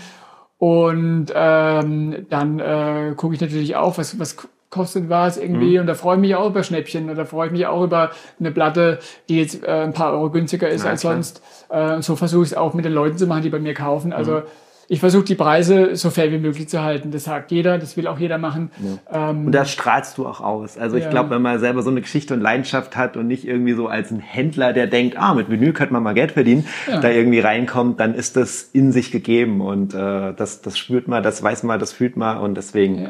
Und 0.57 1.27
ähm, 1.35 2.27
dann 2.31 2.59
äh, 2.59 3.15
gucke 3.17 3.35
ich 3.35 3.41
natürlich 3.41 3.77
auch, 3.77 3.97
was, 3.97 4.19
was 4.19 4.49
kostet 4.71 5.09
was 5.09 5.37
irgendwie 5.37 5.75
mhm. 5.75 5.81
und 5.81 5.87
da 5.89 5.95
freue 5.95 6.17
ich 6.17 6.21
mich 6.21 6.35
auch 6.37 6.49
über 6.49 6.63
Schnäppchen 6.63 7.11
oder 7.11 7.27
freue 7.27 7.49
ich 7.49 7.53
mich 7.53 7.67
auch 7.67 7.83
über 7.83 8.11
eine 8.39 8.53
Platte, 8.53 9.01
die 9.29 9.39
jetzt 9.39 9.65
äh, 9.65 9.83
ein 9.83 9.93
paar 9.93 10.13
Euro 10.13 10.31
günstiger 10.31 10.69
ist 10.69 10.85
ja, 10.85 10.91
als 10.91 11.01
klar. 11.01 11.15
sonst. 11.15 11.43
Äh, 11.69 12.01
so 12.03 12.15
versuche 12.15 12.45
ich 12.45 12.51
es 12.51 12.57
auch 12.57 12.73
mit 12.73 12.85
den 12.85 12.93
Leuten 12.93 13.19
zu 13.19 13.27
machen, 13.27 13.43
die 13.43 13.51
bei 13.51 13.59
mir 13.59 13.75
kaufen. 13.75 14.13
Also 14.13 14.33
mhm. 14.33 14.43
ich 14.87 15.01
versuche 15.01 15.25
die 15.25 15.35
Preise 15.35 15.97
so 15.97 16.11
fair 16.11 16.31
wie 16.31 16.39
möglich 16.39 16.69
zu 16.69 16.83
halten. 16.83 17.11
Das 17.11 17.25
sagt 17.25 17.51
jeder, 17.51 17.79
das 17.79 17.97
will 17.97 18.07
auch 18.07 18.21
jeder 18.21 18.39
machen. 18.39 18.71
Ja. 19.11 19.31
Ähm, 19.31 19.47
und 19.47 19.53
das 19.53 19.73
strahlst 19.73 20.17
du 20.19 20.27
auch 20.27 20.41
aus. 20.41 20.79
Also 20.79 20.97
ich 20.97 21.05
ja. 21.05 21.11
glaube, 21.11 21.31
wenn 21.31 21.43
man 21.43 21.59
selber 21.59 21.83
so 21.83 21.91
eine 21.91 22.01
Geschichte 22.01 22.33
und 22.35 22.41
Leidenschaft 22.41 22.97
hat 22.97 23.17
und 23.17 23.27
nicht 23.27 23.49
irgendwie 23.49 23.73
so 23.73 23.89
als 23.89 24.13
ein 24.13 24.21
Händler, 24.21 24.73
der 24.73 24.87
denkt, 24.87 25.17
ah, 25.19 25.35
mit 25.35 25.51
Vinyl 25.51 25.73
könnte 25.73 25.95
man 25.95 26.05
mal 26.05 26.15
Geld 26.15 26.31
verdienen, 26.31 26.65
da 26.87 27.11
irgendwie 27.11 27.41
reinkommt, 27.41 27.99
dann 27.99 28.15
ist 28.15 28.37
das 28.37 28.63
in 28.73 28.93
sich 28.93 29.11
gegeben 29.11 29.61
und 29.61 29.95
äh, 29.95 30.33
das, 30.33 30.63
das 30.63 30.79
spürt 30.79 31.09
man, 31.09 31.25
das 31.25 31.43
weiß 31.43 31.65
man, 31.65 31.81
das 31.81 31.93
fühlt 31.93 32.17
man 32.17 32.39
und 32.39 32.55
deswegen 32.55 33.09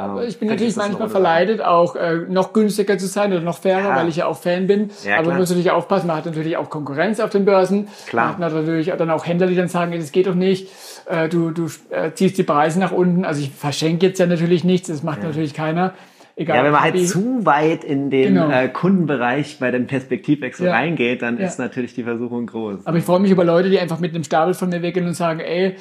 aber 0.00 0.26
ich 0.26 0.38
bin 0.38 0.48
natürlich 0.48 0.76
manchmal 0.76 1.08
verleitet, 1.08 1.62
auch 1.62 1.96
äh, 1.96 2.18
noch 2.28 2.52
günstiger 2.52 2.98
zu 2.98 3.06
sein 3.06 3.32
oder 3.32 3.42
noch 3.42 3.58
fairer, 3.58 3.90
ja. 3.90 3.96
weil 3.96 4.08
ich 4.08 4.16
ja 4.16 4.26
auch 4.26 4.36
Fan 4.36 4.66
bin. 4.66 4.90
Ja, 5.04 5.18
aber 5.18 5.28
man 5.28 5.38
muss 5.38 5.50
natürlich 5.50 5.70
aufpassen, 5.70 6.06
man 6.06 6.16
hat 6.16 6.26
natürlich 6.26 6.56
auch 6.56 6.70
Konkurrenz 6.70 7.20
auf 7.20 7.30
den 7.30 7.44
Börsen. 7.44 7.88
Klar. 8.06 8.36
Man 8.38 8.44
hat 8.44 8.54
natürlich 8.54 8.92
dann 8.96 9.10
auch 9.10 9.26
Händler, 9.26 9.46
die 9.46 9.56
dann 9.56 9.68
sagen, 9.68 9.92
das 9.92 10.12
geht 10.12 10.26
doch 10.26 10.34
nicht. 10.34 10.68
Äh, 11.06 11.28
du 11.28 11.50
du 11.50 11.66
äh, 11.90 12.12
ziehst 12.14 12.38
die 12.38 12.42
Preise 12.42 12.80
nach 12.80 12.92
unten. 12.92 13.24
Also 13.24 13.40
ich 13.42 13.50
verschenke 13.50 14.06
jetzt 14.06 14.18
ja 14.18 14.26
natürlich 14.26 14.64
nichts, 14.64 14.88
das 14.88 15.02
macht 15.02 15.18
ja. 15.18 15.28
natürlich 15.28 15.54
keiner. 15.54 15.94
Egal, 16.36 16.56
ja, 16.56 16.64
wenn 16.64 16.72
man 16.72 16.80
halt 16.80 17.06
zu 17.06 17.44
weit 17.44 17.84
in 17.84 18.08
den 18.08 18.34
genau. 18.34 18.50
äh, 18.50 18.68
Kundenbereich 18.68 19.58
bei 19.58 19.70
dem 19.70 19.86
Perspektivwechsel 19.86 20.68
ja. 20.68 20.72
reingeht, 20.72 21.20
dann 21.20 21.38
ja. 21.38 21.44
ist 21.44 21.58
natürlich 21.58 21.94
die 21.94 22.04
Versuchung 22.04 22.46
groß. 22.46 22.86
Aber 22.86 22.96
ich 22.96 23.04
freue 23.04 23.20
mich 23.20 23.30
über 23.30 23.44
Leute, 23.44 23.68
die 23.68 23.78
einfach 23.78 23.98
mit 23.98 24.14
einem 24.14 24.24
Stapel 24.24 24.54
von 24.54 24.70
mir 24.70 24.80
weggehen 24.80 25.06
und 25.06 25.12
sagen, 25.12 25.40
ey, 25.40 25.76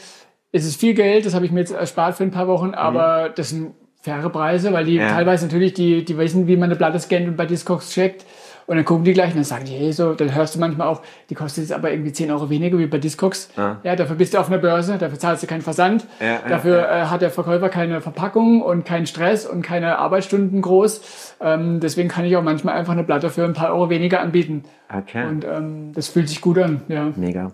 es 0.52 0.66
ist 0.66 0.78
viel 0.78 0.96
Geld, 0.96 1.26
das 1.26 1.34
habe 1.34 1.46
ich 1.46 1.52
mir 1.52 1.62
jetzt 1.62 1.72
erspart 1.72 2.16
für 2.16 2.24
ein 2.24 2.32
paar 2.32 2.48
Wochen, 2.48 2.74
aber 2.74 3.30
mhm. 3.30 3.34
das 3.36 3.50
sind 3.50 3.72
faire 4.02 4.30
Preise, 4.30 4.72
weil 4.74 4.86
die 4.86 4.96
ja. 4.96 5.10
teilweise 5.10 5.46
natürlich, 5.46 5.74
die, 5.74 6.06
die 6.06 6.18
wissen, 6.18 6.48
wie 6.48 6.56
man 6.56 6.70
eine 6.70 6.76
Platte 6.76 7.00
scannt 7.00 7.28
und 7.28 7.38
bei 7.38 7.46
Discogs 7.46 7.92
checkt. 7.92 8.26
Und 8.70 8.76
dann 8.76 8.86
gucken 8.86 9.04
die 9.04 9.14
gleich 9.14 9.30
und 9.30 9.38
dann 9.38 9.44
sagen 9.44 9.66
die, 9.66 9.72
hey, 9.72 9.92
so, 9.92 10.14
dann 10.14 10.36
hörst 10.36 10.54
du 10.54 10.60
manchmal 10.60 10.88
auch, 10.88 11.02
die 11.32 11.34
kostet 11.34 11.64
jetzt 11.64 11.74
aber 11.74 11.90
irgendwie 11.90 12.12
10 12.12 12.30
Euro 12.30 12.52
weniger 12.52 12.78
wie 12.78 12.86
bei 12.86 13.00
Discogs. 13.00 13.50
Ja. 13.58 13.78
ja, 13.82 13.96
dafür 13.96 14.16
bist 14.16 14.36
du 14.36 14.38
auf 14.38 14.48
einer 14.48 14.60
Börse, 14.60 15.00
dafür 15.00 15.18
zahlst 15.18 15.42
du 15.42 15.48
keinen 15.48 15.64
Versand, 15.64 16.06
ja, 16.20 16.38
dafür 16.48 16.88
äh, 16.88 17.06
hat 17.06 17.24
der 17.24 17.32
Verkäufer 17.32 17.70
keine 17.70 18.00
Verpackung 18.00 18.62
und 18.62 18.86
keinen 18.86 19.08
Stress 19.08 19.48
und 19.48 19.64
keine 19.64 19.98
Arbeitsstunden 19.98 20.62
groß. 20.62 21.36
Ähm, 21.42 21.80
deswegen 21.80 22.10
kann 22.10 22.26
ich 22.26 22.38
auch 22.38 22.44
manchmal 22.44 22.78
einfach 22.78 22.94
eine 22.94 23.04
Platte 23.04 23.32
für 23.32 23.44
ein 23.44 23.54
paar 23.54 23.74
Euro 23.74 23.90
weniger 23.90 24.22
anbieten. 24.22 24.64
Okay. 24.96 25.26
Und 25.26 25.46
ähm, 25.46 25.94
das 25.96 26.10
fühlt 26.10 26.30
sich 26.30 26.40
gut 26.40 26.60
an, 26.60 26.82
ja. 26.90 27.12
Mega. 27.16 27.52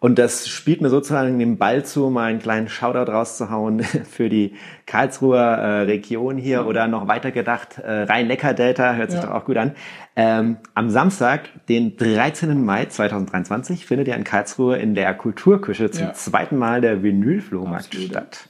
Und 0.00 0.18
das 0.18 0.48
spielt 0.48 0.80
mir 0.80 0.90
sozusagen 0.90 1.38
den 1.38 1.58
Ball 1.58 1.84
zu, 1.84 2.08
mal 2.08 2.26
einen 2.26 2.38
kleinen 2.38 2.68
Shoutout 2.68 3.10
rauszuhauen 3.10 3.80
für 4.10 4.28
die 4.28 4.54
Karlsruher 4.86 5.40
äh, 5.40 5.80
Region 5.82 6.36
hier 6.36 6.66
oder 6.66 6.86
noch 6.86 7.08
weiter 7.08 7.32
gedacht, 7.32 7.78
äh, 7.78 8.02
Rhein-Neckar-Delta, 8.02 8.94
hört 8.94 9.10
sich 9.10 9.20
ja. 9.20 9.26
doch 9.26 9.34
auch 9.34 9.44
gut 9.44 9.56
an. 9.56 9.72
Ähm, 10.14 10.58
am 10.74 10.90
Samstag, 10.90 11.48
den 11.68 11.96
13. 11.96 12.64
Mai 12.64 12.86
2023, 12.86 13.86
findet 13.86 14.08
ja 14.08 14.14
in 14.14 14.24
Karlsruhe 14.24 14.76
in 14.76 14.94
der 14.94 15.14
Kulturküche 15.14 15.90
zum 15.90 16.06
ja. 16.06 16.12
zweiten 16.12 16.56
Mal 16.56 16.80
der 16.80 17.02
Vinylflohmarkt 17.02 17.94
statt. 17.94 18.48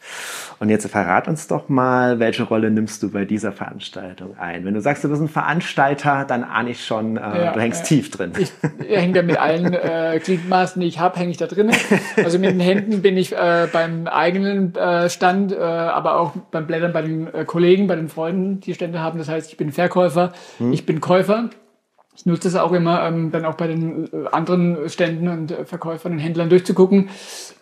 Und 0.61 0.71
jetzt 0.71 0.89
verrat 0.91 1.29
uns 1.29 1.47
doch 1.47 1.69
mal, 1.69 2.19
welche 2.19 2.43
Rolle 2.43 2.71
nimmst 2.71 3.03
du 3.03 3.11
bei 3.11 3.25
dieser 3.25 3.53
Veranstaltung 3.53 4.37
ein? 4.39 4.65
Wenn 4.65 4.75
du 4.75 4.81
sagst, 4.81 5.05
du 5.05 5.09
bist 5.09 5.23
ein 5.23 5.29
Veranstalter, 5.29 6.25
dann 6.27 6.43
ahne 6.43 6.71
ich 6.71 6.85
schon, 6.85 7.17
äh, 7.17 7.21
ja, 7.21 7.53
du 7.53 7.61
hängst 7.61 7.85
tief 7.85 8.11
drin. 8.11 8.33
Ich, 8.39 8.51
ich 8.81 8.97
hänge 8.97 9.13
da 9.13 9.23
mit 9.23 9.39
allen 9.39 9.73
äh, 9.73 10.21
Gliedmaßen, 10.23 10.81
die 10.81 10.89
ich 10.89 10.99
habe, 10.99 11.19
hänge 11.19 11.31
ich 11.31 11.37
da 11.37 11.47
drin. 11.47 11.71
Also 12.17 12.39
mit 12.39 12.51
den 12.51 12.61
Händen 12.61 13.03
bin 13.03 13.17
ich 13.17 13.33
äh, 13.33 13.69
beim 13.73 14.07
eigenen 14.09 14.75
äh, 14.75 15.09
Stand, 15.09 15.53
äh, 15.53 15.57
aber 15.57 16.19
auch 16.19 16.33
beim 16.51 16.67
Blättern 16.67 16.93
bei 16.93 17.03
den 17.03 17.33
äh, 17.33 17.45
Kollegen, 17.45 17.87
bei 17.87 17.97
den 17.97 18.09
Freunden, 18.09 18.61
die 18.61 18.75
Stände 18.75 19.01
haben. 19.01 19.19
Das 19.19 19.29
heißt, 19.29 19.51
ich 19.51 19.57
bin 19.57 19.71
Verkäufer, 19.71 20.33
hm. 20.59 20.73
ich 20.73 20.85
bin 20.85 21.01
Käufer. 21.01 21.51
Ich 22.19 22.27
nutze 22.27 22.51
das 22.51 22.61
auch 22.61 22.73
immer, 22.73 23.05
ähm, 23.05 23.31
dann 23.31 23.45
auch 23.45 23.55
bei 23.55 23.69
den 23.69 24.07
äh, 24.07 24.27
anderen 24.33 24.89
Ständen 24.89 25.29
und 25.29 25.53
äh, 25.53 25.65
Verkäufern 25.65 26.13
und 26.15 26.19
Händlern 26.19 26.51
durchzugucken. 26.51 27.11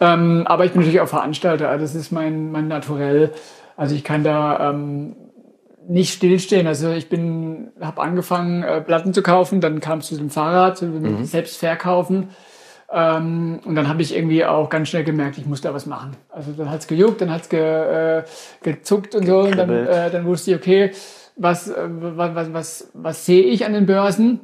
Ähm, 0.00 0.44
aber 0.46 0.64
ich 0.64 0.72
bin 0.72 0.80
natürlich 0.80 1.02
auch 1.02 1.08
Veranstalter. 1.08 1.76
Das 1.76 1.94
ist 1.94 2.10
mein, 2.10 2.50
mein 2.52 2.66
Naturell. 2.66 3.32
Also 3.76 3.94
ich 3.94 4.02
kann 4.02 4.24
da 4.24 4.70
ähm, 4.70 5.14
nicht 5.86 6.14
stillstehen. 6.14 6.66
Also 6.66 6.90
ich 6.90 7.10
bin, 7.10 7.68
habe 7.82 8.00
angefangen, 8.00 8.62
äh, 8.62 8.80
Platten 8.80 9.12
zu 9.12 9.22
kaufen, 9.22 9.60
dann 9.60 9.80
kam 9.80 9.98
es 9.98 10.06
zu 10.06 10.16
dem 10.16 10.30
Fahrrad, 10.30 10.78
zu 10.78 10.86
dem 10.86 11.18
mhm. 11.18 11.24
Selbstverkaufen. 11.26 12.30
Ähm, 12.90 13.60
und 13.62 13.74
dann 13.74 13.88
habe 13.88 14.00
ich 14.00 14.16
irgendwie 14.16 14.46
auch 14.46 14.70
ganz 14.70 14.88
schnell 14.88 15.04
gemerkt, 15.04 15.36
ich 15.36 15.44
muss 15.44 15.60
da 15.60 15.74
was 15.74 15.84
machen. 15.84 16.16
Also 16.30 16.52
dann 16.52 16.70
hat's 16.70 16.86
gejuckt, 16.86 17.20
dann 17.20 17.30
hat's 17.30 17.50
ge, 17.50 17.60
äh, 17.60 18.22
gezuckt 18.62 19.14
und 19.14 19.26
so. 19.26 19.40
Und 19.40 19.58
dann, 19.58 19.68
äh, 19.68 20.10
dann 20.10 20.24
wusste 20.24 20.52
ich, 20.52 20.56
okay, 20.56 20.92
was, 21.36 21.68
äh, 21.68 21.88
was, 21.88 22.34
was, 22.34 22.52
was, 22.52 22.90
was 22.94 23.26
sehe 23.26 23.44
ich 23.44 23.64
an 23.64 23.72
den 23.72 23.86
Börsen? 23.86 24.40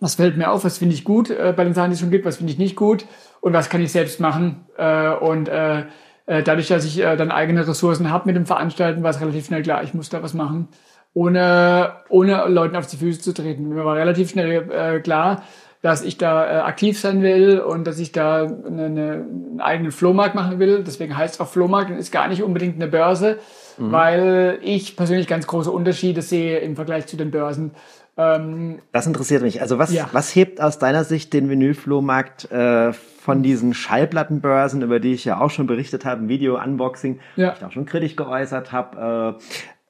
Was 0.00 0.16
fällt 0.16 0.36
mir 0.36 0.50
auf? 0.50 0.64
Was 0.64 0.78
finde 0.78 0.94
ich 0.94 1.04
gut 1.04 1.30
äh, 1.30 1.52
bei 1.56 1.64
den 1.64 1.74
Sachen, 1.74 1.90
die 1.90 1.94
es 1.94 2.00
schon 2.00 2.10
gibt? 2.10 2.24
Was 2.24 2.36
finde 2.36 2.52
ich 2.52 2.58
nicht 2.58 2.76
gut? 2.76 3.06
Und 3.40 3.52
was 3.52 3.70
kann 3.70 3.80
ich 3.80 3.92
selbst 3.92 4.20
machen? 4.20 4.66
Äh, 4.76 5.10
und 5.10 5.48
äh, 5.48 5.84
äh, 6.26 6.42
dadurch, 6.42 6.68
dass 6.68 6.84
ich 6.84 7.00
äh, 7.00 7.16
dann 7.16 7.30
eigene 7.30 7.66
Ressourcen 7.66 8.10
habe 8.10 8.26
mit 8.26 8.36
dem 8.36 8.46
Veranstalten, 8.46 9.02
war 9.02 9.10
es 9.10 9.20
relativ 9.20 9.46
schnell 9.46 9.62
klar, 9.62 9.82
ich 9.82 9.94
muss 9.94 10.08
da 10.08 10.22
was 10.22 10.34
machen, 10.34 10.68
ohne, 11.14 11.94
ohne 12.08 12.46
Leuten 12.48 12.76
auf 12.76 12.86
die 12.86 12.96
Füße 12.96 13.20
zu 13.20 13.32
treten. 13.32 13.68
Mir 13.68 13.84
war 13.84 13.96
relativ 13.96 14.30
schnell 14.30 15.00
klar, 15.00 15.42
dass 15.80 16.02
ich 16.02 16.18
da 16.18 16.64
aktiv 16.64 17.00
sein 17.00 17.22
will 17.22 17.60
und 17.60 17.86
dass 17.86 17.98
ich 17.98 18.12
da 18.12 18.42
eine, 18.42 18.84
eine, 18.84 19.12
einen 19.12 19.60
eigenen 19.60 19.90
Flohmarkt 19.90 20.34
machen 20.34 20.58
will. 20.58 20.84
Deswegen 20.84 21.16
heißt 21.16 21.36
es 21.36 21.40
auch 21.40 21.48
Flohmarkt 21.48 21.90
und 21.90 21.96
ist 21.96 22.12
gar 22.12 22.28
nicht 22.28 22.42
unbedingt 22.42 22.76
eine 22.76 22.88
Börse, 22.88 23.38
mhm. 23.78 23.92
weil 23.92 24.58
ich 24.62 24.96
persönlich 24.96 25.26
ganz 25.26 25.46
große 25.46 25.70
Unterschiede 25.70 26.22
sehe 26.22 26.58
im 26.58 26.76
Vergleich 26.76 27.06
zu 27.06 27.16
den 27.16 27.30
Börsen. 27.30 27.72
Ähm, 28.16 28.80
das 28.92 29.06
interessiert 29.06 29.42
mich. 29.42 29.62
Also 29.62 29.78
was, 29.78 29.92
ja. 29.92 30.08
was 30.12 30.34
hebt 30.34 30.60
aus 30.60 30.78
deiner 30.78 31.04
Sicht 31.04 31.32
den 31.32 31.48
Vinylflohmarkt 31.48 32.50
äh, 32.50 32.92
von 32.92 33.42
diesen 33.42 33.74
Schallplattenbörsen, 33.74 34.82
über 34.82 34.98
die 34.98 35.12
ich 35.12 35.24
ja 35.24 35.40
auch 35.40 35.50
schon 35.50 35.66
berichtet 35.66 36.04
habe, 36.04 36.28
Video-Unboxing, 36.28 37.20
ja. 37.36 37.54
ich 37.56 37.64
auch 37.64 37.72
schon 37.72 37.86
kritisch 37.86 38.16
geäußert 38.16 38.72
habe, 38.72 39.38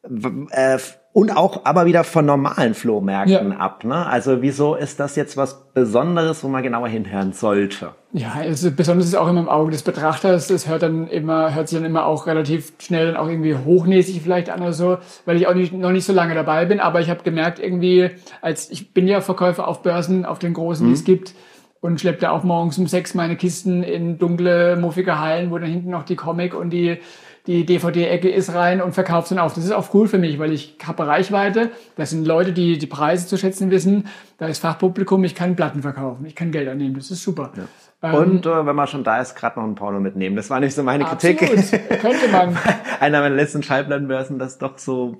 äh, 0.04 0.74
äh, 0.74 0.78
und 1.18 1.36
auch 1.36 1.64
aber 1.64 1.84
wieder 1.84 2.04
von 2.04 2.26
normalen 2.26 2.74
Flohmärkten 2.74 3.50
ja. 3.50 3.56
ab. 3.56 3.82
Ne? 3.82 4.06
Also 4.06 4.40
wieso 4.40 4.76
ist 4.76 5.00
das 5.00 5.16
jetzt 5.16 5.36
was 5.36 5.72
Besonderes, 5.74 6.44
wo 6.44 6.48
man 6.48 6.62
genauer 6.62 6.86
hinhören 6.86 7.32
sollte? 7.32 7.90
Ja, 8.12 8.34
also 8.36 8.70
besonders 8.70 9.06
ist 9.06 9.16
auch 9.16 9.28
immer 9.28 9.40
im 9.40 9.48
Auge 9.48 9.72
des 9.72 9.82
Betrachters. 9.82 10.46
Das 10.46 10.68
hört 10.68 10.84
dann 10.84 11.08
immer, 11.08 11.52
hört 11.52 11.68
sich 11.68 11.76
dann 11.76 11.84
immer 11.84 12.06
auch 12.06 12.28
relativ 12.28 12.72
schnell 12.78 13.06
dann 13.06 13.16
auch 13.16 13.28
irgendwie 13.28 13.56
hochnäsig 13.56 14.22
vielleicht 14.22 14.48
an 14.48 14.62
oder 14.62 14.72
so, 14.72 14.98
weil 15.24 15.36
ich 15.36 15.48
auch 15.48 15.54
nicht, 15.54 15.72
noch 15.72 15.90
nicht 15.90 16.04
so 16.04 16.12
lange 16.12 16.36
dabei 16.36 16.66
bin. 16.66 16.78
Aber 16.78 17.00
ich 17.00 17.10
habe 17.10 17.24
gemerkt 17.24 17.58
irgendwie, 17.58 18.10
als 18.40 18.70
ich 18.70 18.94
bin 18.94 19.08
ja 19.08 19.20
Verkäufer 19.20 19.66
auf 19.66 19.82
Börsen, 19.82 20.24
auf 20.24 20.38
den 20.38 20.54
großen, 20.54 20.86
mhm. 20.86 20.90
die 20.90 20.94
es 20.94 21.04
gibt 21.04 21.34
und 21.80 22.00
schleppe 22.00 22.20
da 22.20 22.30
auch 22.30 22.44
morgens 22.44 22.78
um 22.78 22.86
sechs 22.86 23.14
meine 23.14 23.34
Kisten 23.34 23.82
in 23.82 24.18
dunkle, 24.18 24.76
muffige 24.76 25.18
Hallen, 25.18 25.50
wo 25.50 25.58
dann 25.58 25.68
hinten 25.68 25.90
noch 25.90 26.04
die 26.04 26.16
Comic 26.16 26.54
und 26.54 26.70
die 26.70 26.98
die 27.48 27.64
DVD-Ecke 27.64 28.28
ist 28.28 28.52
rein 28.52 28.82
und 28.82 28.92
verkauft 28.92 29.30
dann 29.30 29.38
auf. 29.38 29.54
Das 29.54 29.64
ist 29.64 29.72
auch 29.72 29.94
cool 29.94 30.06
für 30.06 30.18
mich, 30.18 30.38
weil 30.38 30.52
ich 30.52 30.76
habe 30.86 31.06
Reichweite. 31.06 31.70
Das 31.96 32.10
sind 32.10 32.26
Leute, 32.26 32.52
die 32.52 32.76
die 32.76 32.86
Preise 32.86 33.26
zu 33.26 33.38
schätzen 33.38 33.70
wissen. 33.70 34.06
Da 34.36 34.48
ist 34.48 34.58
Fachpublikum, 34.58 35.24
ich 35.24 35.34
kann 35.34 35.56
Platten 35.56 35.80
verkaufen, 35.80 36.26
ich 36.26 36.34
kann 36.34 36.52
Geld 36.52 36.68
annehmen. 36.68 36.94
Das 36.94 37.10
ist 37.10 37.22
super. 37.22 37.52
Ja. 37.56 38.10
Ähm, 38.10 38.14
und 38.14 38.46
äh, 38.46 38.66
wenn 38.66 38.76
man 38.76 38.86
schon 38.86 39.02
da 39.02 39.18
ist, 39.18 39.34
gerade 39.34 39.58
noch 39.58 39.66
ein 39.66 39.74
Porno 39.74 39.98
mitnehmen. 39.98 40.36
Das 40.36 40.50
war 40.50 40.60
nicht 40.60 40.74
so 40.74 40.82
meine 40.82 41.08
absolut. 41.08 41.38
Kritik. 41.38 42.00
Könnte 42.00 42.28
man. 42.30 42.54
Einer 43.00 43.20
meiner 43.20 43.34
letzten 43.34 43.62
Schallplattenbörsen, 43.62 44.38
das 44.38 44.58
doch 44.58 44.76
so 44.76 45.16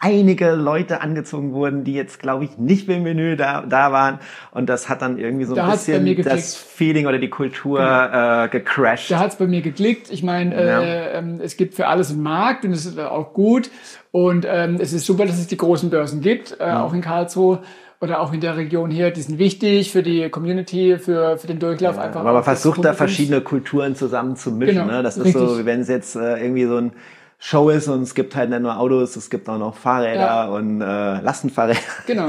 einige 0.00 0.52
Leute 0.52 1.02
angezogen 1.02 1.52
wurden, 1.52 1.84
die 1.84 1.92
jetzt, 1.92 2.18
glaube 2.20 2.44
ich, 2.44 2.56
nicht 2.58 2.88
im 2.88 3.02
Menü 3.02 3.36
da, 3.36 3.62
da 3.62 3.92
waren. 3.92 4.18
Und 4.50 4.68
das 4.68 4.88
hat 4.88 5.02
dann 5.02 5.18
irgendwie 5.18 5.44
so 5.44 5.52
ein 5.52 5.56
da 5.56 5.70
bisschen 5.70 6.22
das 6.22 6.56
Feeling 6.56 7.06
oder 7.06 7.18
die 7.18 7.28
Kultur 7.28 7.78
genau. 7.78 8.44
äh, 8.44 8.48
gecrashed. 8.48 9.10
Da 9.10 9.18
hat's 9.18 9.36
bei 9.36 9.46
mir 9.46 9.60
geklickt. 9.60 10.10
Ich 10.10 10.22
meine, 10.22 10.54
ja. 10.54 10.80
äh, 10.80 11.18
ähm, 11.18 11.40
es 11.42 11.56
gibt 11.56 11.74
für 11.74 11.86
alles 11.86 12.10
einen 12.10 12.22
Markt 12.22 12.64
und 12.64 12.72
es 12.72 12.86
ist 12.86 12.98
auch 12.98 13.34
gut. 13.34 13.70
Und 14.10 14.46
ähm, 14.48 14.78
es 14.80 14.92
ist 14.92 15.04
super, 15.04 15.26
dass 15.26 15.38
es 15.38 15.46
die 15.46 15.58
großen 15.58 15.90
Börsen 15.90 16.22
gibt, 16.22 16.58
äh, 16.58 16.66
ja. 16.66 16.82
auch 16.82 16.94
in 16.94 17.02
Karlsruhe 17.02 17.60
oder 18.00 18.20
auch 18.20 18.32
in 18.32 18.40
der 18.40 18.56
Region 18.56 18.90
hier, 18.90 19.10
die 19.10 19.20
sind 19.20 19.38
wichtig 19.38 19.92
für 19.92 20.02
die 20.02 20.30
Community, 20.30 20.98
für, 20.98 21.36
für 21.36 21.46
den 21.46 21.58
Durchlauf 21.58 21.96
ja, 21.96 22.02
einfach. 22.02 22.20
Aber 22.20 22.32
man 22.32 22.42
versucht 22.42 22.82
da 22.82 22.94
verschiedene 22.94 23.42
Kulturen 23.42 23.94
zusammen 23.94 24.36
zu 24.36 24.50
mischen. 24.52 24.86
Genau, 24.86 24.86
ne? 24.86 25.02
Das 25.02 25.18
ist 25.18 25.26
richtig. 25.26 25.42
so, 25.42 25.58
wie 25.58 25.66
wenn 25.66 25.80
es 25.80 25.88
jetzt 25.88 26.16
äh, 26.16 26.42
irgendwie 26.42 26.64
so 26.64 26.78
ein 26.78 26.92
Show 27.42 27.70
ist 27.70 27.88
und 27.88 28.02
es 28.02 28.14
gibt 28.14 28.36
halt 28.36 28.50
nicht 28.50 28.60
nur 28.60 28.78
Autos, 28.78 29.16
es 29.16 29.30
gibt 29.30 29.48
auch 29.48 29.56
noch 29.56 29.74
Fahrräder 29.74 30.20
ja. 30.20 30.44
und 30.44 30.82
äh, 30.82 30.84
Lastenfahrräder. 31.20 31.80
Genau. 32.06 32.26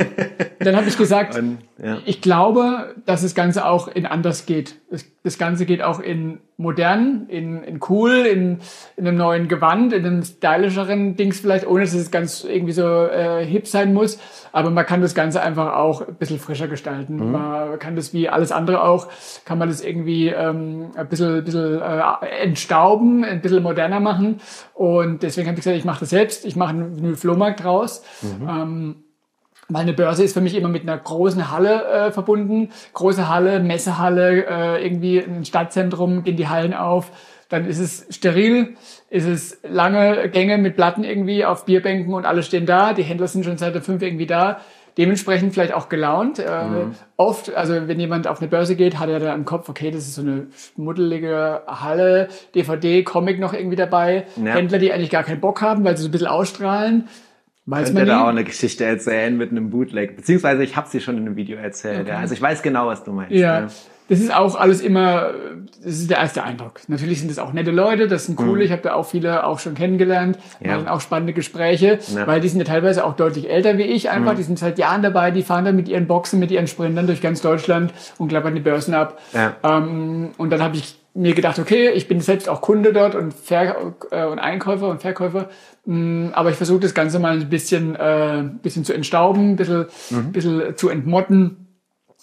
Dann 0.60 0.76
habe 0.78 0.88
ich 0.88 0.98
gesagt, 0.98 1.36
und, 1.38 1.58
ja. 1.84 1.98
ich 2.06 2.22
glaube, 2.22 2.96
dass 3.06 3.22
das 3.22 3.36
Ganze 3.36 3.66
auch 3.66 3.90
in 3.90 4.06
anders 4.06 4.46
geht. 4.46 4.76
Das, 4.92 5.06
das 5.24 5.38
Ganze 5.38 5.66
geht 5.66 5.82
auch 5.82 6.02
in 6.02 6.40
modern, 6.58 7.26
in, 7.30 7.64
in 7.64 7.80
cool, 7.90 8.12
in, 8.12 8.60
in 8.98 9.08
einem 9.08 9.18
neuen 9.18 9.48
Gewand, 9.48 9.94
in 9.94 10.06
einem 10.06 10.24
stylischeren 10.24 11.16
Dings 11.16 11.40
vielleicht, 11.40 11.66
ohne 11.66 11.82
dass 11.82 11.94
es 11.94 12.12
ganz 12.12 12.44
irgendwie 12.44 12.74
so 12.74 13.06
äh, 13.06 13.46
hip 13.46 13.68
sein 13.68 13.94
muss. 13.94 14.20
Aber 14.52 14.70
man 14.70 14.86
kann 14.86 15.02
das 15.02 15.16
Ganze 15.16 15.42
einfach 15.42 15.76
auch 15.76 16.08
ein 16.08 16.16
bisschen 16.16 16.40
frischer 16.40 16.68
gestalten. 16.68 17.16
Mhm. 17.16 17.32
Man 17.32 17.80
kann 17.80 17.96
das 17.96 18.14
wie 18.14 18.30
alles 18.30 18.52
andere 18.52 18.84
auch, 18.84 19.08
kann 19.46 19.58
man 19.58 19.70
das 19.70 19.82
irgendwie 19.82 20.28
ähm, 20.28 20.92
ein 20.96 21.08
bisschen, 21.08 21.38
ein 21.38 21.44
bisschen 21.46 21.82
äh, 21.82 22.28
entstauben, 22.42 23.24
ein 23.24 23.42
bisschen 23.42 23.64
moderner 23.64 24.02
machen. 24.02 24.42
Und 24.74 25.24
deswegen 25.24 25.48
habe 25.48 25.58
ich 25.58 25.64
gesagt, 25.64 25.78
ich 25.78 25.86
mache 25.86 26.02
das 26.02 26.10
selbst. 26.10 26.46
Ich 26.46 26.56
mache 26.56 26.72
einen 26.72 27.16
Flohmarkt 27.16 27.64
draus. 27.64 28.04
Mhm. 28.22 28.50
Ähm, 28.50 28.96
meine 29.72 29.94
Börse 29.94 30.24
ist 30.24 30.34
für 30.34 30.42
mich 30.42 30.56
immer 30.56 30.70
mit 30.70 30.84
einer 30.84 30.98
großen 30.98 31.50
Halle 31.52 31.86
äh, 31.86 32.12
verbunden. 32.12 32.70
Große 32.94 33.30
Halle, 33.30 33.60
Messehalle, 33.60 34.46
äh, 34.46 34.86
irgendwie 34.86 35.20
ein 35.20 35.46
Stadtzentrum, 35.46 36.24
gehen 36.24 36.36
die 36.36 36.50
Hallen 36.50 36.74
auf. 36.74 37.12
Dann 37.50 37.66
ist 37.66 37.80
es 37.80 38.08
steril, 38.10 38.76
ist 39.10 39.28
es 39.28 39.60
lange 39.64 40.30
Gänge 40.30 40.58
mit 40.58 40.76
Platten 40.76 41.04
irgendwie 41.04 41.44
auf 41.44 41.66
Bierbänken 41.66 42.14
und 42.14 42.26
alle 42.26 42.44
stehen 42.44 42.66
da. 42.66 42.94
Die 42.94 43.04
Händler 43.04 43.28
sind 43.28 43.44
schon 43.44 43.58
seit 43.58 43.76
der 43.76 43.82
fünf 43.82 44.02
irgendwie 44.02 44.28
da. 44.28 44.62
Dementsprechend 44.98 45.54
vielleicht 45.54 45.74
auch 45.74 45.88
gelaunt. 45.88 46.40
Äh, 46.40 46.64
mhm. 46.66 46.96
Oft, 47.16 47.54
also 47.56 47.88
wenn 47.88 48.00
jemand 48.00 48.28
auf 48.28 48.40
eine 48.40 48.50
Börse 48.50 48.76
geht, 48.76 49.00
hat 49.00 49.10
er 49.10 49.20
da 49.20 49.34
im 49.34 49.46
Kopf, 49.46 49.70
okay, 49.70 49.90
das 49.90 50.04
ist 50.04 50.16
so 50.16 50.22
eine 50.22 50.48
schmuddelige 50.76 51.62
Halle, 51.66 52.28
DVD, 52.56 53.04
Comic 53.04 53.40
noch 53.40 53.54
irgendwie 53.54 53.78
dabei. 53.78 54.26
Ja. 54.36 54.54
Händler, 54.54 54.80
die 54.80 54.92
eigentlich 54.92 55.10
gar 55.10 55.24
keinen 55.24 55.40
Bock 55.40 55.62
haben, 55.62 55.84
weil 55.84 55.96
sie 55.96 56.04
so 56.04 56.10
ein 56.10 56.12
bisschen 56.12 56.28
ausstrahlen. 56.28 57.08
Weiß 57.72 57.88
könnte 57.88 58.06
da 58.06 58.24
auch 58.24 58.28
eine 58.28 58.44
Geschichte 58.44 58.84
erzählen 58.84 59.38
mit 59.38 59.52
einem 59.52 59.70
Bootleg. 59.70 60.18
Beziehungsweise 60.18 60.62
ich 60.62 60.76
habe 60.76 60.90
sie 60.90 61.00
schon 61.00 61.16
in 61.18 61.26
einem 61.26 61.38
Video 61.38 61.58
erzählt. 61.58 62.02
Okay. 62.02 62.10
Ja. 62.10 62.18
Also 62.18 62.34
ich 62.34 62.42
weiß 62.42 62.62
genau, 62.64 62.88
was 62.88 63.06
du 63.06 63.14
meinst. 63.14 63.32
Ja. 63.32 63.62
ja. 63.62 63.68
das 64.10 64.20
ist 64.20 64.36
auch 64.36 64.56
alles 64.56 64.82
immer, 64.82 65.32
das 65.82 65.94
ist 65.94 66.10
der 66.10 66.18
erste 66.18 66.44
Eindruck. 66.44 66.82
Natürlich 66.90 67.20
sind 67.20 67.32
das 67.32 67.40
auch 67.40 67.54
nette 67.54 67.72
Leute, 67.72 68.10
das 68.10 68.26
sind 68.26 68.36
coole, 68.36 68.56
mhm. 68.56 68.62
ich 68.62 68.72
habe 68.74 68.82
da 68.82 68.94
auch 68.96 69.06
viele 69.06 69.46
auch 69.46 69.60
schon 69.60 69.74
kennengelernt, 69.74 70.38
ja. 70.60 70.72
waren 70.72 70.90
auch 70.90 71.00
spannende 71.00 71.32
Gespräche, 71.32 72.00
ja. 72.14 72.28
weil 72.28 72.42
die 72.42 72.50
sind 72.50 72.60
ja 72.60 72.66
teilweise 72.66 73.06
auch 73.06 73.16
deutlich 73.16 73.50
älter 73.50 73.78
wie 73.78 73.84
ich 73.84 74.10
einfach, 74.10 74.34
mhm. 74.34 74.38
die 74.38 74.44
sind 74.44 74.60
seit 74.60 74.78
Jahren 74.78 75.02
dabei, 75.02 75.32
die 75.32 75.42
fahren 75.42 75.64
dann 75.64 75.78
mit 75.78 75.88
ihren 75.88 76.08
Boxen, 76.08 76.42
mit 76.42 76.52
ihren 76.52 76.68
Sprintern 76.68 77.08
durch 77.08 77.22
ganz 77.22 77.42
Deutschland 77.42 77.94
und 78.18 78.28
klappern 78.28 78.54
die 78.54 78.62
Börsen 78.62 78.94
ab. 78.94 79.18
Ja. 79.32 79.56
Ähm, 79.64 80.32
und 80.38 80.50
dann 80.50 80.62
habe 80.62 80.76
ich 80.76 81.01
mir 81.14 81.34
gedacht, 81.34 81.60
okay, 81.60 81.90
ich 81.90 82.08
bin 82.08 82.22
selbst 82.22 82.48
auch 82.48 82.62
Kunde 82.62 82.94
dort 82.94 83.16
und, 83.16 83.34
Ver 83.34 83.94
äh, 84.12 84.26
und 84.26 84.40
Einkäufer 84.40 84.88
und 84.88 85.02
Verkäufer, 85.02 85.50
mh, 85.86 85.96
mm, 85.96 86.34
aber 86.34 86.50
ich 86.50 86.56
versuche 86.56 86.80
das 86.80 86.94
Ganze 86.94 87.20
mal 87.20 87.34
ein 87.34 87.50
bisschen, 87.50 87.96
äh, 87.96 88.44
bisschen 88.62 88.86
zu 88.86 88.94
entstauben, 88.94 89.52
ein 89.52 89.56
bisschen, 89.56 89.88
mhm. 90.10 90.32
bisschen 90.32 90.78
zu 90.78 90.90
entmotten. 90.90 91.68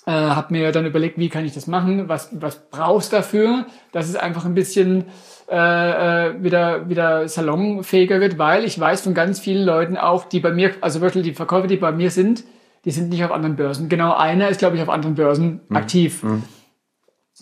Äh, 0.07 0.13
habe 0.13 0.55
mir 0.55 0.73
dann 0.73 0.87
überlegt, 0.87 1.19
wie 1.19 1.29
kann 1.29 1.45
ich 1.45 1.53
das 1.53 1.67
machen, 1.67 2.09
was, 2.09 2.31
was 2.41 2.71
brauchst 2.71 3.13
dafür, 3.13 3.67
dass 3.93 4.09
es 4.09 4.17
einfach 4.17 4.47
ein 4.47 4.55
bisschen 4.55 5.05
äh, 5.51 6.29
äh, 6.29 6.43
wieder, 6.43 6.89
wieder 6.89 7.29
salonfähiger 7.29 8.21
wird, 8.21 8.39
weil 8.39 8.65
ich 8.65 8.79
weiß 8.79 9.03
von 9.03 9.13
ganz 9.13 9.39
vielen 9.41 9.67
Leuten 9.67 9.99
auch, 9.99 10.25
die 10.25 10.41
bei 10.41 10.53
mir, 10.53 10.73
also 10.81 11.03
wirklich 11.03 11.25
die 11.25 11.35
Verkäufer, 11.35 11.67
die 11.67 11.77
bei 11.77 11.93
mir 11.93 12.11
sind, 12.11 12.45
die 12.85 12.91
sind 12.91 13.11
nicht 13.11 13.25
auf 13.25 13.33
anderen 13.33 13.57
Börsen. 13.57 13.89
Genau 13.89 14.15
einer 14.15 14.49
ist, 14.49 14.59
glaube 14.61 14.77
ich, 14.77 14.83
auf 14.83 14.89
anderen 14.89 15.15
Börsen 15.15 15.61
mhm. 15.69 15.77
aktiv. 15.77 16.23
Mhm. 16.23 16.45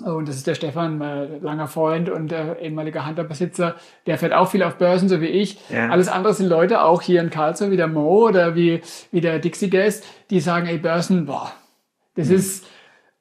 Und 0.04 0.28
das 0.28 0.36
ist 0.36 0.46
der 0.46 0.54
Stefan, 0.54 0.98
mein 0.98 1.40
langer 1.42 1.68
Freund 1.68 2.10
und 2.10 2.30
der 2.30 2.60
ehemalige 2.60 3.06
Hunterbesitzer. 3.06 3.76
Der 4.06 4.18
fährt 4.18 4.32
auch 4.32 4.50
viel 4.50 4.62
auf 4.62 4.76
Börsen, 4.76 5.08
so 5.08 5.20
wie 5.20 5.26
ich. 5.26 5.58
Ja. 5.70 5.88
Alles 5.88 6.08
andere 6.08 6.34
sind 6.34 6.48
Leute, 6.48 6.82
auch 6.82 7.02
hier 7.02 7.20
in 7.20 7.30
Karlsruhe, 7.30 7.70
wie 7.70 7.76
der 7.76 7.88
Mo 7.88 8.26
oder 8.28 8.54
wie, 8.54 8.82
wie 9.10 9.20
der 9.20 9.38
Dixie 9.38 9.70
Guest, 9.70 10.04
die 10.30 10.40
sagen, 10.40 10.66
ey, 10.66 10.78
Börsen, 10.78 11.26
boah, 11.26 11.50
das 12.14 12.28
mhm. 12.28 12.36
ist 12.36 12.66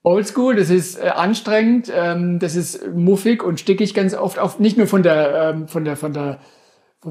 oldschool, 0.03 0.55
das 0.55 0.69
ist 0.69 0.97
äh, 0.97 1.07
anstrengend, 1.07 1.91
ähm, 1.93 2.39
das 2.39 2.55
ist 2.55 2.87
muffig 2.93 3.43
und 3.43 3.59
stickig 3.59 3.93
ganz 3.93 4.13
oft, 4.13 4.37
auch 4.37 4.59
nicht 4.59 4.77
nur 4.77 4.87
von 4.87 5.01
der, 5.01 5.53
ähm, 5.55 5.67
von 5.67 5.83
der, 5.83 5.97
von 5.97 6.13
der, 6.13 6.39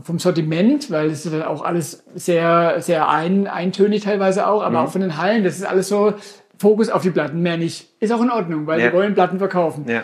vom 0.02 0.18
Sortiment, 0.18 0.90
weil 0.90 1.08
es 1.08 1.24
ist 1.24 1.32
dann 1.32 1.42
auch 1.42 1.62
alles 1.62 2.04
sehr, 2.14 2.80
sehr 2.80 3.08
ein, 3.08 3.46
eintönig 3.46 4.04
teilweise 4.04 4.46
auch, 4.46 4.62
aber 4.62 4.80
mhm. 4.80 4.86
auch 4.86 4.92
von 4.92 5.00
den 5.00 5.16
Hallen, 5.16 5.44
das 5.44 5.56
ist 5.56 5.64
alles 5.64 5.88
so, 5.88 6.14
Fokus 6.58 6.88
auf 6.88 7.02
die 7.02 7.10
Platten, 7.10 7.40
mehr 7.40 7.56
nicht. 7.56 7.88
Ist 8.00 8.12
auch 8.12 8.22
in 8.22 8.30
Ordnung, 8.30 8.66
weil 8.66 8.80
ja. 8.80 8.88
die 8.88 8.96
wollen 8.96 9.14
Platten 9.14 9.38
verkaufen. 9.38 9.86
Ja. 9.88 10.02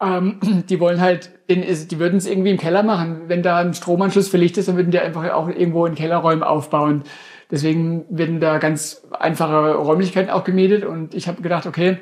Ähm, 0.00 0.40
die 0.68 0.80
wollen 0.80 1.00
halt, 1.00 1.30
die 1.48 1.98
würden 1.98 2.16
es 2.16 2.26
irgendwie 2.26 2.50
im 2.50 2.58
Keller 2.58 2.82
machen. 2.82 3.22
Wenn 3.28 3.42
da 3.42 3.58
ein 3.58 3.74
Stromanschluss 3.74 4.28
für 4.28 4.36
Licht 4.36 4.58
ist, 4.58 4.68
dann 4.68 4.76
würden 4.76 4.90
die 4.90 4.98
einfach 4.98 5.30
auch 5.32 5.48
irgendwo 5.48 5.86
in 5.86 5.94
Kellerräumen 5.94 6.42
aufbauen. 6.42 7.04
Deswegen 7.50 8.04
werden 8.08 8.40
da 8.40 8.58
ganz 8.58 9.06
einfache 9.12 9.74
Räumlichkeiten 9.74 10.30
auch 10.30 10.44
gemietet 10.44 10.84
und 10.84 11.14
ich 11.14 11.28
habe 11.28 11.42
gedacht, 11.42 11.66
okay, 11.66 11.98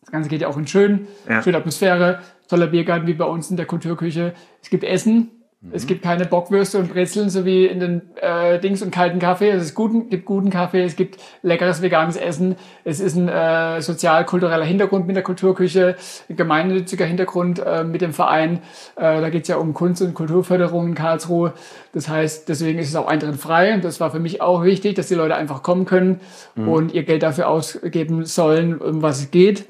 das 0.00 0.12
Ganze 0.12 0.30
geht 0.30 0.40
ja 0.40 0.48
auch 0.48 0.56
in 0.56 0.66
schön, 0.66 1.06
ja. 1.28 1.42
schöne 1.42 1.58
Atmosphäre, 1.58 2.20
toller 2.48 2.68
Biergarten 2.68 3.06
wie 3.06 3.14
bei 3.14 3.26
uns 3.26 3.50
in 3.50 3.56
der 3.56 3.66
Kulturküche. 3.66 4.32
Es 4.62 4.70
gibt 4.70 4.84
Essen, 4.84 5.30
Mhm. 5.60 5.70
Es 5.72 5.88
gibt 5.88 6.02
keine 6.02 6.24
Bockwürste 6.24 6.78
und 6.78 6.92
Brezeln, 6.92 7.30
so 7.30 7.44
wie 7.44 7.66
in 7.66 7.80
den 7.80 8.02
äh, 8.20 8.60
Dings 8.60 8.80
und 8.80 8.92
kalten 8.92 9.18
Kaffee. 9.18 9.50
Es 9.50 9.74
guten, 9.74 10.08
gibt 10.08 10.24
guten 10.24 10.50
Kaffee, 10.50 10.84
es 10.84 10.94
gibt 10.94 11.18
leckeres 11.42 11.82
veganes 11.82 12.16
Essen. 12.16 12.54
Es 12.84 13.00
ist 13.00 13.16
ein 13.16 13.28
äh, 13.28 13.82
sozial-kultureller 13.82 14.64
Hintergrund 14.64 15.08
mit 15.08 15.16
der 15.16 15.24
Kulturküche, 15.24 15.96
ein 16.28 16.36
gemeinnütziger 16.36 17.06
Hintergrund 17.06 17.58
äh, 17.58 17.82
mit 17.82 18.02
dem 18.02 18.12
Verein. 18.12 18.60
Äh, 18.94 19.20
da 19.20 19.30
geht 19.30 19.42
es 19.42 19.48
ja 19.48 19.56
um 19.56 19.74
Kunst- 19.74 20.00
und 20.00 20.14
Kulturförderung 20.14 20.86
in 20.86 20.94
Karlsruhe. 20.94 21.54
Das 21.92 22.08
heißt, 22.08 22.48
deswegen 22.48 22.78
ist 22.78 22.90
es 22.90 22.96
auch 22.96 23.08
eintrittfrei. 23.08 23.74
Und 23.74 23.84
das 23.84 23.98
war 23.98 24.12
für 24.12 24.20
mich 24.20 24.40
auch 24.40 24.62
wichtig, 24.62 24.94
dass 24.94 25.08
die 25.08 25.16
Leute 25.16 25.34
einfach 25.34 25.64
kommen 25.64 25.86
können 25.86 26.20
mhm. 26.54 26.68
und 26.68 26.94
ihr 26.94 27.02
Geld 27.02 27.24
dafür 27.24 27.48
ausgeben 27.48 28.24
sollen, 28.26 28.78
um 28.78 29.02
was 29.02 29.18
es 29.18 29.30
geht. 29.32 29.66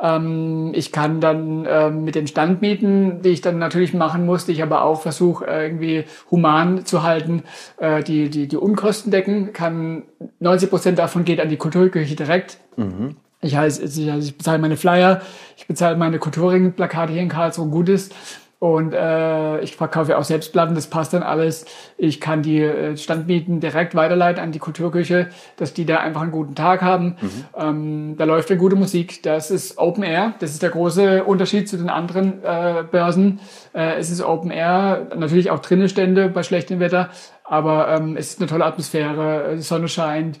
Ähm, 0.00 0.72
ich 0.74 0.92
kann 0.92 1.20
dann 1.20 1.66
ähm, 1.68 2.04
mit 2.04 2.14
den 2.14 2.26
Standmieten, 2.26 3.22
die 3.22 3.30
ich 3.30 3.40
dann 3.40 3.58
natürlich 3.58 3.94
machen 3.94 4.26
muss, 4.26 4.46
die 4.46 4.52
ich 4.52 4.62
aber 4.62 4.82
auch 4.82 5.00
versuche 5.00 5.46
äh, 5.46 5.64
irgendwie 5.66 6.04
human 6.30 6.84
zu 6.84 7.02
halten, 7.02 7.44
äh, 7.78 8.02
die, 8.02 8.28
die, 8.28 8.46
die 8.46 8.56
Unkosten 8.56 9.10
decken. 9.10 9.52
Kann 9.52 10.02
90 10.40 10.70
Prozent 10.70 10.98
davon 10.98 11.24
geht 11.24 11.40
an 11.40 11.48
die 11.48 11.56
Kulturkirche 11.56 12.14
direkt. 12.14 12.58
Mhm. 12.76 13.16
Ich, 13.40 13.56
heißt, 13.56 13.82
ich 13.98 14.36
bezahle 14.36 14.58
meine 14.58 14.76
Flyer, 14.76 15.20
ich 15.56 15.66
bezahle 15.66 15.96
meine 15.96 16.18
Kulturring-Plakate 16.18 17.12
hier 17.12 17.22
in 17.22 17.28
Karlsruhe 17.28 17.68
Gutes. 17.68 18.10
Und 18.58 18.94
äh, 18.94 19.60
ich 19.60 19.76
verkaufe 19.76 20.16
auch 20.16 20.24
selbst 20.24 20.50
Platten, 20.52 20.74
das 20.74 20.86
passt 20.86 21.12
dann 21.12 21.22
alles. 21.22 21.66
Ich 21.98 22.22
kann 22.22 22.40
die 22.40 22.62
äh, 22.62 22.96
Standmieten 22.96 23.60
direkt 23.60 23.94
weiterleiten 23.94 24.42
an 24.42 24.50
die 24.50 24.58
Kulturküche, 24.58 25.28
dass 25.58 25.74
die 25.74 25.84
da 25.84 25.98
einfach 25.98 26.22
einen 26.22 26.30
guten 26.30 26.54
Tag 26.54 26.80
haben. 26.80 27.16
Mhm. 27.20 27.44
Ähm, 27.54 28.14
da 28.16 28.24
läuft 28.24 28.50
eine 28.50 28.58
gute 28.58 28.74
Musik. 28.74 29.22
Das 29.22 29.50
ist 29.50 29.76
Open 29.76 30.02
Air. 30.02 30.34
Das 30.38 30.52
ist 30.52 30.62
der 30.62 30.70
große 30.70 31.24
Unterschied 31.24 31.68
zu 31.68 31.76
den 31.76 31.90
anderen 31.90 32.42
äh, 32.42 32.82
Börsen. 32.90 33.40
Äh, 33.74 33.96
es 33.98 34.10
ist 34.10 34.22
Open 34.22 34.50
Air, 34.50 35.08
natürlich 35.14 35.50
auch 35.50 35.58
drinnen 35.58 35.90
Stände 35.90 36.28
bei 36.28 36.42
schlechtem 36.42 36.80
Wetter, 36.80 37.10
aber 37.44 37.88
ähm, 37.88 38.16
es 38.16 38.30
ist 38.30 38.40
eine 38.40 38.48
tolle 38.48 38.64
Atmosphäre. 38.64 39.54
Die 39.56 39.62
Sonne 39.62 39.88
scheint 39.88 40.40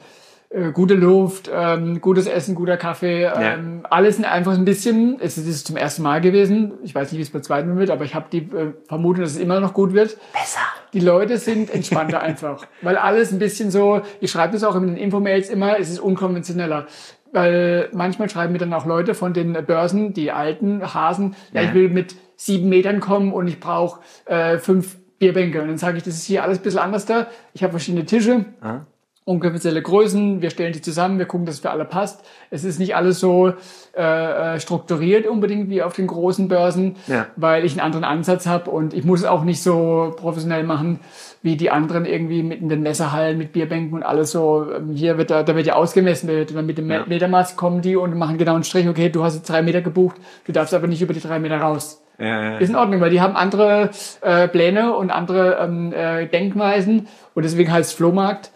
äh, 0.50 0.70
gute 0.70 0.94
Luft, 0.94 1.50
ähm, 1.52 2.00
gutes 2.00 2.26
Essen, 2.26 2.54
guter 2.54 2.76
Kaffee, 2.76 3.24
ähm, 3.24 3.80
ja. 3.82 3.88
alles 3.90 4.22
einfach 4.22 4.54
ein 4.54 4.64
bisschen. 4.64 5.18
Es 5.20 5.36
ist 5.36 5.66
zum 5.66 5.76
ersten 5.76 6.02
Mal 6.02 6.20
gewesen. 6.20 6.74
Ich 6.84 6.94
weiß 6.94 7.10
nicht, 7.10 7.18
wie 7.18 7.22
es 7.22 7.30
beim 7.30 7.42
zweiten 7.42 7.68
Mal 7.68 7.78
wird, 7.78 7.90
aber 7.90 8.04
ich 8.04 8.14
habe 8.14 8.26
die 8.30 8.38
äh, 8.38 8.72
Vermutung, 8.86 9.22
dass 9.22 9.32
es 9.32 9.38
immer 9.38 9.58
noch 9.60 9.74
gut 9.74 9.92
wird. 9.92 10.16
Besser. 10.32 10.60
Die 10.92 11.00
Leute 11.00 11.38
sind 11.38 11.70
entspannter 11.70 12.20
einfach, 12.22 12.64
weil 12.82 12.96
alles 12.96 13.32
ein 13.32 13.38
bisschen 13.38 13.70
so. 13.70 14.02
Ich 14.20 14.30
schreibe 14.30 14.52
das 14.52 14.62
auch 14.62 14.76
in 14.76 14.86
den 14.86 14.96
Infomails 14.96 15.50
immer. 15.50 15.78
Es 15.78 15.90
ist 15.90 15.98
unkonventioneller. 15.98 16.86
Weil 17.32 17.88
manchmal 17.92 18.30
schreiben 18.30 18.52
mir 18.52 18.58
dann 18.60 18.72
auch 18.72 18.86
Leute 18.86 19.14
von 19.14 19.34
den 19.34 19.52
Börsen, 19.66 20.14
die 20.14 20.30
alten 20.30 20.94
Hasen, 20.94 21.34
ja, 21.52 21.60
ja 21.60 21.68
ich 21.68 21.74
will 21.74 21.88
mit 21.90 22.14
sieben 22.36 22.68
Metern 22.68 23.00
kommen 23.00 23.32
und 23.32 23.48
ich 23.48 23.58
brauche 23.58 24.00
äh, 24.26 24.58
fünf 24.58 24.96
Bierbänke. 25.18 25.60
Und 25.60 25.68
dann 25.68 25.78
sage 25.78 25.98
ich, 25.98 26.04
das 26.04 26.14
ist 26.14 26.24
hier 26.24 26.44
alles 26.44 26.58
ein 26.58 26.62
bisschen 26.62 26.78
anders 26.78 27.04
da. 27.04 27.26
Ich 27.52 27.62
habe 27.62 27.72
verschiedene 27.72 28.06
Tische. 28.06 28.44
Aha 28.60 28.86
ungefähre 29.26 29.82
Größen, 29.82 30.40
wir 30.40 30.50
stellen 30.50 30.72
die 30.72 30.80
zusammen, 30.80 31.18
wir 31.18 31.26
gucken, 31.26 31.46
dass 31.46 31.56
es 31.56 31.60
für 31.60 31.70
alle 31.70 31.84
passt. 31.84 32.24
Es 32.50 32.62
ist 32.62 32.78
nicht 32.78 32.94
alles 32.94 33.18
so 33.18 33.54
äh, 33.96 34.54
äh, 34.54 34.60
strukturiert 34.60 35.26
unbedingt 35.26 35.68
wie 35.68 35.82
auf 35.82 35.94
den 35.94 36.06
großen 36.06 36.46
Börsen, 36.46 36.94
ja. 37.08 37.26
weil 37.34 37.64
ich 37.64 37.72
einen 37.72 37.80
anderen 37.80 38.04
Ansatz 38.04 38.46
habe 38.46 38.70
und 38.70 38.94
ich 38.94 39.04
muss 39.04 39.20
es 39.20 39.26
auch 39.26 39.42
nicht 39.42 39.60
so 39.60 40.14
professionell 40.16 40.62
machen 40.62 41.00
wie 41.42 41.56
die 41.56 41.70
anderen 41.70 42.06
irgendwie 42.06 42.44
mit 42.44 42.60
in 42.60 42.68
den 42.68 42.82
Messerhallen 42.82 43.36
mit 43.36 43.52
Bierbänken 43.52 43.94
und 43.94 44.04
alles 44.04 44.30
so. 44.30 44.66
Ähm, 44.72 44.92
hier 44.94 45.18
wird 45.18 45.30
da, 45.30 45.42
da 45.42 45.56
wird 45.56 45.66
ja 45.66 45.74
ausgemessen, 45.74 46.30
dann 46.52 46.66
mit 46.66 46.78
dem 46.78 46.88
ja. 46.88 47.04
Metermaß 47.04 47.56
kommen 47.56 47.82
die 47.82 47.96
und 47.96 48.16
machen 48.16 48.38
genau 48.38 48.54
einen 48.54 48.64
Strich. 48.64 48.88
Okay, 48.88 49.08
du 49.08 49.24
hast 49.24 49.34
jetzt 49.34 49.50
drei 49.50 49.60
Meter 49.60 49.80
gebucht, 49.80 50.16
du 50.44 50.52
darfst 50.52 50.72
aber 50.72 50.86
nicht 50.86 51.02
über 51.02 51.14
die 51.14 51.20
drei 51.20 51.40
Meter 51.40 51.58
raus. 51.58 52.00
Ja, 52.18 52.26
ja. 52.26 52.58
Ist 52.58 52.70
in 52.70 52.76
Ordnung, 52.76 53.00
weil 53.00 53.10
die 53.10 53.20
haben 53.20 53.36
andere 53.36 53.90
äh, 54.20 54.46
Pläne 54.46 54.94
und 54.94 55.10
andere 55.10 55.58
ähm, 55.60 55.92
äh, 55.92 56.26
Denkweisen 56.26 57.08
und 57.34 57.44
deswegen 57.44 57.72
heißt 57.72 57.90
es 57.90 57.96
Flohmarkt 57.96 58.52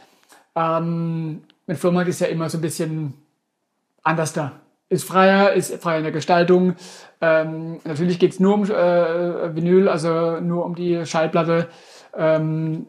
ähm, 0.55 1.43
mit 1.67 1.79
Flohmarkt 1.79 2.09
ist 2.09 2.21
ja 2.21 2.27
immer 2.27 2.49
so 2.49 2.59
ein 2.59 2.63
bisschen 2.63 3.15
anders 4.03 4.33
da. 4.33 4.53
Ist 4.89 5.05
freier, 5.05 5.53
ist 5.53 5.75
freier 5.81 5.99
in 5.99 6.05
der 6.05 6.13
Gestaltung. 6.13 6.75
Ähm, 7.21 7.79
natürlich 7.85 8.19
geht's 8.19 8.41
nur 8.41 8.55
um 8.55 8.65
äh, 8.65 9.55
Vinyl, 9.55 9.89
also 9.89 10.41
nur 10.41 10.65
um 10.65 10.75
die 10.75 11.07
Schallplatte. 11.07 11.69
Ähm, 12.17 12.73
ein 12.73 12.87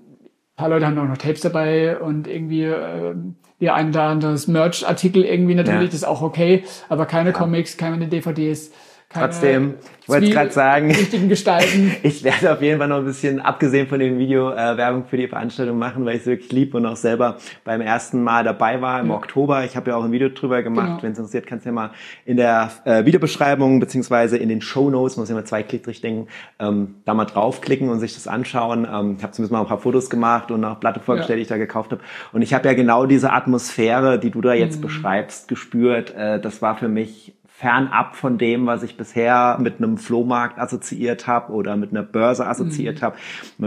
paar 0.56 0.70
Leute 0.70 0.88
haben 0.88 0.98
auch 0.98 1.06
noch 1.06 1.18
Tapes 1.18 1.42
dabei 1.42 2.00
und 2.00 2.28
irgendwie 2.28 2.64
äh, 2.64 3.14
die 3.60 3.70
ein 3.70 3.90
oder 3.90 4.04
anderes 4.04 4.48
Merch-Artikel 4.48 5.24
irgendwie 5.24 5.54
natürlich, 5.54 5.82
ja. 5.82 5.86
das 5.86 5.96
ist 5.96 6.04
auch 6.04 6.24
okay, 6.24 6.64
aber 6.90 7.06
keine 7.06 7.30
ja. 7.30 7.38
Comics, 7.38 7.78
keine 7.78 8.08
DVDs. 8.08 8.72
Trotzdem, 9.14 9.76
ich 10.02 10.10
wollte 10.10 10.28
es 10.28 10.32
gerade 10.32 10.52
sagen, 10.52 10.92
richtigen 10.92 11.30
Gestalten. 11.30 11.96
ich 12.04 12.24
werde 12.24 12.54
auf 12.54 12.62
jeden 12.62 12.80
Fall 12.80 12.88
noch 12.88 12.98
ein 12.98 13.06
bisschen, 13.06 13.40
abgesehen 13.40 13.88
von 13.88 14.00
dem 14.00 14.18
Video, 14.18 14.52
äh, 14.52 14.78
Werbung 14.78 15.06
für 15.06 15.18
die 15.18 15.28
Veranstaltung 15.28 15.78
machen, 15.78 16.06
weil 16.06 16.16
ich 16.16 16.22
es 16.22 16.28
wirklich 16.28 16.52
lieb 16.52 16.74
und 16.74 16.86
auch 16.86 16.96
selber 16.96 17.38
beim 17.64 17.82
ersten 17.82 18.24
Mal 18.24 18.44
dabei 18.44 18.82
war 18.82 19.00
im 19.02 19.10
ja. 19.10 19.16
Oktober. 19.16 19.66
Ich 19.66 19.76
habe 19.76 19.92
ja 19.92 19.98
auch 19.98 20.04
ein 20.04 20.12
Video 20.12 20.30
drüber 20.30 20.64
gemacht. 20.64 20.88
Genau. 20.88 21.04
Wenn 21.04 21.12
es 21.12 21.18
interessiert, 21.18 21.46
kannst 21.46 21.66
du 21.66 21.70
ja 21.70 21.74
mal 21.74 21.92
in 22.26 22.38
der 22.38 22.72
äh, 22.86 23.06
Videobeschreibung 23.06 23.80
beziehungsweise 23.80 24.38
in 24.38 24.50
den 24.50 24.62
Show 24.62 24.90
Notes, 24.90 25.18
muss 25.18 25.30
ich 25.30 25.36
mal 25.36 25.46
zwei 25.46 25.64
Klick 25.64 25.84
denken, 26.02 26.28
ähm, 26.60 26.96
da 27.06 27.14
mal 27.14 27.26
draufklicken 27.26 27.90
und 27.90 28.00
sich 28.00 28.14
das 28.14 28.28
anschauen. 28.28 28.88
Ähm, 28.92 29.16
ich 29.18 29.24
habe 29.24 29.34
zumindest 29.34 29.52
mal 29.52 29.62
ein 29.62 29.68
paar 29.68 29.80
Fotos 29.80 30.10
gemacht 30.10 30.52
und 30.52 30.64
auch 30.64 30.80
Platte 30.80 31.00
vorgestellt, 31.00 31.32
ja. 31.32 31.36
die 31.38 31.42
ich 31.44 31.48
da 31.48 31.58
gekauft 31.58 31.92
habe. 31.92 32.02
Und 32.32 32.42
ich 32.42 32.54
habe 32.54 32.68
ja 32.68 32.74
genau 32.74 33.06
diese 33.06 33.34
Atmosphäre, 33.34 34.20
die 34.20 34.32
du 34.32 34.42
da 34.42 34.54
jetzt 34.54 34.78
mhm. 34.78 34.84
beschreibst, 34.84 35.48
gespürt. 35.48 36.16
Äh, 36.16 36.40
das 36.40 36.62
war 36.62 36.78
für 36.78 36.88
mich 36.88 37.34
fernab 37.62 38.16
von 38.16 38.40
dem, 38.40 38.66
was 38.66 38.82
ich 38.82 38.98
bisher 38.98 39.58
mit 39.62 39.78
einem 39.78 40.00
Flohmarkt 40.00 40.58
assoziiert 40.58 41.28
habe 41.28 41.54
oder 41.54 41.78
mit 41.78 41.92
einer 41.92 42.02
Börse 42.02 42.48
assoziiert 42.48 43.02
mhm. 43.02 43.06
habe. 43.06 43.18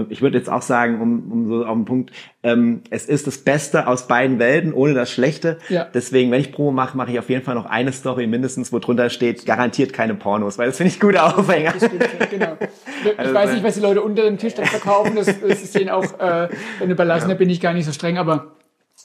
Ich 0.09 0.21
würde 0.21 0.37
jetzt 0.37 0.51
auch 0.51 0.63
sagen, 0.63 1.01
um, 1.01 1.31
um 1.31 1.49
so 1.49 1.65
auf 1.65 1.75
den 1.75 1.85
Punkt, 1.85 2.13
ähm, 2.43 2.83
es 2.91 3.07
ist 3.07 3.29
das 3.29 3.39
Beste 3.39 3.87
aus 3.87 4.09
beiden 4.09 4.41
Welten, 4.41 4.73
ohne 4.73 4.95
das 4.95 5.13
Schlechte. 5.13 5.59
Ja. 5.69 5.87
Deswegen, 5.95 6.33
wenn 6.33 6.41
ich 6.41 6.51
Promo 6.51 6.73
mache, 6.73 6.97
mache 6.97 7.13
ich 7.13 7.21
auf 7.21 7.31
jeden 7.31 7.45
Fall 7.45 7.55
noch 7.55 7.67
eine 7.67 7.93
Story 7.93 8.27
mindestens, 8.27 8.73
wo 8.73 8.81
drunter 8.81 9.11
steht, 9.11 9.47
garantiert 9.47 9.93
keine 9.93 10.17
Pornos, 10.17 10.59
weil 10.59 10.67
das 10.67 10.77
finde 10.77 10.93
ich 10.93 10.99
gute 10.99 11.23
Aufhänger. 11.23 11.75
Das 11.79 11.85
stimmt, 11.87 12.31
genau. 12.31 12.57
Ich 13.05 13.19
also, 13.19 13.35
weiß 13.35 13.53
nicht, 13.53 13.63
was 13.63 13.75
die 13.75 13.81
Leute 13.81 14.01
unter 14.01 14.23
dem 14.23 14.39
Tisch 14.39 14.55
dann 14.55 14.65
verkaufen, 14.65 15.15
das, 15.15 15.27
das 15.27 15.63
ist 15.63 15.75
denen 15.75 15.91
auch 15.91 16.19
äh, 16.19 16.49
überlassen, 16.83 17.29
ja. 17.29 17.35
da 17.35 17.39
bin 17.39 17.51
ich 17.51 17.61
gar 17.61 17.75
nicht 17.75 17.85
so 17.85 17.93
streng, 17.93 18.17
aber 18.17 18.55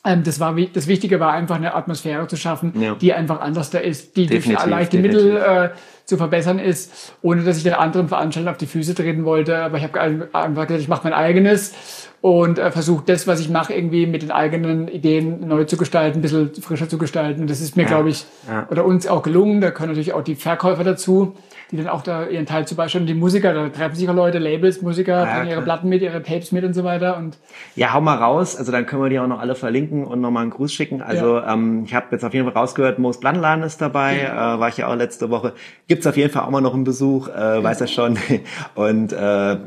das 0.03 0.39
war 0.39 0.55
das 0.73 0.87
Wichtige 0.87 1.19
war 1.19 1.33
einfach 1.33 1.57
eine 1.57 1.75
Atmosphäre 1.75 2.27
zu 2.27 2.37
schaffen, 2.37 2.73
Ja. 2.79 2.95
die 2.95 3.13
einfach 3.13 3.41
anders 3.41 3.69
da 3.69 3.79
ist, 3.79 4.15
die 4.15 4.27
durch 4.27 4.41
Definitiv, 4.45 4.65
leichte 4.69 4.97
definitiv. 5.01 5.33
Mittel 5.33 5.37
äh, 5.37 5.69
zu 6.05 6.17
verbessern 6.17 6.57
ist, 6.57 7.13
ohne 7.21 7.43
dass 7.43 7.57
ich 7.57 7.63
den 7.63 7.73
anderen 7.73 8.07
Veranstaltern 8.07 8.51
auf 8.51 8.57
die 8.57 8.65
Füße 8.65 8.95
treten 8.95 9.25
wollte. 9.25 9.57
Aber 9.57 9.77
ich 9.77 9.83
habe 9.83 9.99
einfach 10.33 10.65
gesagt, 10.67 10.81
ich 10.81 10.87
mache 10.87 11.01
mein 11.03 11.13
eigenes 11.13 11.73
und 12.21 12.59
äh, 12.59 12.71
versuche 12.71 13.03
das, 13.05 13.27
was 13.27 13.39
ich 13.39 13.49
mache, 13.49 13.73
irgendwie 13.73 14.05
mit 14.05 14.21
den 14.21 14.31
eigenen 14.31 14.87
Ideen 14.87 15.47
neu 15.47 15.63
zu 15.63 15.77
gestalten, 15.77 16.19
ein 16.19 16.21
bisschen 16.21 16.53
frischer 16.61 16.89
zu 16.89 16.97
gestalten. 16.97 17.47
Das 17.47 17.61
ist 17.61 17.77
mir, 17.77 17.85
glaube 17.85 18.09
ich, 18.09 18.25
ja. 18.49 18.67
oder 18.69 18.85
uns 18.85 19.07
auch 19.07 19.23
gelungen. 19.23 19.61
Da 19.61 19.71
können 19.71 19.89
natürlich 19.89 20.13
auch 20.13 20.23
die 20.23 20.35
Verkäufer 20.35 20.83
dazu, 20.83 21.35
die 21.71 21.77
dann 21.77 21.87
auch 21.87 22.01
da 22.01 22.25
ihren 22.25 22.45
Teil 22.45 22.67
zu 22.67 22.75
beisteuern. 22.75 23.05
Die 23.05 23.13
Musiker, 23.13 23.53
da 23.53 23.69
treffen 23.69 23.95
sich 23.95 24.09
auch 24.09 24.13
Leute, 24.15 24.39
Labels, 24.39 24.81
Musiker, 24.81 25.25
bringen 25.25 25.49
ihre. 25.49 25.61
Platten 25.61 25.87
mit, 25.87 26.01
ihre 26.01 26.23
Tapes 26.23 26.51
mit 26.51 26.63
und 26.65 26.73
so 26.73 26.83
weiter. 26.83 27.15
Und 27.17 27.37
Ja, 27.75 27.93
hau 27.93 28.01
mal 28.01 28.17
raus. 28.17 28.55
Also 28.57 28.71
dann 28.71 28.85
können 28.85 29.03
wir 29.03 29.09
die 29.09 29.19
auch 29.19 29.27
noch 29.27 29.39
alle 29.39 29.55
verlinken 29.55 30.03
und 30.03 30.19
nochmal 30.19 30.41
einen 30.43 30.51
Gruß 30.51 30.73
schicken. 30.73 31.01
Also 31.01 31.39
ähm, 31.39 31.83
ich 31.85 31.93
habe 31.93 32.07
jetzt 32.11 32.25
auf 32.25 32.33
jeden 32.33 32.45
Fall 32.45 32.57
rausgehört, 32.59 32.97
Moos 32.99 33.19
Blandenladen 33.19 33.63
ist 33.63 33.81
dabei, 33.81 34.19
äh, 34.21 34.29
war 34.59 34.67
ich 34.67 34.77
ja 34.77 34.87
auch 34.87 34.95
letzte 34.95 35.29
Woche. 35.29 35.53
Gibt's 35.87 36.07
auf 36.07 36.17
jeden 36.17 36.31
Fall 36.31 36.43
auch 36.43 36.49
mal 36.49 36.59
noch 36.61 36.73
einen 36.73 36.83
Besuch, 36.85 37.27
äh, 37.29 37.63
weiß 37.63 37.81
er 37.81 37.87
schon. 37.87 38.17
Und 38.75 39.13
äh, 39.13 39.17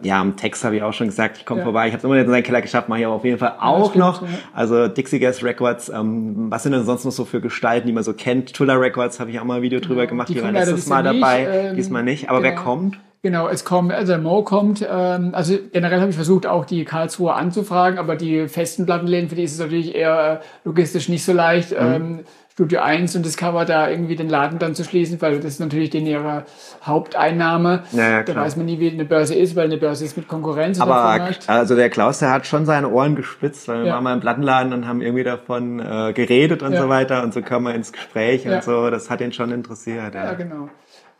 ja, 0.02 0.20
am 0.20 0.36
Text 0.36 0.64
habe 0.64 0.76
ich 0.76 0.82
auch 0.82 0.92
schon 0.92 1.06
gesagt, 1.06 1.38
ich 1.38 1.46
komme 1.46 1.60
Ja. 1.60 1.64
vorbei. 1.64 1.86
Ich 1.86 1.92
habe 1.92 1.98
es 1.98 2.04
immer 2.04 2.32
seinen 2.32 2.41
Keller 2.42 2.62
geschafft, 2.62 2.88
mache 2.88 3.00
ich 3.00 3.06
aber 3.06 3.14
auf 3.14 3.24
jeden 3.24 3.38
Fall 3.38 3.54
auch 3.60 3.90
stimmt, 3.90 4.04
noch. 4.04 4.22
ja. 4.22 4.28
Also 4.52 4.88
Dixie 4.88 5.18
Gas 5.18 5.42
Records, 5.42 5.88
ähm, 5.88 6.50
was 6.50 6.62
sind 6.62 6.72
denn 6.72 6.84
sonst 6.84 7.04
noch 7.04 7.12
so 7.12 7.24
für 7.24 7.40
Gestalten, 7.40 7.86
die 7.86 7.92
man 7.92 8.04
so 8.04 8.12
kennt? 8.14 8.52
Tuller 8.54 8.80
Records 8.80 9.20
habe 9.20 9.30
ich 9.30 9.40
auch 9.40 9.44
mal 9.44 9.56
ein 9.56 9.62
Video 9.62 9.80
drüber 9.80 10.06
gemacht, 10.06 10.28
die 10.28 10.34
die, 10.34 10.42
waren 10.42 10.54
letztes 10.54 10.86
Mal 10.86 11.04
Jahr 11.04 11.14
dabei, 11.14 11.38
nicht, 11.40 11.48
ähm, 11.70 11.76
diesmal 11.76 12.02
nicht. 12.02 12.28
Aber 12.30 12.42
wer 12.42 12.50
genau. 12.52 12.62
kommt? 12.62 12.98
Genau, 13.24 13.46
es 13.46 13.64
kommt, 13.64 13.92
also 13.92 14.18
Mo 14.18 14.42
kommt, 14.42 14.84
ähm, 14.90 15.30
also 15.32 15.56
generell 15.72 16.00
habe 16.00 16.10
ich 16.10 16.16
versucht, 16.16 16.44
auch 16.44 16.64
die 16.64 16.84
Karlsruhe 16.84 17.32
anzufragen, 17.34 18.00
aber 18.00 18.16
die 18.16 18.48
festen 18.48 18.84
Plattenläden, 18.84 19.28
für 19.28 19.36
die 19.36 19.44
ist 19.44 19.52
es 19.52 19.60
natürlich 19.60 19.94
eher 19.94 20.40
äh, 20.42 20.44
logistisch 20.64 21.08
nicht 21.08 21.24
so 21.24 21.32
leicht, 21.32 21.70
Mhm. 21.70 21.76
ähm, 21.94 22.20
Studio 22.62 22.80
1 22.80 23.16
und 23.16 23.26
Discover 23.26 23.64
da 23.64 23.90
irgendwie 23.90 24.14
den 24.14 24.28
Laden 24.28 24.60
dann 24.60 24.76
zu 24.76 24.84
schließen, 24.84 25.20
weil 25.20 25.38
das 25.38 25.54
ist 25.54 25.58
natürlich 25.58 25.90
denen 25.90 26.06
ihre 26.06 26.44
Haupteinnahme. 26.84 27.82
Ja, 27.90 28.08
ja, 28.08 28.22
da 28.22 28.36
weiß 28.36 28.54
man 28.54 28.66
nie, 28.66 28.78
wie 28.78 28.88
eine 28.88 29.04
Börse 29.04 29.34
ist, 29.34 29.56
weil 29.56 29.64
eine 29.64 29.78
Börse 29.78 30.04
ist 30.04 30.16
mit 30.16 30.28
Konkurrenz. 30.28 30.80
Aber 30.80 30.94
Vormarkt. 30.94 31.48
also 31.48 31.74
der 31.74 31.90
Klaus, 31.90 32.20
der 32.20 32.30
hat 32.30 32.46
schon 32.46 32.64
seine 32.64 32.88
Ohren 32.88 33.16
gespitzt, 33.16 33.66
weil 33.66 33.80
wir 33.80 33.86
Ja. 33.86 33.94
waren 33.94 34.04
mal 34.04 34.14
im 34.14 34.20
Plattenladen 34.20 34.72
und 34.72 34.86
haben 34.86 35.00
irgendwie 35.02 35.24
davon 35.24 35.80
äh, 35.80 36.12
geredet 36.12 36.62
und 36.62 36.76
so 36.76 36.88
weiter 36.88 37.24
und 37.24 37.34
so 37.34 37.42
kamen 37.42 37.66
wir 37.66 37.74
ins 37.74 37.92
Gespräch 37.92 38.46
und 38.46 38.62
so. 38.62 38.90
Das 38.90 39.10
hat 39.10 39.20
ihn 39.20 39.32
schon 39.32 39.50
interessiert. 39.50 40.14
Ja. 40.14 40.34
Genau. 40.34 40.68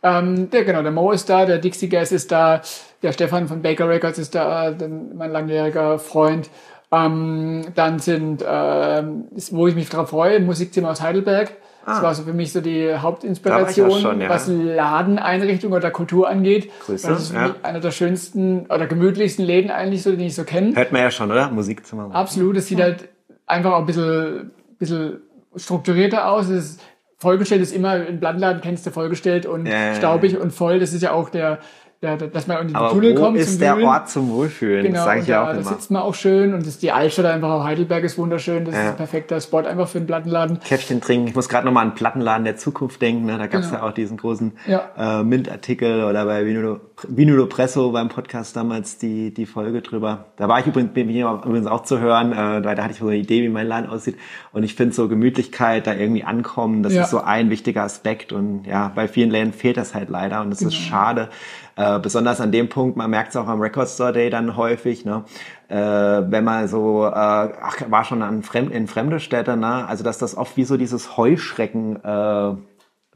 Ähm, 0.05 0.49
der, 0.51 0.65
genau, 0.65 0.83
der 0.83 0.93
Mo 0.93 1.11
ist 1.11 1.29
da, 1.29 1.45
der 1.45 1.59
Dixie 1.59 1.89
Gas 1.89 2.13
ist 2.13 2.31
da, 2.31 2.61
der 3.03 3.13
Stefan 3.13 3.49
von 3.49 3.63
Baker 3.63 3.89
Records 3.89 4.19
ist 4.19 4.35
da, 4.37 4.71
dann 4.71 5.17
mein 5.17 5.33
langjähriger 5.33 5.99
Freund. 5.99 6.51
Ähm, 6.93 7.65
dann 7.75 7.99
sind, 7.99 8.45
ähm, 8.47 9.25
wo 9.51 9.67
ich 9.67 9.75
mich 9.75 9.89
drauf 9.89 10.11
freue, 10.11 10.41
Musikzimmer 10.41 10.91
aus 10.91 11.01
Heidelberg. 11.01 11.53
Das 11.85 12.01
war 12.01 12.15
so 12.15 12.23
für 12.23 12.33
mich 12.33 12.53
so 12.53 12.61
die 12.61 12.95
Hauptinspiration, 12.95 13.91
Ah. 13.91 13.99
Schon, 13.99 14.21
ja. 14.21 14.29
was 14.29 14.47
Ladeneinrichtung 14.47 15.73
oder 15.73 15.91
Kultur 15.91 16.29
angeht. 16.29 16.71
Grüße, 16.87 17.09
das 17.09 17.23
ist 17.23 17.35
ja. 17.35 17.57
einer 17.65 17.81
der 17.81 17.91
schönsten 17.91 18.67
oder 18.67 18.87
gemütlichsten 18.87 19.45
Läden 19.45 19.71
eigentlich 19.71 20.03
so, 20.03 20.11
den 20.11 20.21
ich 20.21 20.35
so 20.37 20.45
kenne. 20.45 20.77
Hört 20.77 20.93
man 20.93 21.01
ja 21.03 21.11
schon, 21.11 21.31
oder? 21.31 21.51
Musikzimmer. 21.51 22.15
Absolut, 22.15 22.57
es 22.57 22.69
sieht 22.69 22.81
halt 22.81 23.09
einfach 23.47 23.73
auch 23.73 23.81
ein 23.81 23.87
bisschen, 23.87 24.53
bisschen 24.79 25.23
strukturierter 25.57 26.29
aus. 26.29 26.49
Es 26.49 26.65
ist 26.73 26.81
vollgestellt 27.19 27.63
ist 27.63 27.75
immer, 27.75 28.07
im 28.07 28.21
Plattenladen 28.21 28.61
kennst 28.63 28.87
du 28.87 28.91
vollgestellt 28.91 29.47
und 29.47 29.67
Ja, 29.67 29.73
ja, 29.73 29.87
ja. 29.89 29.95
staubig 29.95 30.39
und 30.39 30.53
voll. 30.53 30.79
Das 30.79 30.93
ist 30.93 31.03
ja 31.03 31.13
auch 31.13 31.31
der, 31.31 31.59
der, 32.03 32.17
der 32.17 32.29
dass 32.29 32.47
man 32.49 32.61
in 32.63 32.67
den 32.69 32.77
Aber 32.77 32.91
Tunnel 32.91 33.15
kommt 33.15 33.37
ist 33.39 33.53
zum 33.53 33.59
der 33.61 33.77
Wühlen. 33.77 33.87
Ort 33.87 34.09
zum 34.11 34.29
Wohlfühlen? 34.31 34.83
Genau, 34.85 34.97
das 34.97 35.05
sage 35.05 35.21
ich 35.21 35.27
ja 35.29 35.37
da, 35.37 35.43
auch 35.43 35.55
da 35.55 35.61
immer. 35.61 35.69
sitzt 35.71 35.91
man 35.93 36.03
auch 36.03 36.15
schön 36.15 36.53
und 36.53 36.67
das, 36.67 36.79
die 36.79 36.91
Altstadt 36.91 37.27
einfach 37.27 37.51
auch 37.51 37.65
Heidelberg 37.65 38.03
ist 38.05 38.19
wunderschön. 38.19 38.65
Das 38.65 38.75
ist 38.75 38.81
Ja. 38.83 38.91
ein 38.91 38.97
perfekter 38.97 39.41
Spot 39.41 39.59
einfach 39.59 39.87
für 39.89 39.99
einen 39.99 40.07
Plattenladen. 40.09 40.59
Käffchen 40.61 41.01
trinken. 41.01 41.29
Ich 41.29 41.35
muss 41.37 41.49
gerade 41.49 41.65
nochmal 41.65 41.87
an 41.87 41.95
Plattenladen 41.95 42.45
der 42.45 42.57
Zukunft 42.57 43.01
denken. 43.01 43.27
Ne? 43.27 43.39
Da 43.39 43.47
gab 43.47 43.61
es 43.61 43.69
Genau. 43.71 43.83
ja 43.83 43.89
auch 43.89 43.93
diesen 43.95 44.17
großen 44.17 44.53
Ja. 44.67 45.21
äh, 45.21 45.23
Mint-Artikel 45.25 46.05
oder 46.05 46.25
bei 46.27 46.45
Vinulo, 46.45 46.81
Vinulo 47.09 47.47
Presso 47.47 47.93
beim 47.93 48.09
Podcast 48.09 48.57
damals 48.57 48.99
die, 48.99 49.33
die 49.33 49.47
Folge 49.47 49.81
drüber. 49.83 50.27
Da 50.37 50.49
war 50.49 50.59
ich 50.61 50.67
übrigens, 50.67 50.93
bin 50.93 51.09
ich 51.09 51.21
übrigens 51.21 51.67
auch 51.69 51.85
zu 51.85 52.01
hören, 52.01 52.33
äh, 52.33 52.65
weil 52.65 52.75
da 52.75 52.83
hatte 52.83 52.93
ich 52.95 52.99
so 52.99 53.07
eine 53.07 53.17
Idee, 53.17 53.43
wie 53.43 53.49
mein 53.49 53.67
Laden 53.69 53.89
aussieht. 53.89 54.17
Und 54.53 54.65
ich 54.65 54.75
finde 54.75 54.93
so 54.95 55.09
Gemütlichkeit, 55.09 55.87
da 55.87 55.95
irgendwie 55.95 56.25
ankommen, 56.25 56.83
das 56.83 56.95
Ja. 56.95 57.03
ist 57.05 57.11
so 57.11 57.21
ein 57.21 57.49
wichtiger 57.51 57.83
Aspekt. 57.85 58.33
Und 58.33 58.65
ja, 58.67 58.91
bei 58.93 59.07
vielen 59.07 59.31
Läden 59.31 59.53
fehlt 59.53 59.77
das 59.77 59.95
halt 59.95 60.09
leider 60.11 60.41
und 60.43 60.51
das 60.51 60.63
ist 60.63 60.71
Genau. 60.73 60.83
schade. 60.83 61.29
Äh, 61.77 61.99
besonders 62.01 62.41
an 62.41 62.53
dem 62.53 62.69
Punkt, 62.69 62.97
man 62.97 63.11
merkt 63.11 63.31
es 63.31 63.37
auch 63.37 63.47
am 63.47 63.61
Record 63.61 63.89
Store 63.89 64.13
Day 64.13 64.29
dann 64.29 64.57
häufig, 64.57 65.05
ne? 65.05 65.25
äh, 65.69 65.77
wenn 65.77 66.45
man 66.45 66.69
so, 66.69 67.07
äh, 67.07 67.11
ach, 67.11 67.77
war 67.89 68.05
schon 68.05 68.23
an 68.23 68.43
Fremd, 68.43 68.73
in 68.73 68.87
fremde 68.87 69.21
Städte, 69.21 69.57
ne? 69.57 69.87
also 69.89 70.05
dass 70.05 70.19
das 70.19 70.37
oft 70.37 70.57
wie 70.57 70.65
so 70.65 70.77
dieses 70.77 71.17
Heuschrecken 71.17 71.97
äh, 72.05 72.55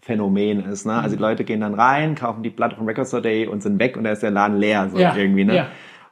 Phänomen 0.01 0.65
ist. 0.65 0.87
Ne? 0.87 0.93
Mhm. 0.95 0.99
Also 1.01 1.17
die 1.17 1.23
Leute 1.23 1.45
gehen 1.45 1.61
dann 1.61 1.75
rein, 1.75 2.15
kaufen 2.15 2.43
die 2.43 2.51
Platte 2.51 2.77
vom 2.77 2.87
Record 2.87 3.09
Store 3.09 3.23
Day 3.23 3.47
und 3.47 3.63
sind 3.63 3.79
weg 3.79 3.97
und 3.97 4.05
da 4.05 4.13
ist 4.13 4.23
der 4.23 4.31
Laden 4.31 4.57
leer 4.57 4.89
so 4.89 4.99
Ja, 4.99 5.15
irgendwie. 5.15 5.45
Ne? 5.45 5.57
ja. 5.57 5.67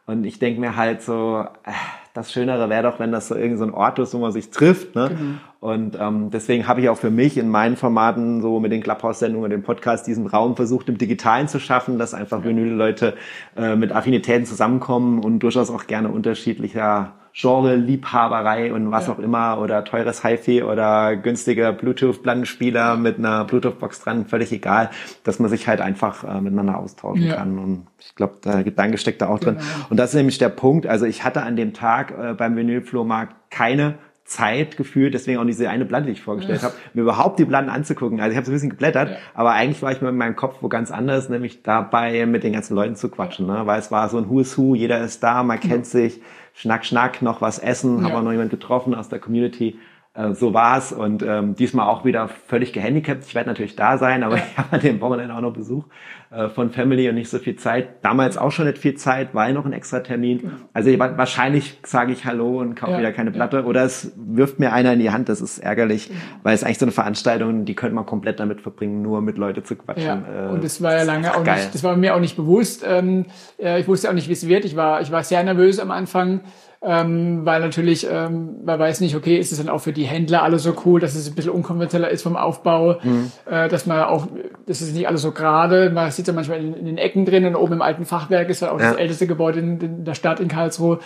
Und 0.07 0.24
ich 0.24 0.38
denke 0.38 0.61
mir 0.61 0.76
halt 0.76 1.01
so, 1.01 1.47
äh, 1.64 1.70
das 2.14 2.32
Schönere 2.32 2.70
wäre 2.70 2.84
doch, 2.84 3.00
wenn 3.00 3.10
das 3.10 3.26
so 3.26 3.34
irgend 3.34 3.58
so 3.58 3.64
ein 3.64 3.74
Ort 3.74 3.98
ist, 3.98 4.14
wo 4.14 4.18
man 4.18 4.30
sich 4.30 4.50
trifft. 4.50 4.94
Ne? 4.94 5.08
Genau. 5.08 5.38
Und 5.58 5.98
ähm, 6.00 6.30
deswegen 6.30 6.68
habe 6.68 6.80
ich 6.80 6.88
auch 6.88 6.96
für 6.96 7.10
mich 7.10 7.36
in 7.36 7.48
meinen 7.48 7.76
Formaten, 7.76 8.40
so 8.40 8.60
mit 8.60 8.70
den 8.70 8.82
Clubhouse-Sendungen 8.82 9.44
und 9.44 9.50
dem 9.50 9.64
Podcast, 9.64 10.06
diesen 10.06 10.28
Raum 10.28 10.54
versucht, 10.54 10.88
im 10.88 10.96
Digitalen 10.96 11.48
zu 11.48 11.58
schaffen, 11.58 11.98
dass 11.98 12.14
einfach 12.14 12.44
Vinyl-Leute 12.44 13.14
äh, 13.56 13.74
mit 13.74 13.90
Affinitäten 13.90 14.46
zusammenkommen 14.46 15.24
und 15.24 15.40
durchaus 15.40 15.70
auch 15.70 15.88
gerne 15.88 16.08
unterschiedlicher 16.08 17.14
Genre, 17.37 17.74
Liebhaberei 17.74 18.72
und 18.72 18.93
was 18.93 19.09
Ja. 19.09 19.12
auch 19.14 19.18
immer 19.18 19.59
oder 19.61 19.82
teures 19.85 20.22
HiFi 20.24 20.62
oder 20.62 21.16
günstiger 21.16 21.72
Bluetooth-Plattenspieler 21.72 22.97
mit 22.97 23.18
einer 23.18 23.45
Bluetooth-Box 23.45 24.03
dran, 24.03 24.26
völlig 24.26 24.53
egal, 24.53 24.91
dass 25.24 25.39
man 25.41 25.51
sich 25.51 25.66
halt 25.66 25.80
einfach 25.80 26.22
äh, 26.24 26.41
miteinander 26.41 26.78
austauschen 26.78 27.26
Ja. 27.26 27.35
kann. 27.37 27.59
Und 27.59 27.87
ich 27.99 28.14
glaube, 28.14 28.35
da 28.43 28.62
Gedanke 28.62 28.99
steckt 28.99 29.20
da 29.20 29.28
auch 29.28 29.41
drin. 29.41 29.57
Genau. 29.57 29.66
Und 29.91 29.97
das 29.97 30.11
ist 30.11 30.16
nämlich 30.16 30.39
der 30.39 30.49
Punkt. 30.49 30.87
Also 30.87 31.07
ich 31.07 31.24
hatte 31.24 31.43
an 31.43 31.57
dem 31.57 31.72
Tag 31.72 32.12
äh, 32.16 32.35
beim 32.35 32.57
Vinylflohmarkt 32.57 33.35
keine 33.51 33.95
Zeit 34.26 34.78
gefühlt, 34.78 35.12
deswegen 35.12 35.39
auch 35.39 35.45
diese 35.45 35.68
eine 35.68 35.85
Platte, 35.85 36.07
die 36.07 36.12
ich 36.12 36.22
vorgestellt 36.22 36.62
habe, 36.62 36.72
mir 36.95 37.03
überhaupt 37.03 37.39
die 37.39 37.45
Platten 37.45 37.68
anzugucken. 37.68 38.20
Also 38.20 38.30
ich 38.30 38.37
habe 38.39 38.47
so 38.47 38.53
ein 38.53 38.55
bisschen 38.55 38.70
geblättert, 38.70 39.11
Ja. 39.11 39.16
aber 39.35 39.53
eigentlich 39.53 39.82
war 39.82 39.93
ich 39.93 40.01
mit 40.01 40.14
meinem 40.14 40.35
Kopf 40.35 40.57
wo 40.62 40.68
ganz 40.68 40.91
anders, 40.91 41.28
nämlich 41.28 41.62
dabei 41.62 42.24
mit 42.24 42.43
den 42.43 42.55
ganzen 42.55 42.74
Leuten 42.74 42.97
zu 42.97 43.11
quatschen, 43.11 43.47
ne? 43.47 43.62
weil 43.66 43.78
es 43.78 43.91
war 43.91 44.09
so 44.09 44.16
ein 44.16 44.30
Who 44.30 44.41
is 44.41 44.57
Who, 44.57 44.74
jeder 44.74 45.01
ist 45.03 45.22
da, 45.22 45.43
man 45.43 45.61
kennt 45.61 45.85
sich, 45.85 46.22
schnack, 46.55 46.86
schnack, 46.86 47.20
noch 47.20 47.40
was 47.42 47.59
essen, 47.59 47.98
Ja. 47.98 48.05
haben 48.05 48.16
auch 48.16 48.22
noch 48.22 48.32
jemand 48.32 48.50
getroffen 48.50 48.94
aus 48.94 49.09
der 49.11 49.18
Community. 49.18 49.78
Äh, 50.16 50.32
So 50.34 50.54
war's 50.54 50.92
und 50.92 51.22
ähm, 51.22 51.56
diesmal 51.56 51.88
auch 51.88 52.04
wieder 52.04 52.28
völlig 52.28 52.72
gehandicapt. 52.72 53.24
Ich 53.26 53.34
werde 53.34 53.48
natürlich 53.50 53.74
da 53.76 53.98
sein, 53.98 54.22
aber 54.22 54.36
ich 54.36 54.56
habe 54.58 54.68
an 54.72 54.80
dem 54.80 55.00
Wochenende 55.00 55.34
auch 55.34 55.40
noch 55.40 55.52
Besuch 55.52 55.84
äh, 56.30 56.48
von 56.48 56.70
Family 56.70 57.08
und 57.08 57.16
nicht 57.16 57.28
so 57.28 57.38
viel 57.38 57.56
Zeit. 57.56 57.88
Damals 58.04 58.38
auch 58.38 58.52
schon 58.52 58.66
nicht 58.66 58.78
viel 58.78 58.94
Zeit, 58.94 59.30
weil 59.34 59.52
noch 59.54 59.64
ein 59.66 59.72
extra 59.72 60.00
Termin. 60.00 60.52
Also 60.72 60.90
ich- 60.90 60.98
wahrscheinlich 61.00 61.80
sage 61.84 62.12
ich 62.12 62.24
Hallo 62.24 62.60
und 62.60 62.76
kaufe 62.76 62.92
Ja, 62.92 62.98
wieder 63.00 63.10
keine 63.12 63.30
ja. 63.30 63.34
Platte 63.34 63.64
oder 63.64 63.82
es 63.84 64.12
wirft 64.16 64.60
mir 64.60 64.72
einer 64.72 64.92
in 64.92 65.00
die 65.00 65.10
Hand. 65.10 65.28
Das 65.28 65.40
ist 65.40 65.58
ärgerlich, 65.58 66.10
weil 66.44 66.54
es 66.54 66.62
eigentlich 66.62 66.78
so 66.78 66.84
eine 66.84 66.92
Veranstaltung, 66.92 67.64
die 67.64 67.74
könnte 67.74 67.96
man 67.96 68.06
komplett 68.06 68.38
damit 68.38 68.60
verbringen, 68.60 69.02
nur 69.02 69.20
mit 69.20 69.36
Leute 69.36 69.64
zu 69.64 69.74
quatschen. 69.74 70.04
Ja, 70.06 70.46
Äh, 70.48 70.52
und 70.52 70.62
das 70.62 70.80
war 70.80 70.94
ja 70.96 71.02
lange 71.02 71.34
auch 71.34 71.42
geil. 71.42 71.56
nicht, 71.56 71.74
das 71.74 71.82
war 71.82 71.96
mir 71.96 72.14
auch 72.14 72.20
nicht 72.20 72.36
bewusst. 72.36 72.84
Ähm, 72.88 73.26
äh, 73.58 73.80
ich 73.80 73.88
wusste 73.88 74.08
auch 74.10 74.14
nicht, 74.14 74.28
wie 74.28 74.32
es 74.34 74.46
wird. 74.46 74.64
Ich 74.64 74.76
war, 74.76 75.00
ich 75.00 75.10
war 75.10 75.24
sehr 75.24 75.42
nervös 75.42 75.80
am 75.80 75.90
Anfang, 75.90 76.40
ähm, 76.85 77.47
weil 77.47 77.61
natürlich, 77.61 78.07
ähm, 78.11 78.57
man 78.64 78.78
weiß 78.78 79.01
nicht, 79.01 79.16
okay, 79.16 79.37
ist 79.39 79.53
es 79.53 79.59
dann 79.59 79.68
auch 79.68 79.78
für 79.80 79.93
die 79.93 80.05
Händler 80.05 80.43
alles 80.43 80.62
so 80.64 80.74
cool, 80.85 81.01
dass 81.01 81.14
es 81.14 81.28
ein 81.28 81.35
bisschen 81.35 81.53
unkonventioneller 81.53 82.12
ist 82.12 82.22
vom 82.22 82.37
Aufbau, 82.37 82.97
Mhm. 83.03 83.32
äh, 83.51 83.68
dass 83.68 83.87
man 83.87 84.03
auch, 84.03 84.26
das 84.66 84.82
ist 84.82 84.95
nicht 84.95 85.09
alles 85.09 85.22
so 85.22 85.32
gerade, 85.32 85.91
man 85.91 86.11
sieht 86.11 86.26
ja 86.28 86.35
manchmal 86.35 86.59
in, 86.59 86.74
in 86.74 86.85
den 86.87 86.99
Ecken 86.99 87.24
drin 87.24 87.47
und 87.47 87.57
oben 87.57 87.74
im 87.74 87.82
alten 87.82 88.05
Fachwerk 88.05 88.49
ist 88.51 88.62
dann 88.62 88.68
auch 88.70 88.78
das 88.78 88.93
Ja. 88.93 88.99
älteste 88.99 89.26
Gebäude 89.26 89.61
in, 89.61 89.80
in 89.80 90.05
der 90.05 90.14
Stadt 90.14 90.41
in 90.41 90.49
Karlsruhe. 90.49 90.99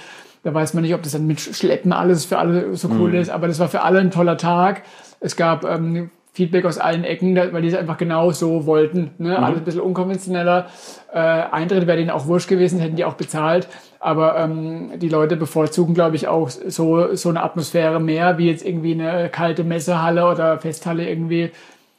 Da 0.44 0.54
weiß 0.54 0.74
man 0.74 0.82
nicht, 0.82 0.94
ob 0.94 1.02
das 1.02 1.12
dann 1.12 1.26
mit 1.26 1.40
Schleppen 1.40 1.92
alles 1.92 2.24
für 2.24 2.38
alle 2.38 2.74
so 2.76 2.88
cool 2.90 3.10
Mhm. 3.10 3.16
ist, 3.16 3.30
aber 3.30 3.48
das 3.48 3.58
war 3.58 3.68
für 3.68 3.82
alle 3.82 4.00
ein 4.00 4.10
toller 4.10 4.36
Tag. 4.36 4.82
Es 5.20 5.36
gab 5.36 5.64
ähm, 5.64 6.10
Feedback 6.32 6.64
aus 6.66 6.78
allen 6.78 7.02
Ecken, 7.02 7.34
weil 7.34 7.62
die 7.62 7.68
es 7.68 7.74
einfach 7.74 7.98
genau 7.98 8.30
so 8.30 8.64
wollten. 8.64 9.10
Ne? 9.18 9.30
Mhm. 9.36 9.44
Alles 9.44 9.58
ein 9.58 9.64
bisschen 9.64 9.80
unkonventioneller. 9.80 10.66
Äh, 11.12 11.18
Eintritt 11.18 11.86
wäre 11.88 11.96
denen 11.98 12.10
auch 12.10 12.26
wurscht 12.26 12.48
gewesen, 12.48 12.78
hätten 12.78 12.94
die 12.94 13.04
auch 13.04 13.14
bezahlt. 13.14 13.66
Aber 14.00 14.38
ähm, 14.38 14.98
die 14.98 15.08
Leute 15.08 15.36
bevorzugen, 15.36 15.94
glaube 15.94 16.16
ich, 16.16 16.28
auch 16.28 16.50
so, 16.50 17.14
so 17.14 17.28
eine 17.28 17.42
Atmosphäre 17.42 18.00
mehr, 18.00 18.38
wie 18.38 18.48
jetzt 18.48 18.64
irgendwie 18.64 18.92
eine 18.92 19.28
kalte 19.28 19.64
Messehalle 19.64 20.26
oder 20.30 20.58
Festhalle 20.58 21.08
irgendwie. 21.08 21.50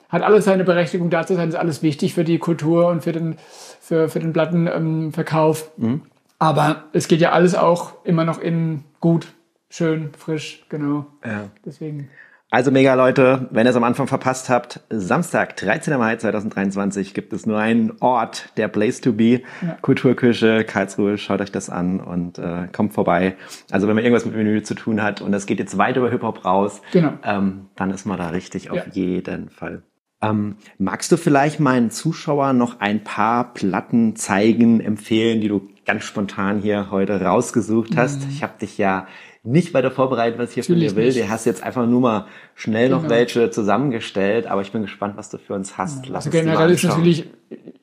Hat 0.08 0.24
alles 0.24 0.46
seine 0.46 0.64
Berechtigung 0.64 1.10
da 1.10 1.26
zu 1.26 1.36
sein, 1.36 1.50
ist 1.50 1.56
alles 1.56 1.84
wichtig 1.84 2.14
für 2.14 2.24
die 2.24 2.40
Kultur 2.40 2.88
und 2.88 3.04
für 3.04 3.12
den, 3.12 3.38
für, 3.82 4.10
für 4.10 4.20
den 4.20 4.34
Plattenverkauf. 4.34 5.70
Ähm. 5.78 5.88
Mhm. 5.88 6.02
Aber 6.40 6.86
es 6.94 7.10
geht 7.10 7.20
ja 7.20 7.34
alles 7.34 7.54
auch 7.54 7.94
immer 8.06 8.24
noch 8.24 8.40
in 8.40 8.86
gut, 9.02 9.28
schön, 9.70 10.12
frisch, 10.18 10.66
genau. 10.70 11.06
Ja. 11.26 11.50
Deswegen. 11.66 12.10
Also 12.52 12.72
mega 12.72 12.96
Leute, 12.96 13.48
wenn 13.52 13.68
ihr 13.68 13.70
es 13.70 13.76
am 13.76 13.84
Anfang 13.84 14.08
verpasst 14.08 14.50
habt, 14.50 14.80
Samstag, 14.90 15.56
13. 15.58 15.96
Mai 16.00 16.16
2023 16.16 17.14
gibt 17.14 17.32
es 17.32 17.46
nur 17.46 17.60
einen 17.60 17.94
Ort, 18.00 18.50
der 18.58 18.68
Place 18.68 19.02
to 19.02 19.14
be, 19.14 19.42
ja. 19.62 19.78
Kulturküche, 19.84 20.64
Karlsruhe, 20.64 21.20
schaut 21.20 21.42
euch 21.42 21.52
das 21.52 21.70
an 21.70 22.00
und 22.00 22.40
äh, 22.40 22.68
kommt 22.72 22.94
vorbei. 22.94 23.36
Also 23.70 23.88
wenn 23.88 23.94
man 23.94 24.04
irgendwas 24.04 24.26
mit 24.26 24.36
Menü 24.36 24.64
zu 24.64 24.74
tun 24.74 25.04
hat 25.04 25.22
und 25.22 25.32
es 25.36 25.46
geht 25.46 25.60
jetzt 25.60 25.78
weit 25.78 25.98
über 25.98 26.10
Hip-Hop 26.10 26.44
raus, 26.44 26.82
genau. 26.92 27.14
ähm, 27.24 27.68
dann 27.76 27.92
ist 27.92 28.06
man 28.06 28.18
da 28.18 28.30
richtig 28.30 28.72
auf 28.72 28.78
ja. 28.78 28.84
jeden 28.94 29.50
Fall. 29.50 29.84
Ähm, 30.22 30.56
magst 30.80 31.12
du 31.12 31.18
vielleicht 31.18 31.60
meinen 31.60 31.92
Zuschauern 31.92 32.58
noch 32.58 32.80
ein 32.80 33.04
paar 33.04 33.54
Platten 33.54 34.16
zeigen, 34.16 34.82
empfehlen, 34.82 35.40
die 35.40 35.48
du 35.50 35.70
ganz 35.86 36.04
spontan 36.04 36.60
hier 36.60 36.90
heute 36.90 37.22
rausgesucht 37.22 37.96
hast? 37.96 38.26
Mhm. 38.26 38.32
Ich 38.32 38.44
habe 38.44 38.58
dich 38.60 38.78
ja 38.80 39.08
nicht 39.50 39.74
weiter 39.74 39.92
vorbereitet, 39.92 40.40
was 40.40 40.50
ich 40.50 40.56
hier 40.56 40.64
Natürlich 40.64 40.90
von 40.90 40.96
dir 40.96 41.02
will. 41.02 41.14
Nicht. 41.14 41.20
Du 41.20 41.30
hast 41.30 41.46
jetzt 41.46 41.64
einfach 41.64 41.86
nur 41.86 42.02
mal 42.02 42.26
schnell 42.56 42.90
noch 42.90 43.02
genau. 43.02 43.10
welche 43.10 43.50
zusammengestellt, 43.50 44.48
aber 44.48 44.62
ich 44.62 44.72
bin 44.72 44.84
gespannt, 44.84 45.18
was 45.18 45.30
du 45.30 45.38
für 45.38 45.54
uns 45.54 45.78
hast. 45.78 46.08
Lass 46.08 46.28
also 46.28 46.38
generell 46.38 46.70
ist 46.70 46.84
natürlich, 46.84 47.26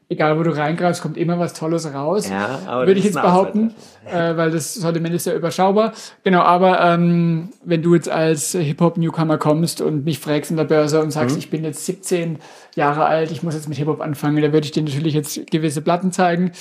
egal 0.09 0.39
wo 0.39 0.45
du 0.45 0.57
reingreifst, 0.57 1.03
kommt 1.03 1.17
immer 1.17 1.39
was 1.39 1.55
Tolles 1.55 1.93
raus. 1.93 2.29
Ja, 2.31 2.61
aber 2.67 2.87
würde 2.87 3.01
ich 3.01 3.07
jetzt 3.07 3.21
behaupten, 3.21 3.75
äh, 4.05 4.37
weil 4.37 4.53
das 4.53 4.75
Sortiment 4.75 5.15
ist 5.15 5.27
ja 5.27 5.35
überschaubar. 5.35 5.93
Genau, 6.23 6.43
aber 6.43 6.81
ähm, 6.81 7.49
wenn 7.65 7.83
du 7.83 7.95
jetzt 7.95 8.09
als 8.09 8.53
Hip-Hop-Newcomer 8.53 9.39
kommst 9.39 9.81
und 9.81 10.05
mich 10.05 10.21
fragst 10.21 10.53
in 10.53 10.57
der 10.57 10.65
Börse 10.65 11.03
und 11.03 11.11
sagst, 11.11 11.35
mhm. 11.35 11.41
ich 11.41 11.51
bin 11.51 11.65
jetzt 11.65 11.85
17 11.85 12.39
Jahre 12.77 13.07
alt, 13.07 13.33
ich 13.33 13.43
muss 13.43 13.55
jetzt 13.55 13.69
mit 13.69 13.77
Hip-Hop 13.77 14.01
anfangen, 14.01 14.41
da 14.41 14.53
würde 14.53 14.67
ich 14.67 14.71
dir 14.71 14.85
natürlich 14.85 15.15
jetzt 15.15 15.51
gewisse 15.51 15.83
Platten 15.83 16.13
zeigen. 16.13 16.53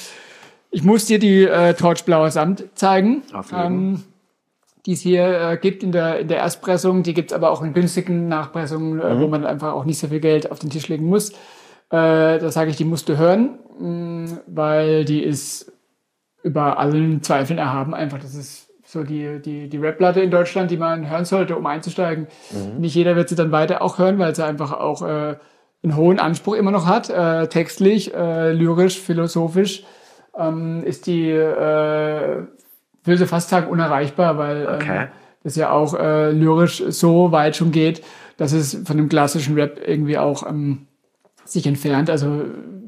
Ich 0.71 0.83
muss 0.83 1.05
dir 1.05 1.19
die 1.19 1.43
äh, 1.43 1.73
Torchblauer 1.75 2.31
Samt 2.31 2.65
zeigen. 2.73 3.21
Auf 3.33 3.51
jeden. 3.51 3.63
Ähm, 3.63 4.03
die 4.85 4.93
es 4.93 5.01
hier 5.01 5.25
äh, 5.25 5.57
gibt 5.57 5.83
in 5.83 5.91
der, 5.91 6.19
in 6.19 6.27
der 6.27 6.37
Erstpressung. 6.37 7.03
Die 7.03 7.13
gibt 7.13 7.31
es 7.31 7.35
aber 7.35 7.51
auch 7.51 7.63
in 7.63 7.73
günstigen 7.73 8.27
Nachpressungen, 8.27 8.99
äh, 8.99 9.15
mhm. 9.15 9.21
wo 9.21 9.27
man 9.27 9.45
einfach 9.45 9.73
auch 9.73 9.85
nicht 9.85 9.97
so 9.97 10.07
viel 10.07 10.19
Geld 10.19 10.51
auf 10.51 10.59
den 10.59 10.69
Tisch 10.69 10.87
legen 10.87 11.05
muss. 11.05 11.31
Äh, 11.89 12.39
da 12.39 12.49
sage 12.51 12.69
ich, 12.69 12.77
die 12.77 12.85
musst 12.85 13.09
du 13.09 13.17
hören, 13.17 13.59
mh, 13.79 13.87
mm, 13.87 14.39
weil 14.47 15.05
die 15.05 15.23
ist 15.23 15.71
über 16.43 16.77
allen 16.77 17.23
Zweifeln 17.23 17.57
erhaben. 17.57 17.95
Einfach, 17.95 18.19
das 18.19 18.35
ist 18.35 18.69
so 18.85 19.03
die, 19.03 19.41
die, 19.41 19.67
die 19.67 19.77
Rap-Platte 19.77 20.21
in 20.21 20.29
Deutschland, 20.29 20.69
die 20.69 20.77
man 20.77 21.09
hören 21.09 21.25
sollte, 21.25 21.55
um 21.55 21.65
einzusteigen. 21.65 22.27
Mhm. 22.51 22.81
Nicht 22.81 22.95
jeder 22.95 23.15
wird 23.15 23.29
sie 23.29 23.35
dann 23.35 23.51
weiter 23.51 23.81
auch 23.81 23.97
hören, 23.97 24.19
weil 24.19 24.35
sie 24.35 24.45
einfach 24.45 24.71
auch 24.71 25.01
äh, 25.01 25.35
einen 25.83 25.95
hohen 25.95 26.19
Anspruch 26.19 26.55
immer 26.55 26.71
noch 26.71 26.85
hat, 26.85 27.09
äh, 27.09 27.47
textlich, 27.47 28.13
äh, 28.13 28.51
lyrisch, 28.51 28.99
philosophisch. 28.99 29.83
Ähm, 30.37 30.83
ist 30.83 31.07
die 31.07 31.29
äh, 31.29 32.43
will 33.05 33.17
sie 33.17 33.27
fast 33.27 33.49
sagen 33.49 33.67
unerreichbar, 33.67 34.37
weil 34.37 34.61
ähm, 34.61 34.75
okay. 34.75 35.01
ähm, 35.03 35.07
das 35.43 35.55
ja 35.55 35.71
auch 35.71 35.93
äh, 35.93 36.31
lyrisch 36.31 36.83
so 36.89 37.31
weit 37.31 37.55
schon 37.55 37.71
geht, 37.71 38.03
dass 38.37 38.51
es 38.51 38.81
von 38.85 38.97
dem 38.97 39.09
klassischen 39.09 39.55
Rap 39.55 39.79
irgendwie 39.85 40.17
auch 40.17 40.47
ähm, 40.47 40.87
sich 41.45 41.67
entfernt. 41.67 42.09
Also 42.09 42.45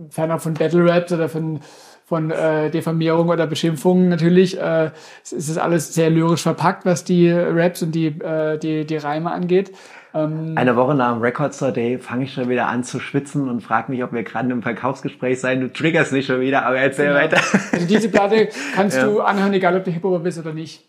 ferner 0.10 0.40
von 0.40 0.56
Battle 0.56 0.90
Raps 0.90 1.12
oder 1.12 1.30
von 1.30 1.60
von 2.08 2.32
äh, 2.32 2.72
Diffamierung 2.72 3.28
oder 3.28 3.46
Beschimpfungen 3.48 4.08
natürlich. 4.08 4.58
Äh, 4.58 4.92
es 5.26 5.34
ist 5.34 5.58
alles 5.58 5.94
sehr 5.94 6.10
lyrisch 6.10 6.42
verpackt, 6.42 6.86
was 6.86 7.04
die 7.04 7.30
Raps 7.30 7.84
und 7.84 7.94
die, 7.94 8.08
äh, 8.08 8.58
die, 8.58 8.86
die 8.86 8.96
Reime 8.96 9.30
angeht. 9.30 9.74
Ähm, 10.18 10.54
Eine 10.56 10.76
Woche 10.76 10.96
nach 10.96 11.14
dem 11.14 11.22
Record 11.22 11.54
Store 11.54 11.72
Day 11.72 12.00
fange 12.00 12.26
ich 12.26 12.34
schon 12.34 12.50
wieder 12.50 12.68
an 12.68 12.84
zu 12.84 13.00
schwitzen 13.00 13.50
und 13.50 13.62
frage 13.62 13.92
mich, 13.92 14.04
ob 14.04 14.14
wir 14.14 14.24
gerade 14.24 14.52
im 14.52 14.64
Verkaufsgespräch 14.64 15.40
sein. 15.40 15.62
Du 15.62 15.72
triggerst 15.72 16.12
nicht 16.14 16.26
schon 16.26 16.42
wieder, 16.42 16.66
aber 16.66 16.78
erzähl 16.78 17.08
genau. 17.08 17.20
weiter. 17.20 17.38
Also 17.72 17.88
diese 17.88 18.10
Platte 18.10 18.50
kannst 18.76 18.98
ja. 18.98 19.06
du 19.06 19.22
anhören, 19.22 19.54
egal 19.54 19.76
ob 19.78 19.84
du 19.84 19.92
Hip-Hop 19.92 20.24
bist 20.24 20.40
oder 20.40 20.54
nicht. 20.54 20.84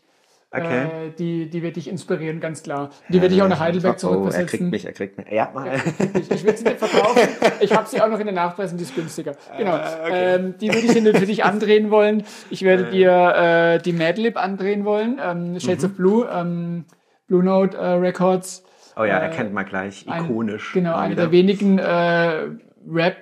Okay. 0.51 1.09
Äh, 1.09 1.11
die, 1.18 1.51
die 1.51 1.62
wird 1.62 1.76
dich 1.76 1.89
inspirieren, 1.89 2.41
ganz 2.41 2.62
klar. 2.62 2.89
Die 3.11 3.20
wird 3.20 3.33
dich 3.33 3.43
auch 3.43 3.49
nach 3.49 3.61
Heidelberg 3.61 3.97
oh, 3.97 3.99
zurückversetzen. 3.99 4.41
Er 4.41 4.47
kriegt 4.47 4.70
mich, 4.70 4.85
er 4.87 4.93
kriegt 4.93 5.18
mich. 5.18 5.26
Ja, 5.31 5.51
mal. 5.53 5.70
Ich, 6.14 6.31
ich 6.31 6.45
will 6.45 6.57
sie 6.57 6.64
nicht 6.64 6.79
verkaufen. 6.79 7.20
Ich 7.61 7.76
habe 7.76 7.87
sie 7.87 8.01
auch 8.01 8.09
noch 8.09 8.18
in 8.18 8.24
der 8.24 8.35
Nachpresse, 8.35 8.74
die 8.74 8.83
ist 8.83 8.95
günstiger. 8.95 9.35
Genau. 9.59 9.74
Uh, 9.74 10.07
okay. 10.07 10.35
ähm, 10.35 10.55
die 10.59 10.68
würde 10.68 10.87
ich 10.87 10.93
dir 10.93 11.03
natürlich 11.03 11.45
andrehen 11.45 11.91
wollen. 11.91 12.22
Ich 12.49 12.62
werde 12.62 12.85
uh. 12.85 12.91
dir 12.91 13.11
äh, 13.11 13.79
die 13.79 13.93
Madlib 13.93 14.39
andrehen 14.39 14.87
wollen. 14.87 15.20
Ähm, 15.22 15.61
Shades 15.61 15.83
mhm. 15.83 15.91
of 15.91 15.97
Blue, 15.97 16.29
ähm, 16.33 16.85
Blue 17.26 17.45
Note 17.45 17.76
äh, 17.76 17.85
Records. 17.93 18.64
Oh 18.99 19.05
ja, 19.05 19.19
erkennt 19.19 19.53
man 19.53 19.65
gleich, 19.65 20.07
ikonisch. 20.07 20.75
Ein, 20.75 20.83
genau, 20.83 20.97
eine 20.97 21.15
der 21.15 21.31
wenigen 21.31 21.79
äh, 21.79 22.49
Rap 22.91 23.17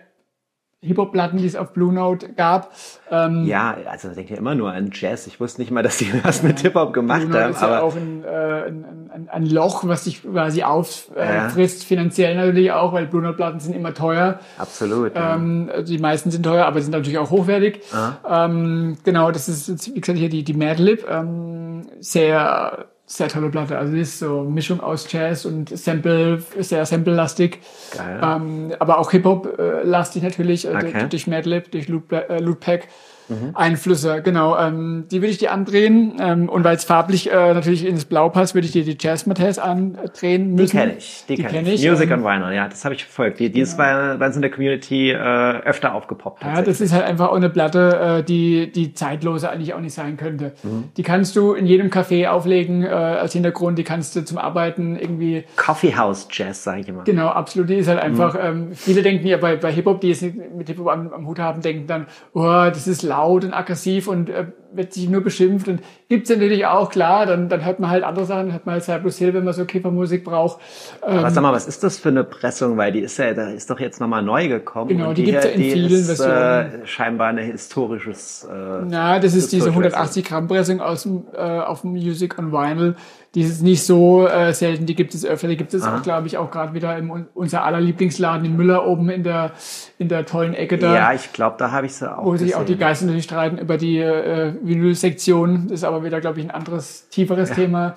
Hip-Hop-Platten, 0.87 1.39
die 1.39 1.47
es 1.47 1.57
auf 1.57 1.73
Blue 1.73 1.93
Note 1.93 2.33
gab. 2.35 2.73
Ähm, 3.11 3.45
ja, 3.45 3.77
also 3.91 4.09
denkt 4.11 4.31
ihr 4.31 4.39
immer 4.39 4.55
nur 4.55 4.73
an 4.73 4.91
Jazz. 4.93 5.27
Ich 5.27 5.41
wusste 5.41 5.61
nicht 5.61 5.71
mal, 5.71 5.83
dass 5.83 5.99
die 5.99 6.13
was 6.23 6.43
mit 6.43 6.61
Hip-Hop 6.61 6.93
gemacht 6.93 7.27
Blue 7.27 7.41
haben. 7.41 7.51
Ist 7.51 7.63
aber 7.63 7.75
ja 7.75 7.83
auch 7.83 7.97
ein, 7.97 8.25
äh, 8.25 8.29
ein, 8.29 9.11
ein, 9.13 9.29
ein, 9.29 9.47
Loch, 9.47 9.87
was 9.87 10.05
sich 10.05 10.23
quasi 10.23 10.63
auffrisst, 10.63 11.17
äh, 11.17 11.63
ja. 11.63 11.87
finanziell 11.87 12.37
natürlich 12.37 12.73
auch, 12.73 12.93
weil 12.93 13.07
Blue 13.07 13.23
Note-Platten 13.23 13.61
sind 13.61 13.75
immer 13.75 13.95
teuer. 13.95 14.39
Absolut. 14.59 15.13
Ähm, 15.15 15.71
also 15.73 15.93
die 15.93 15.99
meisten 15.99 16.31
sind 16.31 16.45
teuer, 16.45 16.67
aber 16.67 16.81
sind 16.81 16.93
natürlich 16.93 17.19
auch 17.19 17.31
hochwertig. 17.31 17.81
Ähm, 18.29 18.97
genau, 19.03 19.31
das 19.31 19.49
ist, 19.49 19.95
wie 19.95 20.01
gesagt, 20.01 20.19
hier 20.19 20.29
die, 20.29 20.45
die 20.45 20.55
Madlib. 20.55 21.07
Ähm, 21.11 21.83
sehr 22.01 22.87
sehr 23.07 23.29
tolle 23.29 23.51
Platte. 23.51 23.79
Also 23.79 23.93
die 23.93 24.01
ist 24.01 24.19
so 24.19 24.43
Mischung 24.43 24.81
aus 24.81 25.11
Jazz 25.11 25.45
und 25.45 25.77
Sample, 25.77 26.43
sehr 26.59 26.85
Sample-lastig. 26.85 27.61
Ähm, 27.99 28.73
aber 28.81 28.99
auch 28.99 29.13
Hip-Hop-lastig 29.13 30.23
natürlich, 30.25 30.67
äh, 30.67 30.75
okay. 30.75 31.07
durch 31.09 31.27
Madlib, 31.29 31.71
durch 31.71 31.89
Loot, 31.89 32.11
äh, 32.13 32.41
Lootpack 32.41 32.89
mhm. 33.29 33.51
Einflüsse, 33.55 34.23
genau. 34.23 34.57
Ähm, 34.59 35.07
die 35.11 35.21
würde 35.21 35.31
ich 35.31 35.39
dir 35.39 35.53
andrehen. 35.53 36.17
Ähm, 36.21 36.49
und 36.49 36.65
weil 36.65 36.77
es 36.77 36.85
farblich 36.85 37.31
äh, 37.31 37.55
natürlich 37.55 37.85
ins 37.85 38.05
Blau 38.05 38.29
passt, 38.29 38.55
würde 38.55 38.67
ich 38.67 38.73
dir 38.73 38.85
die 38.85 38.97
Jazz 38.99 39.27
Matters 39.27 39.59
andrehen 39.59 40.55
müssen. 40.55 40.77
Die 40.77 40.83
kenne 40.83 40.95
ich. 40.97 41.25
Die, 41.29 41.37
die 41.37 41.43
kenne 41.43 41.65
kenn 41.65 41.67
ich. 41.73 41.89
Music 41.89 42.11
ähm, 42.11 42.25
on 42.25 42.25
Vinyl, 42.25 42.55
ja, 42.55 42.69
das 42.69 42.85
habe 42.85 42.95
ich 42.95 43.05
verfolgt. 43.05 43.41
Die, 43.41 43.51
die 43.51 43.61
ist 43.61 43.77
bei, 43.77 44.17
bei 44.17 44.27
uns 44.27 44.37
in 44.37 44.43
der 44.43 44.51
Community 44.51 45.11
äh, 45.11 45.17
öfter 45.17 45.95
aufgepoppt. 45.95 46.43
Ja, 46.43 46.63
das 46.63 46.81
ist 46.81 46.93
halt 46.93 47.05
einfach 47.05 47.29
auch 47.29 47.37
eine 47.37 47.51
Platte, 47.51 48.19
äh, 48.19 48.23
die, 48.23 48.71
die 48.71 48.95
zeitlose 48.95 49.51
eigentlich 49.51 49.75
auch 49.75 49.81
nicht 49.81 49.95
sein 49.95 50.17
könnte. 50.17 50.53
Mhm. 50.63 50.85
Die 50.97 51.03
kannst 51.03 51.37
du 51.37 51.53
in 51.53 51.67
jedem 51.67 51.89
Café 51.89 52.29
auflegen 52.29 52.83
äh, 52.83 52.89
als 52.89 53.33
Hintergrund, 53.33 53.79
die 53.79 53.85
kannst 53.85 54.17
du 54.17 54.25
zum 54.25 54.39
Arbeiten 54.39 54.97
irgendwie... 54.97 55.45
Coffee 55.57 55.95
House 55.97 56.29
Jazz, 56.31 56.65
sage 56.65 56.81
ich 56.81 56.89
immer. 56.89 57.05
Genau, 57.05 57.29
absolut. 57.29 57.69
Die 57.71 57.75
ist 57.75 57.89
halt 57.89 58.01
einfach, 58.01 58.35
mhm. 58.35 58.41
ähm, 58.43 58.69
viele 58.73 59.03
denken 59.03 59.27
ja 59.27 59.37
bei, 59.37 59.57
bei 59.57 59.73
Hip-Hop, 59.73 60.01
die 60.01 60.11
es 60.11 60.23
mit 60.23 60.67
Hip-Hop 60.67 60.89
am, 60.89 61.13
am 61.13 61.27
Hut 61.27 61.39
haben, 61.39 61.63
denken 61.63 61.87
dann, 61.87 62.07
oh, 62.33 62.43
das 62.43 62.87
ist 62.87 63.03
laut 63.17 63.45
und 63.45 63.55
aggressiv 63.55 64.09
und 64.09 64.29
äh, 64.29 64.47
wird 64.77 64.93
sich 64.93 65.09
nur 65.09 65.23
beschimpft 65.23 65.69
und 65.69 65.81
gibt's 66.09 66.31
natürlich 66.31 66.67
auch, 66.67 66.91
klar, 66.91 67.27
dann, 67.27 67.49
dann 67.49 67.65
hört 67.65 67.81
man 67.81 67.91
halt 67.91 68.05
andere 68.05 68.25
Sachen, 68.25 68.53
hört 68.53 68.67
man 68.67 68.75
halt 68.75 68.85
Cypress 68.85 69.19
Hill, 69.19 69.35
wenn 69.35 69.45
man 69.45 69.55
so 69.55 69.65
Kiffermusik 69.65 70.25
braucht. 70.25 70.61
Ähm, 71.07 71.19
Aber 71.19 71.31
sag 71.31 71.43
mal, 71.43 71.53
was 71.53 71.67
ist 71.67 71.83
das 71.83 71.99
für 71.99 72.09
eine 72.11 72.25
Pressung, 72.25 72.77
weil 72.77 72.93
die 72.93 73.01
ist 73.01 73.19
ja, 73.19 73.35
da 73.35 73.49
ist 73.51 73.71
doch 73.71 73.81
jetzt 73.81 74.01
nochmal 74.01 74.23
neu 74.23 74.49
gekommen. 74.49 74.89
Genau, 74.89 75.13
die, 75.13 75.25
die 75.25 75.33
gibt's 75.33 75.45
ja 75.45 75.51
in 75.53 75.63
vielen 75.63 75.93
ist, 75.93 76.07
Versionen. 76.07 76.83
Äh, 76.83 76.87
scheinbar 76.87 77.29
ein 77.29 77.39
historisches... 77.39 78.45
Äh, 78.51 78.85
Na, 78.89 79.19
das 79.19 79.35
ist 79.35 79.53
diese 79.53 79.71
180 79.71 80.25
Gramm 80.25 80.49
Pressung 80.49 80.81
aus 80.81 81.05
dem, 81.05 81.25
äh, 81.35 81.41
auf 81.41 81.83
dem 81.83 81.93
Music 81.93 82.39
on 82.39 82.53
Vinyl. 82.53 82.95
Die 83.35 83.43
ist 83.43 83.63
nicht 83.63 83.85
so 83.85 84.27
äh, 84.27 84.55
selten, 84.55 84.87
die 84.87 84.95
gibt 84.95 85.15
es 85.15 85.27
öfter. 85.27 85.47
Die 85.49 85.59
gibt 85.59 85.75
es 85.75 85.83
Aha. 85.83 85.99
auch, 85.99 86.03
glaube 86.03 86.27
ich, 86.27 86.39
auch 86.39 86.51
gerade 86.51 86.73
wieder 86.73 86.97
in 86.97 87.27
unser 87.35 87.65
aller 87.65 87.83
Lieblingsladen 87.83 88.47
in 88.47 88.57
Müller 88.57 88.87
oben 88.87 89.11
in 89.11 89.25
der, 89.25 89.53
in 89.99 90.09
der 90.09 90.25
tollen 90.25 90.55
Ecke 90.55 90.79
da. 90.79 90.95
Ja, 90.95 91.13
ich 91.13 91.35
glaube, 91.35 91.57
da 91.59 91.71
habe 91.71 91.85
ich 91.85 91.93
sie 91.93 92.11
auch 92.11 92.25
Wo 92.25 92.31
gesehen. 92.31 92.47
sich 92.47 92.57
auch 92.57 92.65
die 92.65 92.79
Geister 92.79 93.05
natürlich 93.05 93.25
streiten 93.25 93.59
über 93.59 93.77
die 93.77 93.99
äh, 93.99 94.55
Vinyl-Sektion. 94.67 95.71
Ist 95.71 95.85
aber 95.85 96.05
wieder, 96.05 96.21
glaube 96.21 96.41
ich, 96.41 96.47
ein 96.47 96.51
anderes, 96.51 97.09
tieferes 97.09 97.51
ja. 97.51 97.55
Thema. 97.55 97.95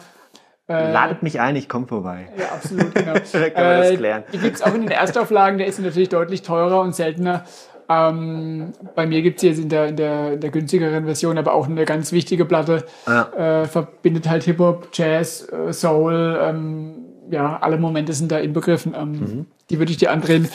Äh, 0.68 0.92
Ladet 0.92 1.24
mich 1.24 1.40
ein, 1.40 1.56
ich 1.56 1.68
komme 1.68 1.88
vorbei. 1.88 2.30
Ja, 2.38 2.50
absolut, 2.50 2.94
genau. 2.94 3.14
da 3.14 3.22
können 3.22 3.56
wir 3.56 3.78
das 3.78 3.90
äh, 3.90 3.98
klären. 3.98 4.24
Die 4.32 4.38
gibt's 4.38 4.62
auch 4.62 4.74
in 4.74 4.82
den 4.82 4.92
Erstauflagen, 4.92 5.58
der 5.58 5.68
ist 5.68 5.80
natürlich 5.80 6.10
deutlich 6.10 6.44
teurer 6.44 6.82
und 6.82 6.96
seltener. 6.96 7.44
Ähm, 7.90 8.74
bei 8.94 9.08
mir 9.08 9.24
gibt's 9.24 9.42
jetzt 9.42 9.58
in 9.58 9.70
der, 9.70 9.88
in, 9.88 9.96
der, 9.96 10.34
in 10.34 10.42
der 10.42 10.52
günstigeren 10.52 11.06
Version 11.06 11.40
aber 11.40 11.54
auch 11.54 11.68
eine 11.68 11.86
ganz 11.86 12.12
wichtige 12.12 12.46
Platte. 12.46 12.86
Ja. 13.08 13.62
Äh, 13.64 13.66
verbindet 13.66 14.30
halt 14.30 14.44
Hip-Hop, 14.44 14.90
Jazz, 14.94 15.48
äh, 15.52 15.74
Soul, 15.74 16.40
ähm, 16.40 17.06
ja, 17.32 17.58
alle 17.60 17.78
Momente 17.78 18.14
sind 18.14 18.32
da 18.32 18.38
inbegriffen. 18.38 18.94
Ähm, 18.96 19.12
mhm. 19.12 19.46
Die 19.72 19.80
würde 19.80 19.92
ich 19.92 19.98
dir 19.98 20.12
andrehen 20.12 20.48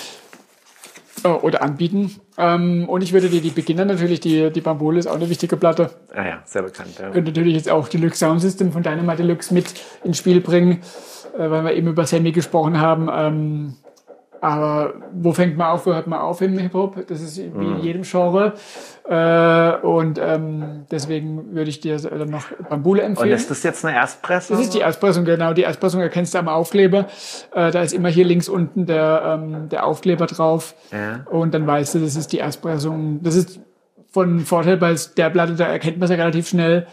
äh, 1.25 1.29
oder 1.29 1.63
anbieten. 1.63 2.15
Ähm, 2.39 2.89
und 2.89 3.03
ich 3.03 3.13
würde 3.13 3.29
dir 3.29 3.41
die 3.41 3.51
Beginner 3.51 3.85
natürlich, 3.85 4.21
die, 4.21 4.51
die 4.51 4.61
Bambole 4.61 4.99
ist 4.99 5.07
auch 5.07 5.17
eine 5.17 5.29
wichtige 5.29 5.57
Platte. 5.57 5.91
Ah 6.15 6.25
ja, 6.25 6.43
sehr 6.45 6.63
bekannt. 6.63 6.91
Ja. 7.01 7.11
Könnte 7.11 7.31
natürlich 7.31 7.55
jetzt 7.55 7.71
auch 7.71 7.89
Deluxe 7.89 8.19
Sound 8.19 8.41
System 8.41 8.73
von 8.73 8.83
Dynamite 8.83 9.23
Deluxe 9.23 9.53
mit 9.53 9.67
ins 10.05 10.19
Spiel 10.19 10.41
bringen, 10.41 10.83
äh, 11.37 11.51
weil 11.51 11.65
wir 11.65 11.75
eben 11.75 11.89
über 11.89 12.07
Sammy 12.07 12.33
gesprochen 12.33 12.81
haben. 12.81 13.09
Ähm, 13.13 13.75
aber 14.45 14.93
wo 15.15 15.33
fängt 15.33 15.57
man 15.57 15.69
auf, 15.69 15.87
wo 15.87 15.95
hört 15.95 16.07
man 16.07 16.19
auf 16.19 16.43
im 16.43 16.59
Hip-Hop? 16.59 17.07
Das 17.07 17.23
ist 17.23 17.39
wie 17.39 17.45
in 17.45 17.79
mhm. 17.79 17.81
jedem 17.81 18.03
Genre. 18.03 18.53
Äh, 19.09 19.87
und 19.87 20.21
ähm, 20.23 20.85
deswegen 20.91 21.55
würde 21.55 21.71
ich 21.71 21.81
dir 21.81 21.97
dann 21.99 22.29
noch 22.29 22.53
Bambule 22.69 23.01
empfehlen. 23.01 23.31
Und 23.31 23.35
ist 23.35 23.51
das 23.51 23.63
jetzt 23.63 23.87
eine 23.87 23.97
Erstpressung? 23.97 24.59
Das 24.59 24.67
ist 24.67 24.75
die 24.75 24.81
Erstpressung, 24.81 25.25
genau. 25.25 25.55
Die 25.55 25.63
Erstpressung 25.63 26.03
erkennst 26.03 26.35
du 26.35 26.39
am 26.39 26.49
Aufkleber. 26.49 27.07
Äh, 27.55 27.71
da 27.71 27.81
ist 27.81 27.95
immer 27.95 28.11
hier 28.11 28.27
links 28.27 28.51
unten 28.51 28.85
der, 28.85 29.41
ähm, 29.43 29.71
der 29.71 29.87
Aufkleber 29.87 30.27
drauf. 30.27 30.75
Ja. 30.93 31.25
Und 31.31 31.55
dann 31.55 31.67
weißt 31.67 31.95
du, 31.95 32.01
das 32.01 32.15
ist 32.15 32.31
die 32.31 32.39
Erstpressung. 32.39 33.23
Das 33.23 33.37
ist 33.37 33.61
von 34.11 34.41
Vorteil 34.41 34.77
bei 34.77 34.95
der 35.17 35.31
Platte, 35.31 35.55
da 35.55 35.69
erkennt 35.69 35.97
man 35.97 36.05
es 36.05 36.11
ja 36.11 36.17
relativ 36.17 36.49
schnell 36.49 36.87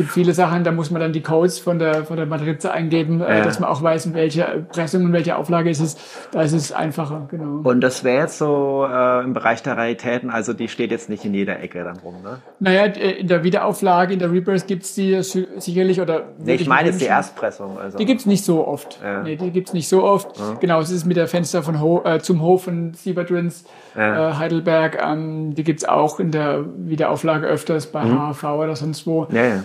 gibt 0.00 0.12
viele 0.12 0.32
Sachen, 0.34 0.64
da 0.64 0.72
muss 0.72 0.90
man 0.90 1.00
dann 1.00 1.12
die 1.12 1.20
Codes 1.22 1.58
von 1.58 1.78
der, 1.78 2.04
von 2.04 2.16
der 2.16 2.26
Matrize 2.26 2.70
eingeben, 2.70 3.20
äh, 3.20 3.38
Ja. 3.38 3.44
dass 3.44 3.60
man 3.60 3.68
auch 3.70 3.82
weiß, 3.82 4.12
welche 4.14 4.66
Pressung 4.72 5.04
und 5.04 5.12
welche 5.12 5.36
Auflage 5.36 5.70
ist 5.70 5.80
es. 5.80 5.96
Da 6.32 6.42
ist 6.42 6.52
es 6.52 6.72
einfacher, 6.72 7.26
genau. 7.30 7.60
Und 7.68 7.80
das 7.80 8.02
wäre 8.04 8.22
jetzt 8.22 8.38
so 8.38 8.86
äh, 8.90 9.22
im 9.24 9.32
Bereich 9.34 9.62
der 9.62 9.76
Raritäten, 9.76 10.30
also 10.30 10.52
die 10.52 10.68
steht 10.68 10.90
jetzt 10.90 11.08
nicht 11.08 11.24
in 11.24 11.34
jeder 11.34 11.60
Ecke 11.60 11.84
dann 11.84 11.98
rum, 11.98 12.16
ne? 12.22 12.38
Naja, 12.58 12.84
in 12.84 13.26
der 13.28 13.44
Wiederauflage, 13.44 14.12
in 14.14 14.18
der 14.18 14.30
Rebirth 14.32 14.66
gibt's 14.66 14.94
die 14.94 15.22
si- 15.22 15.46
sicherlich 15.58 16.00
oder. 16.00 16.22
Nee, 16.38 16.54
ich 16.54 16.66
meine 16.68 16.88
jetzt 16.88 17.00
die. 17.00 17.06
Erstpressung. 17.06 17.78
Also. 17.78 17.98
Die 17.98 18.06
gibt's 18.06 18.26
nicht 18.26 18.44
so 18.44 18.66
oft. 18.66 18.98
Ja. 19.02 19.22
Nee, 19.22 19.36
die 19.36 19.50
gibt's 19.50 19.72
nicht 19.72 19.88
so 19.88 20.02
oft. 20.04 20.28
Genau, 20.60 20.80
es 20.80 20.90
ist 20.90 21.04
mit 21.06 21.16
der 21.16 21.26
Fenster 21.26 21.62
von 21.62 21.80
Ho 21.80 22.02
äh, 22.04 22.18
zum 22.20 22.40
Hof 22.42 22.64
von 22.64 22.94
Sieberdrins, 22.94 23.64
Ja. 23.96 24.30
äh, 24.30 24.34
Heidelberg. 24.34 24.98
Ähm, 25.02 25.54
die 25.54 25.64
gibt's 25.64 25.84
auch 25.84 26.20
in 26.20 26.30
der 26.30 26.64
Wiederauflage 26.76 27.46
öfters 27.46 27.86
bei 27.86 28.00
HAV 28.02 28.44
oder 28.44 28.76
sonst 28.76 29.06
wo. 29.06 29.26
ja, 29.32 29.44
ja. 29.44 29.62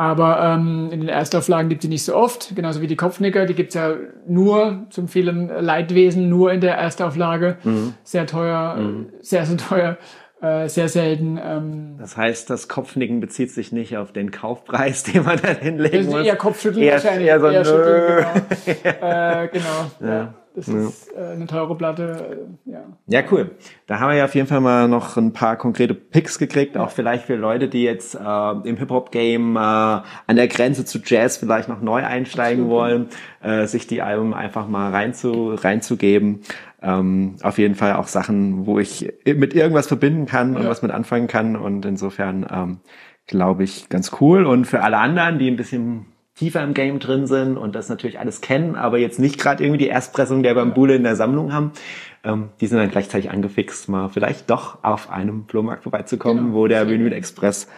Aber 0.00 0.40
ähm, 0.40 0.90
in 0.92 1.00
den 1.00 1.08
Erstauflagen 1.08 1.68
gibt 1.68 1.82
die 1.82 1.88
nicht 1.88 2.04
so 2.04 2.14
oft, 2.14 2.54
genauso 2.54 2.80
wie 2.80 2.86
die 2.86 2.94
Kopfnicker. 2.94 3.46
Die 3.46 3.54
gibt's 3.54 3.74
ja 3.74 3.94
nur 4.28 4.86
zum 4.90 5.08
vielen 5.08 5.48
Leidwesen, 5.48 6.28
nur 6.28 6.52
in 6.52 6.60
der 6.60 6.76
Erstauflage. 6.76 7.56
Mhm. 7.64 7.94
Sehr 8.04 8.24
teuer, 8.28 8.78
äh, 8.78 9.24
sehr, 9.24 9.44
sehr 9.44 9.56
teuer, 9.56 9.96
äh, 10.40 10.68
sehr 10.68 10.88
selten. 10.88 11.36
Ähm, 11.44 11.96
Das 11.98 12.16
heißt, 12.16 12.48
das 12.48 12.68
Kopfnicken 12.68 13.18
bezieht 13.18 13.50
sich 13.50 13.72
nicht 13.72 13.96
auf 13.96 14.12
den 14.12 14.30
Kaufpreis, 14.30 15.02
den 15.12 15.24
man 15.24 15.40
dann 15.42 15.56
hinlegen 15.56 15.96
das 15.96 16.06
ist 16.06 16.12
muss. 16.12 16.24
eher 16.26 16.36
Kopfschütteln 16.36 16.84
Eher- 16.84 16.92
wahrscheinlich. 16.92 17.26
eher 17.26 17.40
so, 17.64 17.76
schütteln, 17.76 18.24
nö. 18.24 18.74
genau. 18.84 19.06
äh, 19.42 19.48
genau. 19.48 19.90
Ja. 20.00 20.34
Das 20.58 20.68
ist 20.68 21.12
äh, 21.16 21.32
eine 21.34 21.46
teure 21.46 21.76
Platte. 21.76 22.48
Äh, 22.66 22.70
ja. 22.72 22.80
Ja, 23.06 23.22
cool. 23.30 23.52
Da 23.86 24.00
haben 24.00 24.10
wir 24.10 24.16
ja 24.16 24.24
auf 24.24 24.34
jeden 24.34 24.48
Fall 24.48 24.60
mal 24.60 24.88
noch 24.88 25.16
ein 25.16 25.32
paar 25.32 25.56
konkrete 25.56 25.94
Picks 25.94 26.38
gekriegt, 26.38 26.76
auch 26.76 26.90
vielleicht 26.90 27.24
für 27.26 27.36
Leute, 27.36 27.68
die 27.68 27.82
jetzt 27.84 28.14
äh, 28.14 28.50
im 28.64 28.76
Hip-Hop-Game 28.76 29.56
äh, 29.56 29.58
an 29.58 30.02
der 30.36 30.48
Grenze 30.48 30.84
zu 30.84 30.98
Jazz 31.04 31.36
vielleicht 31.36 31.68
noch 31.68 31.80
neu 31.80 32.04
einsteigen 32.04 32.68
wollen, 32.68 33.08
äh, 33.42 33.66
sich 33.66 33.86
die 33.86 34.02
Alben 34.02 34.34
einfach 34.34 34.66
mal 34.68 34.90
reinzu, 34.90 35.54
reinzugeben. 35.54 36.40
Ähm, 36.82 37.36
auf 37.42 37.58
jeden 37.58 37.74
Fall 37.74 37.94
auch 37.94 38.06
Sachen, 38.06 38.66
wo 38.66 38.78
ich 38.78 39.12
mit 39.26 39.54
irgendwas 39.54 39.86
verbinden 39.88 40.26
kann 40.26 40.56
und 40.56 40.62
Ja. 40.64 40.68
was 40.68 40.82
mit 40.82 40.90
anfangen 40.92 41.26
kann. 41.28 41.56
Und 41.56 41.84
insofern 41.84 42.46
ähm, 42.52 42.78
glaube 43.26 43.64
ich 43.64 43.88
ganz 43.88 44.12
cool. 44.20 44.44
Und 44.46 44.64
für 44.66 44.82
alle 44.82 44.98
anderen, 44.98 45.38
die 45.38 45.48
ein 45.50 45.56
bisschen 45.56 46.06
tiefer 46.38 46.62
im 46.62 46.72
Game 46.74 46.98
drin 47.00 47.26
sind 47.26 47.56
und 47.56 47.74
das 47.74 47.88
natürlich 47.88 48.18
alles 48.20 48.40
kennen, 48.40 48.76
aber 48.76 48.98
jetzt 48.98 49.18
nicht 49.18 49.38
gerade 49.38 49.64
irgendwie 49.64 49.78
die 49.84 49.88
Erstpressung 49.88 50.42
der 50.42 50.54
Bambule 50.54 50.94
in 50.94 51.02
der 51.02 51.16
Sammlung 51.16 51.52
haben, 51.52 51.72
ähm, 52.24 52.50
die 52.60 52.66
sind 52.66 52.78
dann 52.78 52.90
gleichzeitig 52.90 53.30
angefixt, 53.30 53.88
mal 53.88 54.08
vielleicht 54.08 54.48
doch 54.50 54.82
auf 54.84 55.10
einem 55.10 55.46
Flohmarkt 55.48 55.82
vorbeizukommen, 55.82 56.46
Genau. 56.46 56.56
wo 56.56 56.66
der 56.68 56.88
Vinyl. 56.88 57.12
Express 57.12 57.68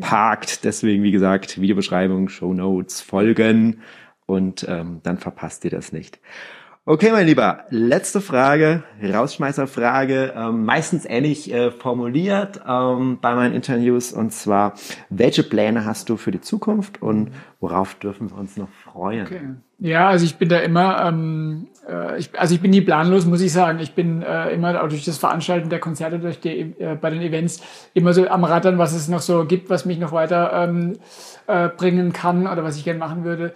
parkt. 0.00 0.64
Deswegen, 0.64 1.02
wie 1.02 1.10
gesagt, 1.10 1.60
Videobeschreibung, 1.60 2.28
Show 2.28 2.54
Notes, 2.54 3.00
Folgen 3.02 3.80
und 4.26 4.64
ähm, 4.68 5.00
dann 5.02 5.18
verpasst 5.18 5.64
ihr 5.64 5.70
das 5.70 5.92
nicht. 5.92 6.20
Okay, 6.86 7.12
mein 7.12 7.26
Lieber, 7.26 7.60
letzte 7.70 8.20
Frage, 8.20 8.82
Rausschmeißerfrage, 9.02 10.34
ähm, 10.36 10.66
meistens 10.66 11.06
ähnlich 11.06 11.50
äh, 11.50 11.70
formuliert 11.70 12.60
ähm, 12.68 13.16
bei 13.22 13.34
meinen 13.34 13.54
Interviews 13.54 14.12
und 14.12 14.34
zwar, 14.34 14.74
welche 15.08 15.44
Pläne 15.44 15.86
hast 15.86 16.10
du 16.10 16.18
für 16.18 16.30
die 16.30 16.42
Zukunft 16.42 17.00
und 17.00 17.30
worauf 17.58 17.94
dürfen 17.94 18.30
wir 18.30 18.36
uns 18.36 18.58
noch 18.58 18.68
freuen? 18.68 19.24
Okay. 19.24 19.40
Ja, 19.78 20.08
also 20.08 20.26
ich 20.26 20.36
bin 20.36 20.50
da 20.50 20.58
immer, 20.58 21.06
ähm, 21.06 21.68
äh, 21.88 22.18
ich, 22.18 22.38
also 22.38 22.54
ich 22.54 22.60
bin 22.60 22.70
nie 22.70 22.82
planlos, 22.82 23.24
muss 23.24 23.40
ich 23.40 23.54
sagen. 23.54 23.78
Ich 23.78 23.94
bin 23.94 24.20
äh, 24.20 24.50
immer 24.50 24.82
auch 24.82 24.88
durch 24.88 25.06
das 25.06 25.16
Veranstalten 25.16 25.70
der 25.70 25.80
Konzerte, 25.80 26.18
durch 26.18 26.38
die, 26.38 26.74
äh, 26.78 26.98
bei 27.00 27.08
den 27.08 27.22
Events 27.22 27.62
immer 27.94 28.12
so 28.12 28.28
am 28.28 28.44
Rattern, 28.44 28.76
was 28.76 28.92
es 28.92 29.08
noch 29.08 29.22
so 29.22 29.46
gibt, 29.46 29.70
was 29.70 29.86
mich 29.86 29.98
noch 29.98 30.12
weiter 30.12 30.52
ähm, 30.52 30.98
äh, 31.46 31.70
bringen 31.70 32.12
kann 32.12 32.46
oder 32.46 32.62
was 32.62 32.76
ich 32.76 32.84
gerne 32.84 32.98
machen 32.98 33.24
würde. 33.24 33.54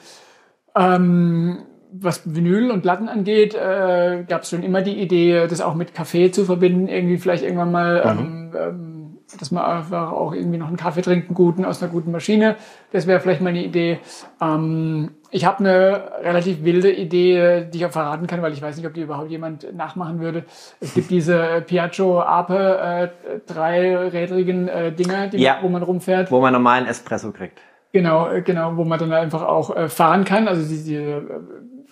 Ähm, 0.75 1.59
was 1.93 2.23
Vinyl 2.35 2.71
und 2.71 2.83
Platten 2.83 3.09
angeht, 3.09 3.55
äh, 3.55 4.25
gab 4.29 4.43
es 4.43 4.51
schon 4.51 4.63
immer 4.63 4.83
die 4.83 4.99
Idee, 5.01 5.47
das 5.49 5.61
auch 5.61 5.75
mit 5.75 5.95
Kaffee 5.95 6.31
zu 6.31 6.45
verbinden, 6.45 6.89
irgendwie 6.89 7.19
vielleicht 7.19 7.43
irgendwann 7.45 7.73
mal, 7.73 8.03
ähm, 8.05 8.53
ähm, 8.59 9.19
dass 9.39 9.51
man 9.51 9.63
einfach 9.65 10.13
auch 10.13 10.33
irgendwie 10.35 10.59
noch 10.59 10.69
einen 10.69 10.77
Kaffee 10.77 11.03
trinken, 11.03 11.35
guten 11.35 11.65
aus 11.65 11.83
einer 11.83 11.93
guten 11.93 12.11
Maschine. 12.11 12.57
Das 12.93 13.07
wäre 13.07 13.21
vielleicht 13.21 13.41
mal 13.43 13.51
eine 13.51 13.63
Idee. 13.65 13.99
Ähm, 14.41 15.11
ich 15.31 15.45
habe 15.45 15.59
eine 15.59 16.03
relativ 16.23 16.65
wilde 16.65 16.91
Idee, 16.91 17.67
die 17.71 17.79
ich 17.79 17.85
auch 17.87 17.91
verraten 17.93 18.27
kann, 18.27 18.41
weil 18.41 18.55
ich 18.55 18.63
weiß 18.63 18.77
nicht, 18.79 18.87
ob 18.87 18.95
die 18.95 19.03
überhaupt 19.03 19.31
jemand 19.31 19.75
nachmachen 19.77 20.21
würde. 20.21 20.45
Es 20.81 20.95
gibt 20.95 21.11
diese 21.11 21.63
Piaggio 21.67 22.21
Ape 22.23 23.11
äh, 23.27 23.41
dreirädrigen 23.53 24.69
äh, 24.69 24.93
Dinger, 24.93 25.29
die, 25.29 25.39
Ja. 25.39 25.59
wo 25.63 25.69
man 25.69 25.83
rumfährt. 25.83 26.31
Wo 26.31 26.41
man 26.41 26.53
normalen 26.53 26.87
Espresso 26.87 27.31
kriegt. 27.33 27.59
Genau, 27.93 28.29
äh, 28.31 28.43
genau, 28.43 28.77
wo 28.77 28.85
man 28.85 28.99
dann 28.99 29.13
einfach 29.13 29.43
auch 29.43 29.75
äh, 29.77 29.89
fahren 29.89 30.25
kann. 30.25 30.49
Also 30.49 30.67
die, 30.67 30.83
die 30.83 30.95
äh, 30.95 31.21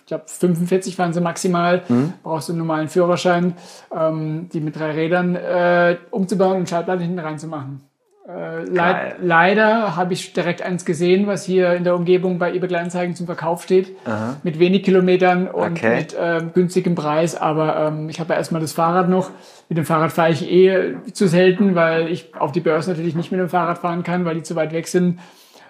ich 0.07 0.09
glaube 0.09 0.23
45 0.27 0.95
fahren 0.95 1.11
sie 1.11 1.19
maximal. 1.19 1.81
Brauchst 2.23 2.47
du 2.47 2.53
einen 2.53 2.59
normalen 2.59 2.87
Führerschein, 2.87 3.55
ähm, 3.93 4.47
die 4.53 4.61
mit 4.61 4.79
drei 4.79 4.91
Rädern 4.91 5.35
äh, 5.35 5.97
umzubauen 6.11 6.59
und 6.59 6.69
Schaltplatten 6.69 7.01
hinten 7.03 7.19
reinzumachen. 7.19 7.81
Äh, 8.25 8.63
leid, 8.63 9.15
leider 9.21 9.97
habe 9.97 10.13
ich 10.13 10.31
direkt 10.31 10.61
eins 10.61 10.85
gesehen, 10.85 11.27
was 11.27 11.43
hier 11.43 11.73
in 11.73 11.83
der 11.83 11.93
Umgebung 11.93 12.39
bei 12.39 12.53
eBay 12.53 12.69
Kleinanzeigen 12.69 13.15
zum 13.15 13.25
Verkauf 13.25 13.63
steht, 13.63 13.97
mit 14.43 14.59
wenig 14.59 14.83
Kilometern 14.83 15.49
und 15.49 15.73
Okay. 15.73 15.97
mit 15.97 16.15
ähm, 16.17 16.51
günstigem 16.53 16.95
Preis. 16.95 17.35
Aber 17.35 17.75
ähm, 17.75 18.07
ich 18.07 18.21
habe 18.21 18.31
ja 18.31 18.37
erstmal 18.39 18.61
das 18.61 18.71
Fahrrad 18.71 19.09
noch. 19.09 19.29
Mit 19.67 19.77
dem 19.77 19.83
Fahrrad 19.85 20.13
fahre 20.13 20.31
ich 20.31 20.49
eh 20.49 20.95
zu 21.11 21.27
selten, 21.27 21.75
weil 21.75 22.07
ich 22.07 22.33
auf 22.39 22.53
die 22.53 22.61
Börse 22.61 22.91
natürlich 22.91 23.15
nicht 23.15 23.31
mit 23.31 23.41
dem 23.41 23.49
Fahrrad 23.49 23.79
fahren 23.79 24.03
kann, 24.03 24.23
weil 24.23 24.35
die 24.35 24.43
zu 24.43 24.55
weit 24.55 24.71
weg 24.71 24.87
sind. 24.87 25.19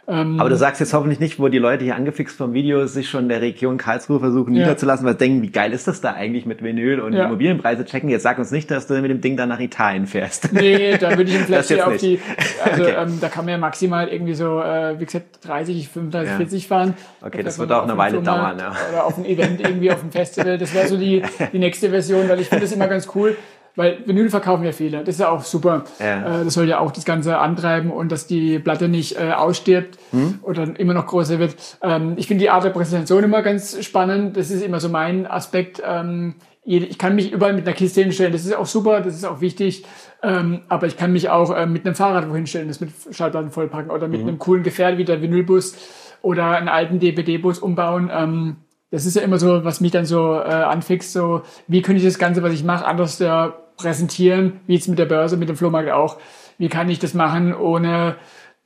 Aber 0.09 0.47
du 0.49 0.55
sagst 0.55 0.79
jetzt 0.79 0.93
hoffentlich 0.93 1.19
nicht, 1.19 1.37
wo 1.37 1.49
die 1.49 1.57
Leute 1.57 1.83
hier 1.83 1.95
angefixt 1.97 2.37
vom 2.37 2.53
Video 2.53 2.85
sich 2.87 3.09
schon 3.09 3.23
in 3.23 3.29
der 3.29 3.41
Region 3.41 3.77
Karlsruhe 3.77 4.19
versuchen 4.21 4.53
Ja. 4.55 4.61
niederzulassen, 4.61 5.05
weil 5.05 5.13
sie 5.13 5.17
denken, 5.19 5.41
wie 5.41 5.49
geil 5.51 5.73
ist 5.73 5.85
das 5.85 5.99
da 5.99 6.13
eigentlich 6.13 6.45
mit 6.45 6.63
Vinyl 6.63 7.01
und 7.01 7.11
Ja. 7.11 7.25
Immobilienpreise 7.25 7.83
checken. 7.83 8.09
Jetzt 8.09 8.23
sag 8.23 8.39
uns 8.39 8.51
nicht, 8.51 8.71
dass 8.71 8.87
du 8.87 8.93
mit 9.01 9.11
dem 9.11 9.19
Ding 9.19 9.35
dann 9.35 9.49
nach 9.49 9.59
Italien 9.59 10.07
fährst. 10.07 10.53
Nee, 10.53 10.97
da 10.97 11.17
würde 11.17 11.29
ich 11.29 11.37
Flash 11.39 11.69
jetzt 11.69 11.73
hier 11.73 11.85
auf 11.85 11.91
nicht. 11.91 12.03
die, 12.03 12.19
also 12.63 12.83
Okay. 12.83 12.95
ähm, 12.97 13.17
da 13.19 13.27
kann 13.27 13.43
man 13.43 13.51
ja 13.51 13.57
maximal 13.57 14.07
irgendwie 14.07 14.33
so, 14.33 14.61
äh, 14.61 14.97
wie 14.97 15.03
gesagt, 15.05 15.45
30, 15.45 15.89
35, 15.89 16.29
Ja. 16.31 16.37
40 16.37 16.67
fahren. 16.69 16.93
Okay, 17.21 17.39
Da 17.39 17.43
das 17.43 17.59
wird 17.59 17.71
auch 17.73 17.83
eine 17.83 17.97
Weile 17.97 18.21
dauern, 18.21 18.57
ja. 18.59 18.73
Oder 18.89 19.05
auf 19.05 19.17
ein 19.17 19.25
Event 19.25 19.59
irgendwie, 19.59 19.91
auf 19.91 20.01
ein 20.03 20.11
Festival. 20.11 20.57
Das 20.57 20.73
wäre 20.73 20.87
so 20.87 20.95
die, 20.95 21.21
die 21.51 21.59
nächste 21.59 21.89
Version, 21.89 22.29
weil 22.29 22.39
ich 22.39 22.47
finde 22.47 22.63
das 22.63 22.71
immer 22.71 22.87
ganz 22.87 23.09
cool. 23.13 23.35
Weil 23.77 23.99
Vinyl 24.05 24.29
verkaufen 24.29 24.65
ja 24.65 24.73
viele. 24.73 24.99
Das 25.05 25.15
ist 25.15 25.21
ja 25.21 25.29
auch 25.29 25.43
super. 25.43 25.85
Ja. 25.99 26.41
Äh, 26.41 26.43
das 26.45 26.53
soll 26.55 26.67
ja 26.67 26.79
auch 26.79 26.91
das 26.91 27.05
Ganze 27.05 27.37
antreiben 27.37 27.91
und 27.91 28.11
dass 28.11 28.27
die 28.27 28.59
Platte 28.59 28.89
nicht 28.89 29.17
äh, 29.17 29.31
ausstirbt 29.31 29.97
Hm? 30.11 30.39
oder 30.41 30.77
immer 30.79 30.93
noch 30.93 31.05
größer 31.07 31.39
wird. 31.39 31.55
Ähm, 31.81 32.15
ich 32.17 32.27
finde 32.27 32.41
die 32.43 32.49
Art 32.49 32.63
der 32.65 32.71
Präsentation 32.71 33.23
immer 33.23 33.41
ganz 33.41 33.81
spannend. 33.85 34.35
Das 34.35 34.51
ist 34.51 34.61
immer 34.63 34.79
so 34.81 34.89
mein 34.89 35.25
Aspekt. 35.25 35.81
Ähm, 35.85 36.35
ich 36.69 36.97
kann 36.97 37.15
mich 37.15 37.31
überall 37.31 37.53
mit 37.53 37.65
einer 37.65 37.75
Kiste 37.75 38.01
hinstellen. 38.01 38.33
Das 38.33 38.43
ist 38.43 38.53
auch 38.53 38.65
super, 38.65 38.99
das 38.99 39.15
ist 39.15 39.23
auch 39.25 39.39
wichtig. 39.39 39.85
Ähm, 40.21 40.61
aber 40.67 40.87
ich 40.87 40.97
kann 40.97 41.13
mich 41.13 41.29
auch 41.29 41.55
äh, 41.55 41.65
mit 41.65 41.85
einem 41.85 41.95
Fahrrad 41.95 42.29
wohin 42.29 42.45
stellen, 42.45 42.67
das 42.67 42.81
mit 42.81 42.89
Schallplatten 43.11 43.51
vollpacken 43.51 43.89
oder 43.91 44.07
Mhm. 44.07 44.11
mit 44.11 44.21
einem 44.21 44.37
coolen 44.39 44.63
Gefährt 44.63 44.97
wie 44.97 45.05
der 45.05 45.21
Vinylbus 45.21 45.77
oder 46.21 46.47
einen 46.57 46.67
alten 46.67 46.99
DPD-Bus 46.99 47.59
umbauen. 47.59 48.09
Ähm, 48.13 48.55
das 48.91 49.05
ist 49.05 49.15
ja 49.15 49.21
immer 49.21 49.37
so, 49.37 49.63
was 49.63 49.81
mich 49.81 49.91
dann 49.91 50.05
so 50.05 50.33
äh, 50.33 50.43
anfixt, 50.49 51.13
so 51.13 51.41
wie 51.67 51.81
könnte 51.81 51.99
ich 52.01 52.05
das 52.07 52.17
Ganze, 52.19 52.41
was 52.41 52.53
ich 52.53 52.63
mache, 52.63 52.85
anders 52.85 53.19
äh, 53.21 53.49
präsentieren, 53.77 54.59
wie 54.67 54.75
jetzt 54.75 54.87
mit 54.87 54.99
der 54.99 55.05
Börse, 55.05 55.37
mit 55.37 55.49
dem 55.49 55.55
Flohmarkt 55.55 55.91
auch. 55.91 56.17
Wie 56.57 56.69
kann 56.69 56.89
ich 56.89 56.99
das 56.99 57.13
machen, 57.13 57.55
ohne 57.55 58.15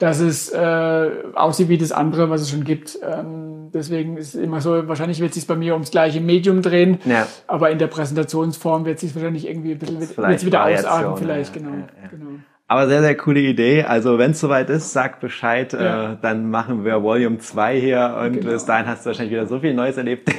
dass 0.01 0.19
es 0.19 0.49
äh, 0.49 1.09
aussieht 1.35 1.69
wie 1.69 1.77
das 1.77 1.91
andere, 1.91 2.31
was 2.31 2.41
es 2.41 2.49
schon 2.49 2.63
gibt. 2.63 2.97
Ähm, 3.07 3.69
deswegen 3.71 4.17
ist 4.17 4.33
es 4.33 4.41
immer 4.41 4.59
so, 4.59 4.87
wahrscheinlich 4.87 5.19
wird 5.19 5.29
es 5.29 5.35
sich 5.35 5.45
bei 5.45 5.55
mir 5.55 5.73
ums 5.73 5.91
gleiche 5.91 6.19
Medium 6.21 6.63
drehen, 6.63 6.97
Ja. 7.05 7.27
aber 7.45 7.69
in 7.69 7.77
der 7.77 7.85
Präsentationsform 7.85 8.85
wird 8.85 8.95
es 8.95 9.01
sich 9.01 9.13
wahrscheinlich 9.13 9.47
irgendwie 9.47 9.73
ein 9.73 9.77
bisschen 9.77 9.99
wird's 9.99 10.43
wieder 10.43 10.65
ausarten, 10.65 11.17
vielleicht, 11.17 11.53
genau. 11.53 11.69
ja, 11.69 11.77
ja. 12.01 12.07
genau. 12.09 12.29
Aber 12.71 12.87
sehr, 12.87 13.01
sehr 13.01 13.17
coole 13.17 13.41
Idee. 13.41 13.83
Also 13.83 14.17
wenn 14.17 14.31
es 14.31 14.39
soweit 14.39 14.69
ist, 14.69 14.93
sag 14.93 15.19
Bescheid, 15.19 15.73
Ja. 15.73 16.13
äh, 16.13 16.17
dann 16.21 16.49
machen 16.49 16.85
wir 16.85 17.03
Volume 17.03 17.37
2 17.37 17.77
hier 17.77 18.17
und 18.23 18.31
Genau. 18.39 18.51
bis 18.53 18.63
dahin 18.63 18.87
hast 18.87 19.03
du 19.05 19.07
wahrscheinlich 19.07 19.33
wieder 19.33 19.45
so 19.45 19.59
viel 19.59 19.73
Neues 19.73 19.97
erlebt. 19.97 20.29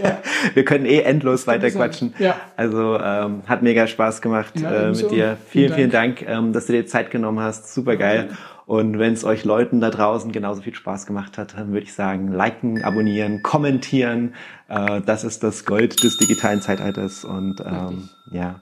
wir 0.54 0.64
können 0.66 0.84
eh 0.84 1.00
endlos 1.00 1.46
weiter 1.46 1.70
quatschen. 1.70 2.12
Ja. 2.18 2.36
Also 2.58 2.98
ähm, 3.02 3.40
hat 3.46 3.62
mega 3.62 3.86
Spaß 3.86 4.20
gemacht 4.20 4.60
Ja, 4.60 4.70
äh, 4.70 4.88
mit 4.90 5.10
dir. 5.10 5.38
Vielen, 5.46 5.68
Vielen 5.68 5.72
vielen 5.72 5.90
Dank, 5.90 6.28
ähm, 6.28 6.52
dass 6.52 6.66
du 6.66 6.74
dir 6.74 6.84
Zeit 6.86 7.10
genommen 7.10 7.40
hast. 7.40 7.72
Super 7.72 7.96
geil. 7.96 8.28
Und 8.66 8.98
wenn 8.98 9.14
es 9.14 9.24
euch 9.24 9.46
Leuten 9.46 9.80
da 9.80 9.88
draußen 9.88 10.30
genauso 10.30 10.60
viel 10.60 10.74
Spaß 10.74 11.06
gemacht 11.06 11.38
hat, 11.38 11.54
dann 11.56 11.68
würde 11.72 11.84
ich 11.84 11.94
sagen, 11.94 12.30
liken, 12.30 12.84
abonnieren, 12.84 13.42
kommentieren. 13.42 14.34
Äh, 14.68 15.00
das 15.06 15.24
ist 15.24 15.42
das 15.42 15.64
Gold 15.64 16.04
des 16.04 16.18
digitalen 16.18 16.60
Zeitalters. 16.60 17.24
Und 17.24 17.60
ähm, 17.60 18.10
ja, 18.30 18.56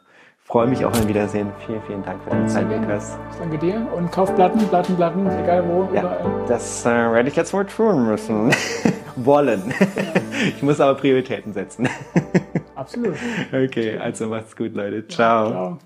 freue 0.47 0.67
mich 0.69 0.85
auf 0.85 0.95
ein 1.01 1.09
Wiedersehen. 1.09 1.49
Vielen, 1.67 1.83
vielen 1.83 2.03
Dank 2.05 2.23
für 2.23 2.31
deine 2.31 2.47
Zeit. 2.47 2.67
Lukas. 2.71 3.19
Ich 3.33 3.39
danke 3.39 3.59
dir 3.59 3.87
und 3.95 4.11
kauf 4.13 4.35
Platten, 4.35 4.61
Platten, 4.69 4.97
Platten, 4.97 5.27
egal 5.27 5.65
wo, 5.69 5.89
Ja, 5.93 6.01
überall. 6.03 6.45
das 6.49 6.87
äh, 6.87 6.89
werde 6.89 7.29
ich 7.29 7.37
jetzt 7.37 7.53
wohl 7.53 7.67
tun 7.67 8.07
müssen. 8.07 8.55
Wollen. 9.17 9.73
Ich 10.57 10.63
muss 10.63 10.81
aber 10.81 10.95
Prioritäten 10.99 11.53
setzen. 11.53 11.89
Absolut. 12.75 13.17
Okay, 13.53 13.99
also 13.99 14.27
macht's 14.29 14.55
gut, 14.55 14.75
Leute. 14.75 15.07
Ciao. 15.09 15.51
Ciao. 15.51 15.79